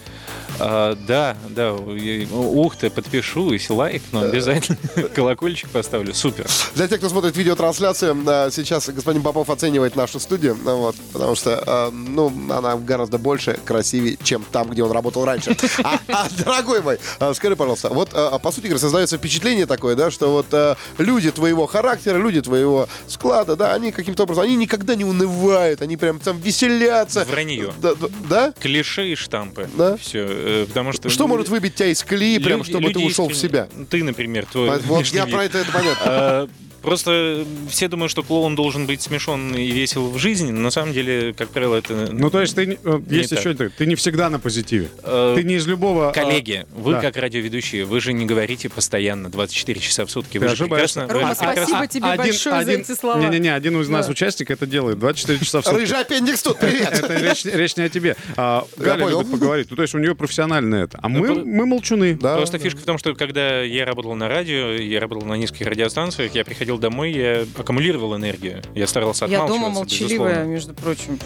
А, 0.59 0.97
да, 1.07 1.37
да. 1.49 1.73
Ух 1.75 2.77
ты, 2.77 2.91
подпишусь, 2.91 3.71
лайкну, 3.71 4.23
обязательно. 4.23 4.79
Колокольчик 5.15 5.71
поставлю. 5.71 6.15
Супер. 6.15 6.47
Для 6.75 6.89
тех, 6.89 6.99
кто 6.99 7.09
смотрит 7.09 7.37
видеотрансляцию, 7.37 8.17
сейчас 8.51 8.89
господин 8.89 9.23
Попов 9.23 9.51
оценивает 9.51 9.97
нашу 9.97 10.21
студию, 10.21 10.57
ну 10.65 10.77
вот, 10.79 10.97
потому 11.13 11.35
что, 11.35 11.63
э, 11.67 11.91
ну, 11.93 12.33
она 12.51 12.77
гораздо 12.77 13.19
больше, 13.19 13.59
красивее, 13.65 14.17
чем 14.23 14.45
там, 14.51 14.71
где 14.71 14.83
он 14.83 14.93
работал 14.93 15.25
раньше. 15.25 15.57
А, 15.83 15.99
а, 16.09 16.29
дорогой 16.45 16.83
мой, 16.83 16.99
э, 17.21 17.35
скажи, 17.35 17.57
пожалуйста, 17.57 17.91
вот, 17.91 18.11
э, 18.13 18.39
по 18.43 18.53
сути, 18.53 18.75
создается 18.77 19.19
впечатление 19.19 19.67
такое, 19.67 19.95
да, 19.95 20.11
что 20.11 20.33
вот 20.33 20.47
э, 20.53 20.77
люди 20.99 21.31
твоего 21.31 21.67
характера, 21.67 22.19
люди 22.19 22.41
твоего 22.41 22.89
склада, 23.07 23.57
да, 23.57 23.75
они 23.75 23.93
каким-то 23.93 24.25
образом, 24.25 24.45
они 24.45 24.57
никогда 24.57 24.95
не 24.95 25.05
унывают, 25.05 25.83
они 25.83 25.97
прям 25.97 26.19
там 26.19 26.39
веселятся. 26.39 27.25
Вранье. 27.25 27.73
Да- 27.79 27.95
да? 28.29 28.53
Клише 28.59 29.09
и 29.09 29.15
штампы. 29.15 29.69
Да? 29.77 29.97
Все. 29.97 30.27
Потому 30.69 30.93
что... 30.93 31.09
Что 31.09 31.27
может 31.27 31.49
выбить 31.49 31.75
тебя 31.75 31.89
из 31.89 32.03
колеи, 32.05 32.39
прям, 32.39 32.63
чтобы 32.63 32.93
ты 32.93 32.99
ушел 33.01 33.29
в 33.29 33.35
себя? 33.35 33.69
Ты, 33.91 34.05
например, 34.05 34.47
твой 34.47 34.79
Вот 34.81 35.07
я 35.07 35.27
про 35.27 35.45
это, 35.45 35.59
это 35.59 35.73
понятно. 35.73 36.49
А, 36.87 36.89
Просто 36.89 37.45
все 37.69 37.89
думают, 37.89 38.13
что 38.13 38.23
клоун 38.23 38.55
должен 38.55 38.87
быть 38.87 39.03
смешон 39.03 39.55
и 39.57 39.67
весел 39.73 40.09
в 40.09 40.19
жизни, 40.19 40.53
но 40.53 40.61
на 40.61 40.71
самом 40.71 40.93
деле, 40.93 41.35
как 41.37 41.49
правило, 41.49 41.75
это... 41.77 42.11
Ну, 42.13 42.31
то 42.31 42.41
есть 42.41 42.55
ты, 42.55 42.65
не- 42.67 42.79
э, 42.85 43.01
есть 43.11 43.31
так. 43.31 43.41
еще 43.41 43.51
это, 43.53 43.71
ты 43.71 43.87
не 43.87 43.97
всегда 43.97 44.31
на 44.31 44.39
позитиве. 44.39 44.89
Э, 45.03 45.35
Ты 45.37 45.43
не 45.43 45.55
из 45.57 45.67
любого... 45.67 46.11
э, 46.11 46.13
Коллеги, 46.15 46.65
вы 46.77 46.93
да. 46.93 47.01
как 47.01 47.17
радиоведущие, 47.17 47.85
вы 47.85 48.01
же 48.01 48.13
не 48.13 48.25
говорите 48.25 48.69
постоянно 48.69 49.29
24 49.31 49.81
часа 49.81 50.07
в 50.07 50.11
сутки. 50.13 50.39
Вы 50.39 50.49
же 50.55 50.67
прекрасно- 50.67 51.09
Рома, 51.09 51.35
спасибо 51.35 51.87
тебе 51.89 52.15
большое 52.17 52.65
за 52.65 52.73
эти 52.73 52.93
слова. 52.95 53.19
Не-не-не, 53.19 53.49
один 53.53 53.81
из 53.81 53.89
нас 53.89 54.07
Да. 54.07 54.13
участник 54.13 54.51
это 54.53 54.67
делает 54.67 54.99
24 55.01 55.39
часа 55.41 55.61
в 55.63 55.65
сутки. 55.65 55.81
Рыжий 55.81 56.01
аппендикс 56.01 56.43
тут, 56.43 56.59
привет! 56.61 56.93
Это 56.93 57.17
речь, 57.57 57.77
не 57.77 57.83
о 57.83 57.89
тебе. 57.89 58.17
А, 58.37 58.65
Галя 58.77 59.09
любит 59.09 59.31
поговорить. 59.33 59.67
Ну, 59.71 59.77
то 59.77 59.83
есть 59.83 59.95
у 59.95 59.99
нее 59.99 60.15
профессионально 60.15 60.77
это. 60.77 60.99
А 61.03 61.09
мы, 61.09 61.27
про- 61.27 61.45
мы 61.45 61.67
молчуны. 61.67 62.15
Да. 62.15 62.37
Просто 62.37 62.59
фишка 62.59 62.79
в 62.81 62.85
том, 62.85 62.97
что 62.99 63.15
когда 63.15 63.63
я 63.63 63.85
работал 63.85 64.15
на 64.15 64.29
радио, 64.29 64.71
я 64.73 65.01
работал 65.01 65.27
на 65.27 65.35
нескольких 65.35 65.67
радиостанциях, 65.67 66.33
я 66.35 66.45
приходил 66.45 66.76
домой, 66.79 67.13
я 67.13 67.45
аккумулировал 67.57 68.17
энергию. 68.17 68.63
Я 68.75 68.87
старался 68.87 69.27
Я 69.27 69.39
дома 69.47 69.69
отмалчиваться, 69.69 69.79
молчаливая, 70.05 70.29
безусловно. 70.31 70.53
между 70.53 70.75
прочим. 70.75 71.19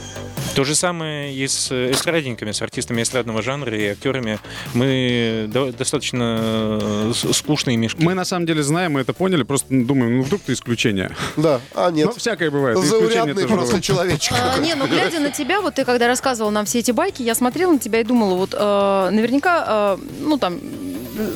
То 0.55 0.65
же 0.65 0.75
самое 0.75 1.33
и 1.33 1.47
с 1.47 1.71
эстрадниками, 1.71 2.51
с 2.53 2.61
артистами 2.61 3.03
эстрадного 3.03 3.41
жанра 3.43 3.77
и 3.79 3.87
актерами. 3.87 4.39
Мы 4.75 5.47
до- 5.49 5.73
достаточно 5.73 6.39
э, 6.83 7.13
скучные 7.33 7.77
мешки. 7.77 8.03
Мы 8.03 8.15
на 8.15 8.25
самом 8.25 8.47
деле 8.47 8.63
знаем, 8.63 8.93
мы 8.93 9.01
это 9.01 9.13
поняли, 9.13 9.43
просто 9.45 9.67
думаем, 9.71 10.17
ну 10.19 10.23
вдруг 10.25 10.41
ты 10.43 10.53
исключение. 10.53 11.11
Да, 11.37 11.61
а 11.75 11.91
нет. 11.91 12.07
Ну, 12.07 12.13
всякое 12.15 12.51
бывает. 12.51 12.77
исключение 12.79 13.09
Заурядный 13.11 13.47
просто 13.47 13.67
бывает. 13.67 13.85
человечек. 13.85 14.35
А, 14.39 14.59
не, 14.59 14.75
ну 14.75 14.87
глядя 14.89 15.21
на 15.21 15.31
тебя, 15.31 15.61
вот 15.61 15.75
ты 15.77 15.85
когда 15.85 16.09
рассказывал 16.09 16.51
нам 16.51 16.65
все 16.67 16.81
эти 16.81 16.91
байки, 16.91 17.23
я 17.23 17.35
смотрела 17.35 17.73
на 17.73 17.79
тебя 17.79 18.01
и 18.01 18.05
думала, 18.05 18.35
вот 18.35 18.53
э, 18.53 19.11
наверняка, 19.13 19.97
э, 20.01 20.05
ну 20.23 20.37
там, 20.37 20.59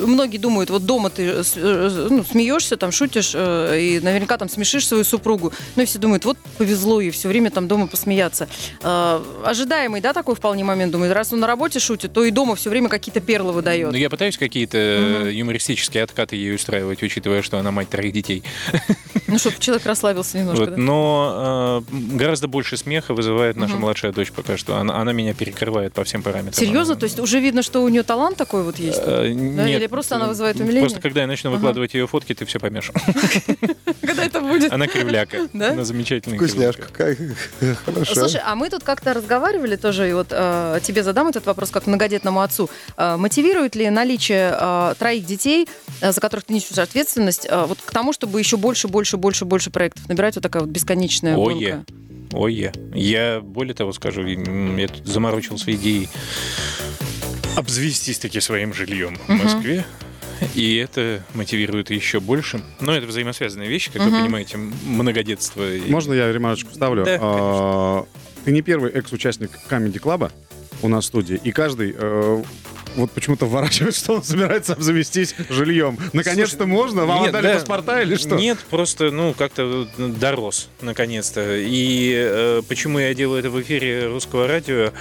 многие 0.05 0.37
думают, 0.37 0.69
вот 0.69 0.85
дома 0.85 1.09
ты 1.09 1.43
с- 1.43 1.53
э, 1.55 2.07
ну, 2.09 2.23
смеешься, 2.23 2.77
там 2.77 2.91
шутишь, 2.91 3.31
э, 3.33 3.79
и 3.79 3.99
наверняка 3.99 4.37
там 4.37 4.49
смешишь 4.49 4.87
свою 4.87 5.03
супругу. 5.03 5.53
Ну 5.75 5.83
и 5.83 5.85
все 5.85 5.99
думают, 5.99 6.25
вот 6.25 6.37
повезло 6.57 7.01
ей 7.01 7.11
все 7.11 7.27
время 7.27 7.51
там 7.51 7.67
дома 7.67 7.87
посмеяться. 7.87 8.47
Э, 8.83 9.21
ожидаемый, 9.45 10.01
да, 10.01 10.13
такой 10.13 10.35
вполне 10.35 10.63
момент, 10.63 10.91
думаю, 10.91 11.13
раз 11.13 11.31
он 11.33 11.39
на 11.39 11.47
работе 11.47 11.79
шутит, 11.79 12.13
то 12.13 12.23
и 12.23 12.31
дома 12.31 12.55
все 12.55 12.69
время 12.69 12.89
какие-то 12.89 13.19
перлы 13.21 13.53
выдает. 13.53 13.91
Ну, 13.91 13.97
я 13.97 14.09
пытаюсь 14.09 14.37
какие-то 14.37 14.77
э, 14.77 15.31
юмористические 15.33 16.03
откаты 16.03 16.35
ей 16.35 16.55
устраивать, 16.55 17.03
учитывая, 17.03 17.41
что 17.41 17.57
она 17.57 17.71
мать 17.71 17.89
троих 17.89 18.13
детей. 18.13 18.43
Ну, 19.27 19.39
чтобы 19.39 19.55
человек 19.57 19.83
расслабился 19.87 20.37
немножко, 20.37 20.61
Вот, 20.65 20.69
да? 20.69 20.77
Но 20.77 21.83
э, 21.91 22.15
гораздо 22.15 22.47
больше 22.47 22.77
смеха 22.77 23.15
вызывает 23.15 23.55
наша 23.55 23.75
младшая 23.75 24.11
дочь 24.11 24.31
пока 24.31 24.55
что. 24.55 24.77
Она, 24.77 24.99
она 25.01 25.13
меня 25.13 25.33
перекрывает 25.33 25.93
по 25.93 26.03
всем 26.03 26.21
параметрам. 26.21 26.53
Серьезно? 26.53 26.93
Она- 26.93 26.99
То 26.99 27.05
есть 27.05 27.19
уже 27.19 27.39
видно, 27.39 27.63
что 27.63 27.81
у 27.81 27.89
нее 27.89 28.03
талант 28.03 28.37
такой 28.37 28.63
вот 28.63 28.77
есть? 28.77 28.99
Э, 29.01 29.23
Да, 29.33 29.67
нет, 29.67 29.74
или 29.77 29.87
просто 29.87 30.15
она 30.15 30.25
э, 30.25 30.29
вызывает 30.29 30.57
умиление? 30.57 30.81
Просто 30.81 31.01
когда 31.01 31.21
я 31.21 31.27
начну 31.27 31.51
выкладывать 31.51 31.93
ее 31.93 32.07
фотки, 32.07 32.33
ты 32.33 32.45
все 32.45 32.59
поймешь. 32.59 32.91
Когда 34.01 34.25
это 34.25 34.41
будет? 34.41 34.71
Она 34.71 34.87
кривляка. 34.87 35.37
Да? 35.53 35.71
Она 35.71 35.85
замечательная 35.85 36.37
Вкусняшка. 36.37 36.87
хорошо. 37.85 38.13
Слушай, 38.13 38.41
а 38.45 38.55
мы 38.55 38.69
тут 38.69 38.83
как-то 38.83 39.13
разговаривали 39.13 39.75
тоже, 39.75 40.09
и 40.09 40.13
вот 40.13 40.27
э, 40.31 40.79
тебе 40.83 41.03
задам 41.03 41.27
этот 41.27 41.45
вопрос 41.45 41.69
как 41.71 41.87
многодетному 41.87 42.41
отцу. 42.41 42.69
Э, 42.97 43.15
мотивирует 43.15 43.75
ли 43.75 43.89
наличие 43.89 44.55
э, 44.59 44.95
троих 44.99 45.25
детей, 45.25 45.67
э, 46.01 46.11
за 46.11 46.19
которых 46.19 46.45
ты 46.45 46.53
несешь 46.53 46.77
ответственность, 46.77 47.47
э, 47.49 47.65
вот 47.65 47.79
к 47.83 47.91
тому, 47.91 48.11
чтобы 48.11 48.39
еще 48.39 48.57
больше, 48.57 48.87
больше, 48.87 49.17
больше, 49.17 49.45
больше 49.45 49.69
проектов 49.69 50.07
набирать? 50.09 50.35
Вот 50.35 50.43
такая 50.43 50.63
вот 50.63 50.71
бесконечная 50.71 51.35
Ое. 51.37 51.53
гонка. 51.53 51.85
Ой, 52.33 52.71
я. 52.93 53.41
Более 53.41 53.73
того 53.73 53.93
скажу, 53.93 54.25
я 54.25 54.87
тут 54.87 55.05
заморочился 55.07 55.71
идеей 55.71 56.09
обзвестись 57.55 58.19
таки 58.19 58.39
своим 58.39 58.73
жильем 58.73 59.17
в 59.27 59.29
Москве. 59.31 59.85
И 60.53 60.75
это 60.75 61.23
мотивирует 61.33 61.89
еще 61.91 62.19
больше. 62.19 62.61
Но 62.81 62.93
это 62.93 63.07
взаимосвязанные 63.07 63.69
вещи, 63.69 63.89
как 63.91 64.01
вы 64.03 64.11
понимаете, 64.11 64.57
многодетство. 64.57 65.73
и- 65.73 65.89
Можно 65.89 66.13
я 66.13 66.31
ремарочку 66.31 66.71
вставлю? 66.71 67.05
Да, 67.05 67.17
А, 67.21 68.05
Ты 68.43 68.51
не 68.51 68.61
первый 68.61 68.91
экс-участник 68.91 69.49
Comedy 69.69 69.99
Club 69.99 70.31
у 70.81 70.87
нас 70.89 71.05
в 71.05 71.07
студии, 71.07 71.39
и 71.43 71.51
каждый 71.51 71.95
э, 71.97 72.43
вот 72.95 73.11
почему-то 73.11 73.45
вворачивает, 73.45 73.95
что 73.95 74.13
он 74.15 74.23
собирается 74.23 74.73
обзавестись 74.73 75.35
жильем. 75.49 75.97
Наконец-то 76.13 76.65
можно? 76.65 77.05
Вам 77.05 77.21
Нет, 77.21 77.29
отдали 77.29 77.47
да. 77.47 77.53
паспорта 77.55 78.01
или 78.01 78.15
что? 78.15 78.35
Нет, 78.35 78.59
просто, 78.69 79.11
ну, 79.11 79.33
как-то 79.33 79.87
дорос, 79.97 80.69
наконец-то. 80.81 81.57
И 81.57 82.13
э, 82.15 82.61
почему 82.67 82.99
я 82.99 83.13
делаю 83.13 83.39
это 83.39 83.49
в 83.49 83.61
эфире 83.61 84.07
русского 84.07 84.47
радио? 84.47 84.91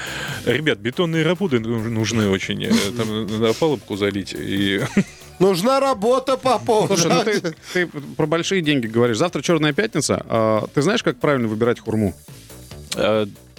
Ребят, 0.45 0.78
бетонные 0.78 1.24
работы 1.24 1.61
ну- 1.61 1.78
нужны 1.88 2.28
очень. 2.28 2.64
Э, 2.64 2.72
Там 2.97 3.26
надо 3.26 3.55
палубку 3.55 3.97
залить. 3.97 4.34
И... 4.36 4.80
Нужна 5.38 5.80
работа, 5.80 6.36
Попов. 6.36 6.86
Слушай, 6.86 7.11
ну 7.11 7.24
ты, 7.24 7.55
ты 7.72 7.86
про 8.16 8.26
большие 8.26 8.62
деньги 8.62 8.86
говоришь. 8.86 9.18
Завтра 9.18 9.42
Черная 9.42 9.72
пятница. 9.72 10.24
А, 10.28 10.66
ты 10.72 10.80
знаешь, 10.82 11.03
как 11.03 11.18
правильно 11.18 11.49
выбирать 11.49 11.80
хурму? 11.80 12.14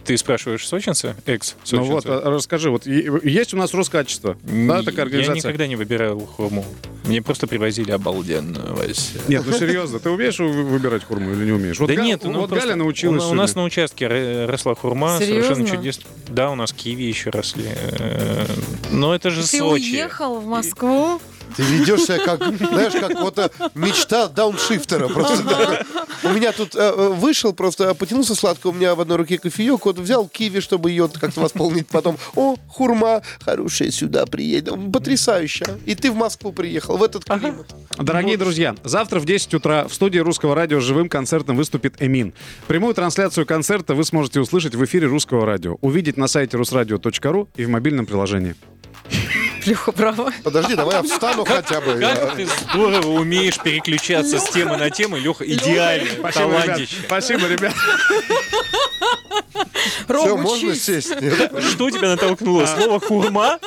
А, 0.06 0.08
Ты 0.08 0.18
спрашиваешь 0.18 0.68
сочинца? 0.68 1.16
Экс 1.26 1.56
Ну 1.72 1.84
вот, 1.84 2.06
а, 2.06 2.30
расскажи, 2.30 2.70
вот 2.70 2.86
есть 2.86 3.54
у 3.54 3.58
нас 3.58 3.74
Роскачество, 3.74 4.38
да, 4.44 4.80
такая 4.84 4.98
Я 4.98 5.04
организация. 5.04 5.36
никогда 5.50 5.68
не 5.68 5.76
выбирал 5.76 6.20
хурму. 6.20 6.64
Мне 7.06 7.22
просто 7.22 7.48
привозили 7.48 7.92
обалденную, 7.92 8.76
Вася. 8.76 9.20
Нет, 9.28 9.44
ну 9.46 9.58
серьезно, 9.58 10.00
ты 10.00 10.10
умеешь 10.10 10.40
вы- 10.40 10.64
выбирать 10.64 11.04
хурму 11.04 11.32
или 11.34 11.46
не 11.46 11.52
умеешь? 11.52 11.80
Вот 11.80 11.88
да 11.88 11.96
Га- 11.96 12.04
нет, 12.04 12.22
ну 12.24 12.40
вот 12.42 12.50
Галя 12.52 12.76
научилась. 12.76 13.24
У, 13.26 13.30
у 13.30 13.34
нас 13.34 13.56
на 13.56 13.64
участке 13.64 14.08
росла 14.46 14.76
хурма, 14.76 15.18
Серьезно? 15.20 15.44
совершенно 15.56 15.78
чудесно. 15.78 16.04
Да, 16.30 16.50
у 16.52 16.56
нас 16.56 16.72
киви 16.74 17.04
еще 17.04 17.30
росли. 17.30 17.66
Э, 17.68 18.46
Но 18.92 19.14
это 19.14 19.30
же 19.30 19.42
Ты 19.42 19.60
Сочи. 19.60 19.82
уехал 19.94 20.40
в 20.40 20.46
Москву? 20.48 21.20
Ты 21.56 21.64
ведешь 21.64 22.04
себя 22.04 22.20
как, 22.20 22.44
знаешь, 22.58 22.94
как 22.94 23.20
вот 23.20 23.38
э, 23.40 23.50
мечта 23.74 24.28
дауншифтера. 24.28 25.08
Просто. 25.08 25.86
У 26.24 26.30
меня 26.30 26.52
тут 26.52 26.76
э, 26.76 26.80
э, 26.80 27.10
вышел, 27.10 27.54
просто 27.54 27.94
потянулся 27.94 28.36
сладко, 28.36 28.68
у 28.68 28.72
меня 28.72 28.96
в 28.96 29.02
одной 29.02 29.18
руке 29.18 29.38
кофеек, 29.38 29.86
вот 29.86 30.00
взял 30.00 30.28
киви, 30.28 30.60
чтобы 30.60 30.90
ее 30.90 31.08
как-то 31.08 31.42
восполнить 31.42 31.88
потом. 31.88 32.18
О, 32.36 32.56
хурма 32.68 33.22
хорошая 33.42 33.92
сюда 33.92 34.26
приедет. 34.26 34.76
Потрясающе. 34.92 35.66
И 35.86 35.96
ты 35.96 36.12
в 36.12 36.16
Москву 36.16 36.52
приехал, 36.52 36.98
в 36.98 37.04
этот 37.04 37.26
климат. 37.26 37.74
Дорогие 37.98 38.38
друзья, 38.38 38.76
завтра 38.84 39.20
в 39.20 39.26
10 39.26 39.54
утра 39.54 39.88
в 39.88 39.94
студии 39.94 40.20
Русского 40.20 40.56
радио 40.56 40.80
с 40.80 40.84
живым 40.84 41.10
концертом 41.10 41.56
выступит 41.56 41.96
Эмин. 42.00 42.34
Прямую 42.68 42.94
трансляцию 42.94 43.46
концерта 43.46 43.94
вы 43.94 44.04
сможете 44.04 44.40
услышать 44.40 44.76
в 44.76 44.84
эфире 44.86 45.08
Русского 45.08 45.46
радио, 45.46 45.78
увидеть 45.82 46.18
на 46.18 46.28
сайте 46.28 46.58
русрадио.ру 46.58 47.50
и 47.56 47.66
в 47.66 47.70
мобильном 47.70 48.06
приложении. 48.06 48.56
Леха, 49.66 49.92
браво. 49.92 50.32
Подожди, 50.44 50.76
давай 50.76 50.96
я 50.98 51.04
встану 51.04 51.46
хотя 51.46 51.82
бы. 51.82 52.00
Как 52.00 52.36
ты 52.36 52.46
здорово 52.46 53.08
умеешь 53.20 53.60
переключаться 53.60 54.40
с 54.40 54.50
темы 54.50 54.78
на 54.78 54.90
тему, 54.90 55.18
Леха, 55.18 55.46
идеально, 55.46 56.32
талантище. 56.32 56.98
Спасибо, 57.06 57.48
ребят. 57.48 57.74
Все, 60.08 60.28
Ром, 60.28 60.42
можно 60.42 60.70
учись. 60.70 60.84
сесть? 60.86 61.20
Нет? 61.22 61.52
Что 61.72 61.90
тебя 61.90 62.10
натолкнуло? 62.10 62.66
Слово 62.66 63.00
хурма? 63.00 63.60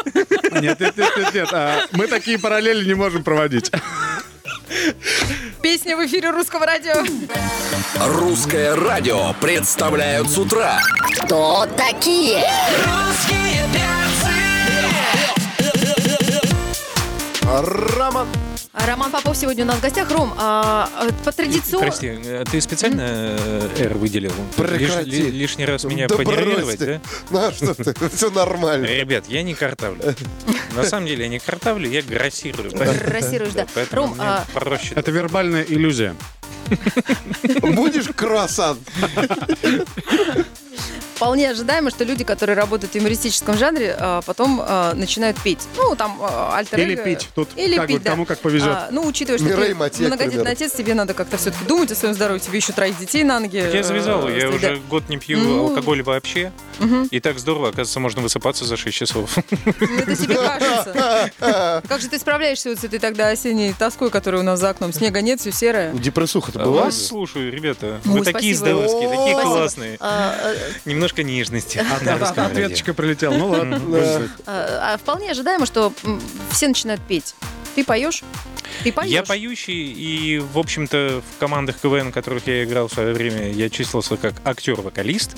Нет, 0.52 0.80
нет, 0.80 0.96
нет, 0.96 1.16
нет, 1.16 1.34
нет. 1.34 1.48
а, 1.52 1.82
Мы 1.92 2.06
такие 2.06 2.38
параллели 2.38 2.84
не 2.86 2.94
можем 2.94 3.24
проводить. 3.24 3.70
Песня 5.62 5.96
в 5.96 6.06
эфире 6.06 6.30
русского 6.30 6.66
радио. 6.66 6.94
Русское 8.06 8.74
радио 8.76 9.32
представляют 9.40 10.30
с 10.30 10.38
утра. 10.38 10.80
Кто 11.24 11.66
такие? 11.76 12.44
Русские 12.84 13.64
перцы. 13.72 14.37
Роман. 17.48 18.28
Роман 18.74 19.10
Попов 19.10 19.34
сегодня 19.34 19.64
у 19.64 19.66
нас 19.66 19.78
в 19.78 19.80
гостях. 19.80 20.10
Ром, 20.10 20.34
а, 20.36 20.88
а, 20.94 21.24
по 21.24 21.32
традиционному... 21.32 21.90
Прости, 21.90 22.06
э, 22.08 22.44
ты 22.50 22.60
специально 22.60 23.00
э, 23.00 23.68
«Р» 23.78 23.94
выделил? 23.94 24.32
Прекрати. 24.56 25.08
Лиш- 25.10 25.24
ли- 25.24 25.30
лишний 25.30 25.64
раз 25.64 25.84
меня 25.84 26.08
Да 26.08 26.16
понервировать, 26.16 26.78
да? 26.78 27.00
Ну 27.30 27.38
а 27.38 27.50
что 27.50 27.74
ты, 27.74 27.94
все 28.14 28.30
нормально. 28.30 28.84
Ребят, 28.84 29.24
я 29.28 29.42
не 29.42 29.54
картавлю. 29.54 30.14
На 30.76 30.84
самом 30.84 31.06
деле 31.06 31.24
я 31.24 31.28
не 31.30 31.38
картавлю, 31.38 31.88
я 31.88 32.02
грассирую. 32.02 32.70
Грассируешь, 32.70 33.54
да. 33.54 33.66
Ром, 33.92 34.14
а, 34.18 34.44
проще. 34.52 34.92
Это 34.94 35.10
вербальная 35.10 35.62
иллюзия. 35.62 36.14
Будешь 37.62 38.08
круассан? 38.14 38.78
вполне 41.18 41.50
ожидаемо, 41.50 41.90
что 41.90 42.04
люди, 42.04 42.22
которые 42.22 42.54
работают 42.54 42.92
в 42.92 42.94
юмористическом 42.94 43.58
жанре, 43.58 43.96
а, 43.98 44.22
потом 44.22 44.62
а, 44.64 44.94
начинают 44.94 45.36
петь. 45.42 45.58
Ну, 45.76 45.96
там 45.96 46.16
а, 46.20 46.56
альтер 46.56 46.78
Или 46.78 46.94
пить. 46.94 47.28
Тут 47.34 47.48
Или 47.56 47.74
как 47.74 47.88
бы 47.88 47.94
пить, 47.94 48.02
да. 48.04 48.10
кому 48.12 48.24
как 48.24 48.38
повезет. 48.38 48.68
А, 48.68 48.88
ну, 48.92 49.04
учитывая, 49.04 49.38
что 49.38 49.48
Мирей 49.48 49.70
ты 49.70 49.74
Матье, 49.74 50.04
к 50.06 50.08
многодетный 50.08 50.52
отец, 50.52 50.72
тебе 50.72 50.94
надо 50.94 51.14
как-то 51.14 51.36
все-таки 51.36 51.64
думать 51.64 51.90
о 51.90 51.96
своем 51.96 52.14
здоровье. 52.14 52.38
Тебе 52.40 52.58
еще 52.58 52.72
троих 52.72 52.96
детей 52.98 53.24
на 53.24 53.40
ноги. 53.40 53.60
Так 53.60 53.74
я 53.74 53.82
завязал, 53.82 54.28
э, 54.28 54.38
я 54.38 54.48
уже 54.48 54.76
год 54.88 55.08
не 55.08 55.18
пью 55.18 55.40
Ну. 55.40 55.68
алкоголь 55.70 56.02
вообще. 56.04 56.52
И 57.10 57.18
так 57.18 57.40
здорово, 57.40 57.68
оказывается, 57.70 57.98
можно 57.98 58.22
высыпаться 58.22 58.64
за 58.64 58.76
6 58.76 58.96
часов. 58.96 59.36
Ну, 59.36 59.98
Это 59.98 60.14
тебе 60.16 60.34
кажется. 60.58 61.82
Как 61.88 62.00
же 62.00 62.08
ты 62.08 62.18
справляешься 62.20 62.68
вот 62.68 62.78
с 62.78 62.84
этой 62.84 63.00
тогда 63.00 63.28
осенней 63.30 63.74
тоской, 63.76 64.10
которая 64.10 64.40
у 64.42 64.44
нас 64.44 64.60
за 64.60 64.70
окном? 64.70 64.92
Снега 64.92 65.20
нет, 65.20 65.40
все 65.40 65.50
серое. 65.50 65.92
Депрессуха-то 65.94 66.60
Вас 66.60 66.68
бывает? 66.68 66.94
слушаю, 66.94 67.52
ребята. 67.52 68.00
Вы 68.04 68.20
такие 68.24 68.54
здоровские, 68.54 69.08
такие 69.08 69.34
классные. 69.42 69.96
А, 69.98 70.34
а, 70.40 70.54
Немножко 71.08 71.22
нежности. 71.22 71.78
Радио. 71.78 72.42
Ответочка 72.42 72.92
прилетела. 72.94 73.36
Ну 73.36 73.48
ладно. 73.48 73.80
а, 74.46 74.94
а 74.94 74.98
вполне 74.98 75.30
ожидаемо, 75.30 75.64
что 75.64 75.92
все 76.50 76.68
начинают 76.68 77.00
петь. 77.02 77.34
Ты 77.74 77.84
поешь? 77.84 78.22
Ты 78.82 78.92
поешь? 78.92 79.10
Я 79.10 79.22
поющий, 79.22 79.92
и, 79.92 80.38
в 80.38 80.58
общем-то, 80.58 81.22
в 81.22 81.40
командах 81.40 81.78
КВН, 81.80 82.08
в 82.08 82.12
которых 82.12 82.46
я 82.46 82.64
играл 82.64 82.88
в 82.88 82.92
свое 82.92 83.14
время, 83.14 83.50
я 83.50 83.70
числился 83.70 84.16
как 84.16 84.34
актер-вокалист. 84.44 85.36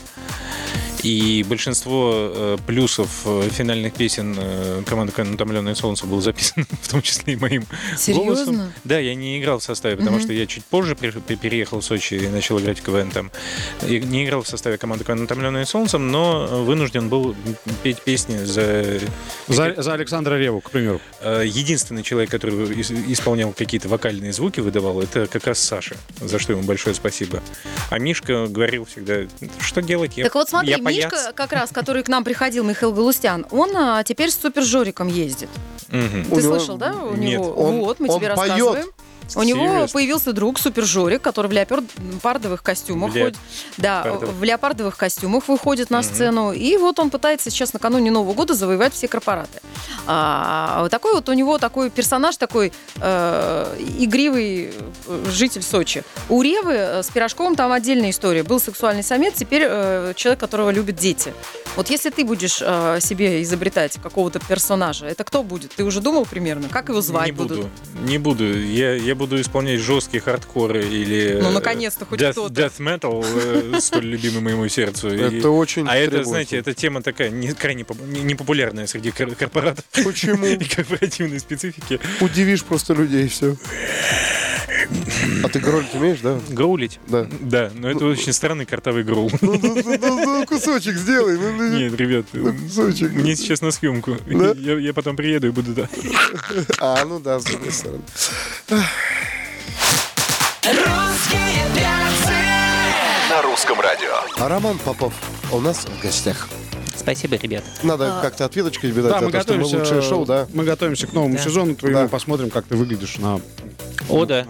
И 1.02 1.44
большинство 1.48 2.10
э, 2.14 2.58
плюсов 2.66 3.08
э, 3.24 3.48
финальных 3.50 3.94
песен 3.94 4.36
э, 4.38 4.82
команды 4.86 5.12
«Утомленное 5.22 5.74
солнце» 5.74 6.06
было 6.06 6.20
записано, 6.20 6.66
в 6.82 6.88
том 6.88 7.00
числе 7.02 7.34
и 7.34 7.36
моим 7.36 7.64
Серьезно? 7.96 8.24
голосом. 8.24 8.72
Да, 8.84 8.98
я 8.98 9.14
не 9.14 9.40
играл 9.40 9.58
в 9.58 9.62
составе, 9.62 9.96
потому 9.96 10.20
что 10.20 10.32
я 10.32 10.46
чуть 10.46 10.64
позже 10.64 10.94
при- 10.96 11.10
при- 11.10 11.36
переехал 11.36 11.80
в 11.80 11.84
Сочи 11.84 12.14
и 12.14 12.28
начал 12.28 12.58
играть 12.60 12.80
в 12.80 12.82
КВН 12.82 13.10
там. 13.10 13.30
И 13.86 13.98
не 14.00 14.24
играл 14.24 14.42
в 14.42 14.48
составе 14.48 14.76
команды 14.78 15.04
«Утомленное 15.10 15.64
солнцем», 15.64 16.10
но 16.10 16.46
вынужден 16.64 17.08
был 17.08 17.34
петь 17.82 18.02
песни 18.02 18.36
за 18.44 19.00
За, 19.48 19.74
за 19.82 19.94
Александра 19.94 20.34
Реву, 20.36 20.60
к 20.60 20.70
примеру. 20.70 21.00
Э, 21.20 21.44
Единственный 21.46 22.02
человек, 22.02 22.30
который 22.30 22.54
ис- 22.54 23.12
исполнял 23.12 23.52
какие-то 23.52 23.88
вокальные 23.88 24.32
звуки, 24.32 24.60
выдавал, 24.60 25.00
это 25.00 25.26
как 25.26 25.46
раз 25.46 25.58
Саша, 25.60 25.96
за 26.20 26.38
что 26.38 26.52
ему 26.52 26.62
большое 26.62 26.94
спасибо. 26.94 27.42
А 27.90 27.98
Мишка 27.98 28.46
говорил 28.46 28.84
всегда, 28.84 29.22
что 29.60 29.80
делать? 29.82 30.16
Я, 30.16 30.24
Так 30.24 30.34
вот 30.34 30.48
смотри, 30.48 30.70
я 30.70 30.78
паяц». 30.90 31.12
Мишка, 31.12 31.32
как 31.32 31.52
раз, 31.52 31.70
который 31.70 32.02
к 32.02 32.08
нам 32.08 32.24
приходил, 32.24 32.64
Михаил 32.64 32.92
Галустян, 32.92 33.46
он 33.50 33.76
а, 33.76 34.02
теперь 34.04 34.30
с 34.30 34.38
Супер 34.38 34.62
Жориком 34.62 35.08
ездит. 35.08 35.48
Мгм. 35.88 36.26
У 36.30 36.36
Ты 36.36 36.42
него- 36.42 36.56
слышал, 36.58 36.76
да? 36.76 36.92
У 36.94 37.14
Нет. 37.14 37.40
него. 37.40 37.50
Он- 37.52 37.80
вот, 37.80 37.98
мы 38.00 38.08
он 38.08 38.18
тебе 38.18 38.34
поет. 38.34 38.48
рассказываем. 38.50 38.86
У 39.34 39.42
него 39.42 39.86
появился 39.92 40.32
друг 40.32 40.58
Супер 40.58 40.84
Жорик, 40.84 41.22
который 41.22 41.46
в 41.46 41.52
леопардовых 41.52 42.62
костюмах 42.62 43.14
ле- 43.14 43.24
ходит. 43.24 43.38
Да, 43.76 44.02
пардовых. 44.02 44.34
в 44.36 44.44
леопардовых 44.44 44.96
костюмах 44.96 45.48
выходит 45.48 45.90
на 45.90 46.02
сцену. 46.02 46.52
И 46.52 46.76
вот 46.76 46.98
он 46.98 47.10
пытается 47.10 47.50
сейчас 47.50 47.72
накануне 47.72 48.10
Нового 48.10 48.34
года 48.34 48.54
завоевать 48.54 48.92
все 48.94 49.08
корпораты. 49.08 49.60
А, 50.06 50.82
вот 50.82 50.90
такой 50.90 51.14
вот 51.14 51.28
у 51.28 51.32
него 51.32 51.58
такой 51.58 51.90
персонаж, 51.90 52.36
такой 52.36 52.72
э, 53.00 53.76
игривый 53.98 54.72
э, 55.06 55.24
житель 55.30 55.62
Сочи. 55.62 56.02
У 56.28 56.42
Ревы 56.42 56.72
э, 56.72 57.02
с 57.02 57.08
Пирожковым 57.08 57.54
там 57.56 57.72
отдельная 57.72 58.10
история. 58.10 58.42
Был 58.42 58.60
сексуальный 58.60 59.02
самец, 59.02 59.34
теперь 59.34 59.62
э, 59.66 60.12
человек, 60.16 60.40
которого 60.40 60.70
любят 60.70 60.96
дети. 60.96 61.32
Вот 61.76 61.88
если 61.88 62.10
ты 62.10 62.24
будешь 62.24 62.60
э, 62.60 62.98
себе 63.00 63.42
изобретать 63.42 63.98
какого-то 64.02 64.40
персонажа, 64.40 65.06
это 65.06 65.22
кто 65.24 65.42
будет? 65.42 65.72
Ты 65.76 65.84
уже 65.84 66.00
думал 66.00 66.26
примерно? 66.26 66.68
Как 66.68 66.88
его 66.88 67.00
звать 67.00 67.26
не 67.26 67.32
будут? 67.32 67.58
буду, 67.58 67.70
не 68.02 68.18
буду. 68.18 68.58
Я, 68.60 68.94
я 68.94 69.14
буду 69.20 69.38
исполнять 69.38 69.80
жесткие 69.80 70.22
хардкоры 70.22 70.82
или... 70.82 71.38
Ну, 71.42 71.50
э, 71.50 71.52
наконец-то, 71.52 72.06
хоть 72.06 72.18
death, 72.18 72.32
кто-то. 72.32 72.54
Death 72.54 72.78
metal, 72.78 73.74
э, 73.76 73.80
столь 73.80 74.06
любимый 74.06 74.40
моему 74.40 74.66
сердцу. 74.68 75.08
Это 75.10 75.50
очень 75.50 75.86
А 75.86 75.94
это, 75.96 76.24
знаете, 76.24 76.56
эта 76.56 76.72
тема 76.72 77.02
такая 77.02 77.28
не, 77.28 77.52
крайне 77.52 77.84
поп- 77.84 78.00
не- 78.00 78.22
непопулярная 78.22 78.86
среди 78.86 79.10
кор- 79.10 79.34
корпоратов 79.34 79.84
Почему? 80.02 80.46
и 80.46 80.56
корпоративной 80.64 81.38
специфики. 81.38 82.00
Удивишь 82.20 82.64
просто 82.64 82.94
людей, 82.94 83.28
все. 83.28 83.56
А 85.44 85.48
ты 85.48 85.58
гролить 85.60 85.94
умеешь, 85.94 86.20
да? 86.22 86.40
Гроулить? 86.48 86.98
Да. 87.06 87.26
Да, 87.40 87.70
но 87.74 87.90
это 87.90 88.06
очень 88.06 88.32
странный 88.32 88.64
картовый 88.66 89.04
гроул. 89.04 89.30
Ну, 89.40 89.58
ну, 89.60 89.82
ну, 89.84 90.24
ну, 90.24 90.46
кусочек 90.46 90.96
сделай. 90.96 91.36
ну, 91.36 91.52
ну, 91.52 91.78
Нет, 91.78 91.94
ребят, 91.94 92.26
ну, 92.32 92.52
Кусочек. 92.54 93.12
мне 93.12 93.36
сейчас 93.36 93.60
на 93.60 93.70
съемку. 93.70 94.16
Да? 94.26 94.54
Я, 94.56 94.78
я 94.78 94.94
потом 94.94 95.16
приеду 95.16 95.48
и 95.48 95.50
буду 95.50 95.72
да. 95.72 95.88
А, 96.78 97.04
ну 97.04 97.20
да, 97.20 97.38
с 97.40 97.44
другой 97.44 97.72
стороны. 97.72 98.02
Русские 100.62 101.64
перцы. 101.74 102.32
На 103.30 103.42
русском 103.42 103.80
радио. 103.80 104.10
А 104.38 104.48
Роман 104.48 104.78
Попов 104.78 105.14
у 105.52 105.60
нас 105.60 105.84
в 105.86 106.02
гостях. 106.02 106.48
Спасибо, 106.96 107.36
ребят. 107.36 107.64
Надо 107.82 108.18
как-то 108.22 108.44
ответочку 108.44 108.82
тебе 108.86 109.02
дать 109.02 109.12
Да, 109.12 109.18
за 109.20 109.24
мы 109.26 109.32
то, 109.32 109.40
что 109.40 109.52
мы 109.54 109.58
готовимся, 109.60 109.78
лучшее 109.78 110.02
шоу, 110.08 110.26
да? 110.26 110.46
мы 110.52 110.64
готовимся 110.64 111.06
к 111.06 111.12
новому 111.14 111.36
Да. 111.36 111.42
сезону 111.42 111.74
твоему, 111.74 112.02
Да. 112.02 112.08
посмотрим, 112.08 112.50
как 112.50 112.66
ты 112.66 112.76
выглядишь 112.76 113.16
на, 113.18 113.40
О, 114.08 114.24
да. 114.24 114.46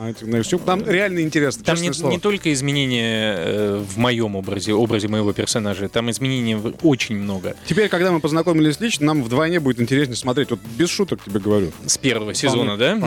Там 0.65 0.89
реально 0.89 1.21
интересно, 1.21 1.65
Там 1.65 1.81
не, 1.81 1.93
слово. 1.93 2.13
не 2.13 2.19
только 2.19 2.53
изменения 2.53 3.35
э, 3.37 3.85
в 3.87 3.99
моем 3.99 4.37
образе, 4.37 4.73
образе 4.75 5.09
моего 5.09 5.33
персонажа, 5.33 5.89
там 5.89 6.11
изменений 6.11 6.57
очень 6.83 7.17
много. 7.17 7.57
Теперь, 7.67 7.89
когда 7.89 8.11
мы 8.13 8.21
познакомились 8.21 8.81
лично, 8.81 9.07
нам 9.07 9.23
вдвойне 9.23 9.61
будет 9.61 9.81
интереснее 9.81 10.17
смотреть. 10.17 10.51
Вот 10.51 10.61
без 10.77 10.89
шуток 10.89 11.23
тебе 11.25 11.41
говорю. 11.41 11.73
С 11.87 11.99
первого 11.99 12.35
сезона, 12.35 12.77
да? 12.77 12.99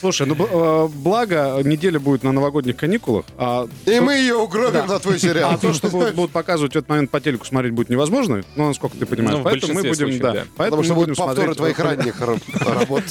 Слушай, 0.00 0.26
ну 0.26 0.36
э, 0.38 0.88
благо 0.92 1.60
неделя 1.64 2.00
будет 2.00 2.22
на 2.22 2.32
новогодних 2.32 2.76
каникулах, 2.76 3.24
а 3.38 3.68
И 3.86 4.00
мы 4.00 4.14
ее 4.14 4.34
угробим 4.34 4.72
Да. 4.72 4.86
на 4.86 4.98
твой 4.98 5.18
сериал. 5.18 5.52
А 5.52 5.58
то, 5.58 5.72
что 5.72 5.88
будут, 5.88 6.14
будут 6.14 6.30
показывать 6.32 6.72
в 6.74 6.76
этот 6.76 6.88
момент 6.88 7.10
по 7.10 7.20
телеку, 7.20 7.44
смотреть 7.44 7.72
будет 7.72 7.88
невозможно, 7.90 8.42
ну, 8.56 8.68
насколько 8.68 8.96
ты 8.96 9.06
понимаешь. 9.06 9.38
Ну, 9.38 9.44
Поэтому 9.44 9.74
мы 9.74 9.80
будем, 9.82 9.94
случаев, 9.94 10.20
да. 10.22 10.32
да. 10.32 10.44
Поэтому 10.56 10.82
Потому 10.82 10.84
что 10.84 10.94
будут 10.94 11.16
повторы 11.16 11.54
смотреть, 11.54 11.76
твоих 11.76 11.78
ранних 11.78 12.20
ра- 12.20 12.78
работ. 12.78 13.02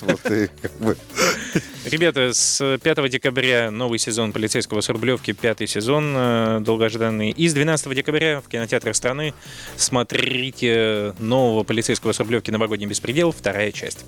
Ребята, 1.92 2.34
с 2.34 2.78
5 2.84 3.10
декабря 3.10 3.72
новый 3.72 3.98
сезон 4.00 4.32
полицейского 4.32 4.82
с 4.82 4.90
Рублевки, 4.90 5.32
пятый 5.34 5.66
сезон, 5.68 6.14
э, 6.16 6.60
долгожданный. 6.62 7.32
И 7.32 7.48
с 7.48 7.54
12 7.54 7.94
декабря 7.96 8.42
в 8.42 8.48
кинотеатрах 8.48 8.96
страны 8.96 9.34
смотрите 9.76 11.14
нового 11.20 11.64
полицейского 11.64 12.12
с 12.12 12.20
Рублевки 12.20 12.52
«Новогодний 12.52 12.88
беспредел», 12.88 13.32
вторая 13.32 13.72
часть. 13.72 14.06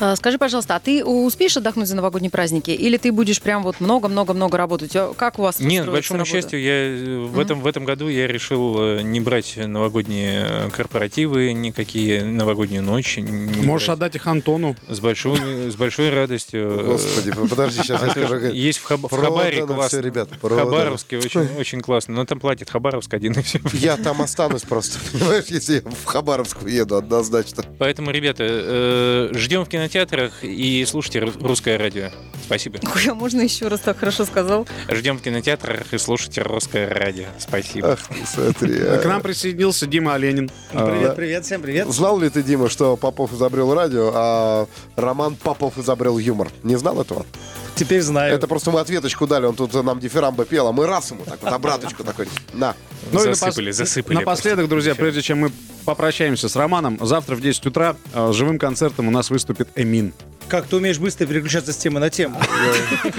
А, 0.00 0.16
Скажи, 0.16 0.38
пожалуйста, 0.38 0.74
а 0.76 0.80
ты 0.80 1.04
успеешь 1.04 1.56
отдохнуть 1.56 1.86
за 1.86 1.96
новогодние 1.96 2.30
праздники? 2.30 2.70
Или 2.70 2.96
ты 2.96 3.12
будешь 3.12 3.40
прям 3.42 3.62
вот 3.62 3.78
много-много-много 3.78 4.56
работать? 4.56 4.96
А 4.96 5.12
Как 5.14 5.38
у 5.38 5.42
вас 5.42 5.60
Нет, 5.60 5.86
к 5.86 5.90
большому 5.90 6.18
работа? 6.20 6.32
счастью, 6.32 6.62
я 6.62 6.72
э, 6.72 7.18
в, 7.26 7.38
этом, 7.38 7.60
в 7.60 7.66
этом 7.66 7.84
году 7.84 8.08
я 8.08 8.26
решил 8.26 8.76
э, 8.80 9.02
не 9.02 9.20
брать 9.20 9.56
новогодние 9.56 10.70
корпоративы, 10.74 11.52
никакие 11.52 12.24
новогоднюю 12.24 12.82
ночь. 12.82 13.18
не 13.18 13.66
Можешь 13.66 13.88
брать. 13.88 13.96
отдать 13.98 14.16
их 14.16 14.26
Антону. 14.26 14.76
С 14.88 15.00
большой, 15.00 15.70
с 15.70 15.76
большой 15.76 16.10
радостью. 16.10 16.95
Господи, 17.02 17.32
подожди, 17.48 17.82
сейчас 17.82 18.02
я 18.02 18.10
скажу. 18.10 18.36
Есть 18.38 18.78
в, 18.78 18.90
Хаб- 18.90 19.08
в 19.08 19.16
Хабаре 19.20 19.66
классно. 19.66 19.98
ребята, 19.98 20.34
в 20.34 20.38
продано. 20.38 20.64
Хабаровске 20.70 21.18
очень, 21.18 21.48
очень 21.58 21.80
классно. 21.80 22.14
Но 22.14 22.24
там 22.24 22.40
платит 22.40 22.70
Хабаровск 22.70 23.12
один 23.14 23.32
и 23.32 23.42
все. 23.42 23.60
Я 23.72 23.96
там 23.96 24.20
останусь 24.22 24.62
просто, 24.62 24.98
понимаешь, 25.12 25.44
если 25.48 25.74
я 25.76 25.80
в 25.82 26.04
Хабаровск 26.04 26.62
уеду 26.62 26.96
однозначно. 26.96 27.64
Поэтому, 27.78 28.10
ребята, 28.10 28.44
э, 28.48 29.30
ждем 29.34 29.64
в 29.64 29.68
кинотеатрах 29.68 30.42
и 30.42 30.84
слушайте 30.86 31.20
ру- 31.20 31.42
русское 31.46 31.76
радио. 31.78 32.10
Спасибо. 32.44 32.78
Ой, 32.94 33.10
а 33.10 33.14
можно 33.14 33.40
еще 33.40 33.68
раз 33.68 33.80
так 33.80 33.98
хорошо 33.98 34.24
сказал? 34.24 34.66
Ждем 34.88 35.18
в 35.18 35.22
кинотеатрах 35.22 35.92
и 35.92 35.98
слушайте 35.98 36.42
русское 36.42 36.88
радио. 36.88 37.26
Спасибо. 37.38 37.92
Ах 37.92 38.00
смотри. 38.26 38.76
а. 38.80 38.98
К 38.98 39.04
нам 39.06 39.20
присоединился 39.22 39.86
Дима 39.86 40.14
Оленин. 40.14 40.50
А, 40.72 40.86
Привет, 40.86 41.16
привет, 41.16 41.44
всем 41.44 41.60
привет. 41.62 41.88
Знал 41.88 42.18
ли 42.20 42.28
ты, 42.30 42.42
Дима, 42.42 42.68
что 42.68 42.96
Попов 42.96 43.32
изобрел 43.32 43.74
радио, 43.74 44.12
а 44.14 44.66
Роман 44.96 45.34
Попов 45.36 45.76
изобрел 45.78 46.18
юмор? 46.18 46.48
Не 46.62 46.76
знал 46.76 46.85
этого? 46.94 47.26
Теперь 47.74 48.00
знаю. 48.00 48.34
Это 48.34 48.46
просто 48.46 48.70
мы 48.70 48.80
ответочку 48.80 49.26
дали, 49.26 49.44
он 49.44 49.54
тут 49.54 49.74
нам 49.74 50.00
дифирамбы 50.00 50.46
пел, 50.46 50.66
а 50.68 50.72
мы 50.72 50.86
раз 50.86 51.10
ему 51.10 51.24
так 51.24 51.38
вот 51.42 51.52
обраточку 51.52 52.04
такой. 52.04 52.26
На. 52.54 52.74
Ну 53.12 53.18
засыпали, 53.18 53.70
напос- 53.70 53.72
засыпали. 53.72 54.16
Напоследок, 54.16 54.56
просто. 54.60 54.70
друзья, 54.70 54.94
прежде 54.94 55.20
чем 55.20 55.40
мы 55.40 55.52
попрощаемся 55.84 56.48
с 56.48 56.56
Романом, 56.56 56.98
завтра 57.02 57.36
в 57.36 57.40
10 57.42 57.66
утра 57.66 57.96
э, 58.14 58.32
живым 58.32 58.58
концертом 58.58 59.08
у 59.08 59.10
нас 59.10 59.28
выступит 59.28 59.68
Эмин. 59.76 60.14
Как 60.48 60.66
ты 60.66 60.76
умеешь 60.76 60.98
быстро 60.98 61.26
переключаться 61.26 61.72
с 61.72 61.76
темы 61.76 62.00
на 62.00 62.08
тему. 62.08 62.40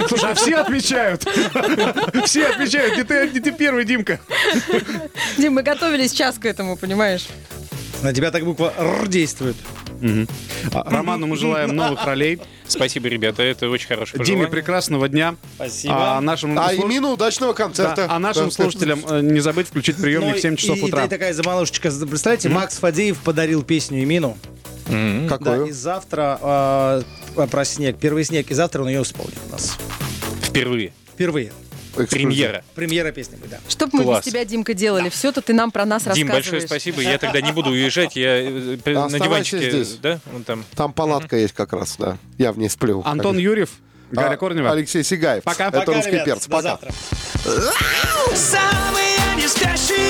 Слушай, 0.07 0.31
а 0.31 0.33
все 0.33 0.55
отвечают. 0.55 1.23
Все 2.25 2.47
отвечают. 2.47 2.97
Не 2.97 3.03
ты, 3.03 3.29
не 3.33 3.39
ты 3.41 3.51
первый, 3.51 3.83
Димка. 3.85 4.19
Дим, 5.37 5.53
мы 5.53 5.61
готовились 5.61 6.13
час 6.13 6.37
к 6.39 6.45
этому, 6.45 6.77
понимаешь? 6.77 7.27
На 8.03 8.13
тебя 8.13 8.31
так 8.31 8.45
буква 8.45 8.73
Р 8.77 9.07
действует. 9.07 9.55
А, 10.73 10.83
Роману 10.89 11.25
мы 11.27 11.35
желаем 11.37 11.75
новых 11.75 12.05
ролей. 12.05 12.39
Спасибо, 12.67 13.07
ребята, 13.07 13.41
это 13.43 13.69
очень 13.69 13.87
хорошее 13.87 14.17
Диме 14.23 14.25
пожелание. 14.37 14.47
прекрасного 14.51 15.09
дня. 15.09 15.35
Спасибо. 15.55 16.17
А 16.17 16.21
нашим, 16.21 16.57
А 16.59 16.71
слуш- 16.73 16.85
Имину 16.85 17.13
удачного 17.13 17.53
да, 17.53 17.57
концерта. 17.63 18.05
а 18.09 18.19
нашим 18.19 18.45
Да. 18.45 18.51
слушателям 18.51 19.03
э, 19.09 19.21
не 19.21 19.39
забыть 19.39 19.67
включить 19.67 19.95
приемник 19.97 20.33
Ну, 20.33 20.37
в 20.37 20.41
7 20.41 20.55
часов 20.55 20.77
и- 20.77 20.83
утра. 20.83 21.05
И, 21.05 21.09
такая 21.09 21.33
заманушечка. 21.33 21.89
Представляете, 21.89 22.49
Макс 22.49 22.77
Фадеев 22.77 23.17
подарил 23.19 23.63
песню 23.63 24.03
Имину. 24.03 24.37
М. 24.89 25.27
Да, 25.27 25.37
Какую? 25.37 25.65
и 25.67 25.71
завтра 25.71 26.37
а, 26.41 27.01
про 27.49 27.65
снег. 27.65 27.97
Первый 27.99 28.23
снег. 28.23 28.51
И 28.51 28.53
завтра 28.53 28.83
он 28.83 28.89
ее 28.89 29.01
исполнит 29.01 29.37
у 29.49 29.51
нас. 29.51 29.77
Впервые. 30.43 30.93
Впервые. 31.13 31.51
Премьера. 32.05 32.63
Премьера 32.75 33.11
песни 33.11 33.37
да. 33.49 33.59
Что 33.67 33.87
бы 33.87 33.91
мы 33.93 33.99
без 34.01 34.05
Класс. 34.07 34.25
тебя, 34.25 34.45
Димка, 34.45 34.73
делали? 34.73 35.09
Все, 35.09 35.31
то 35.31 35.41
ты 35.41 35.53
нам 35.53 35.71
про 35.71 35.85
нас 35.85 36.03
Дим, 36.03 36.09
рассказываешь. 36.27 36.45
большое 36.45 36.61
спасибо. 36.61 37.01
Я 37.01 37.17
тогда 37.17 37.41
не 37.41 37.51
буду 37.51 37.71
уезжать. 37.71 38.15
Я 38.15 38.37
э, 38.41 38.49
на 38.85 39.05
Оставайся 39.05 39.19
диванчике, 39.19 39.71
здесь. 39.71 39.97
да, 40.01 40.19
вон 40.31 40.43
там. 40.43 40.63
Там 40.75 40.93
палатка 40.93 41.37
есть 41.37 41.53
как 41.53 41.73
раз, 41.73 41.95
да. 41.97 42.17
Я 42.37 42.51
в 42.51 42.57
ней 42.59 42.69
сплю. 42.69 43.01
Антон 43.05 43.37
Юрьев, 43.37 43.69
Галя 44.11 44.33
А, 44.33 44.37
Корнева. 44.37 44.71
Алексей 44.71 45.03
Сигаев. 45.03 45.43
Пока. 45.43 45.67
Это 45.67 45.79
Пока, 45.79 45.93
русский 45.93 46.11
ребят, 46.11 46.25
перц. 46.25 46.43
до 46.45 46.49
Пока. 46.49 46.61
завтра. 46.61 46.91
Самые 48.35 49.17
не 49.35 49.47
спящие 49.47 50.09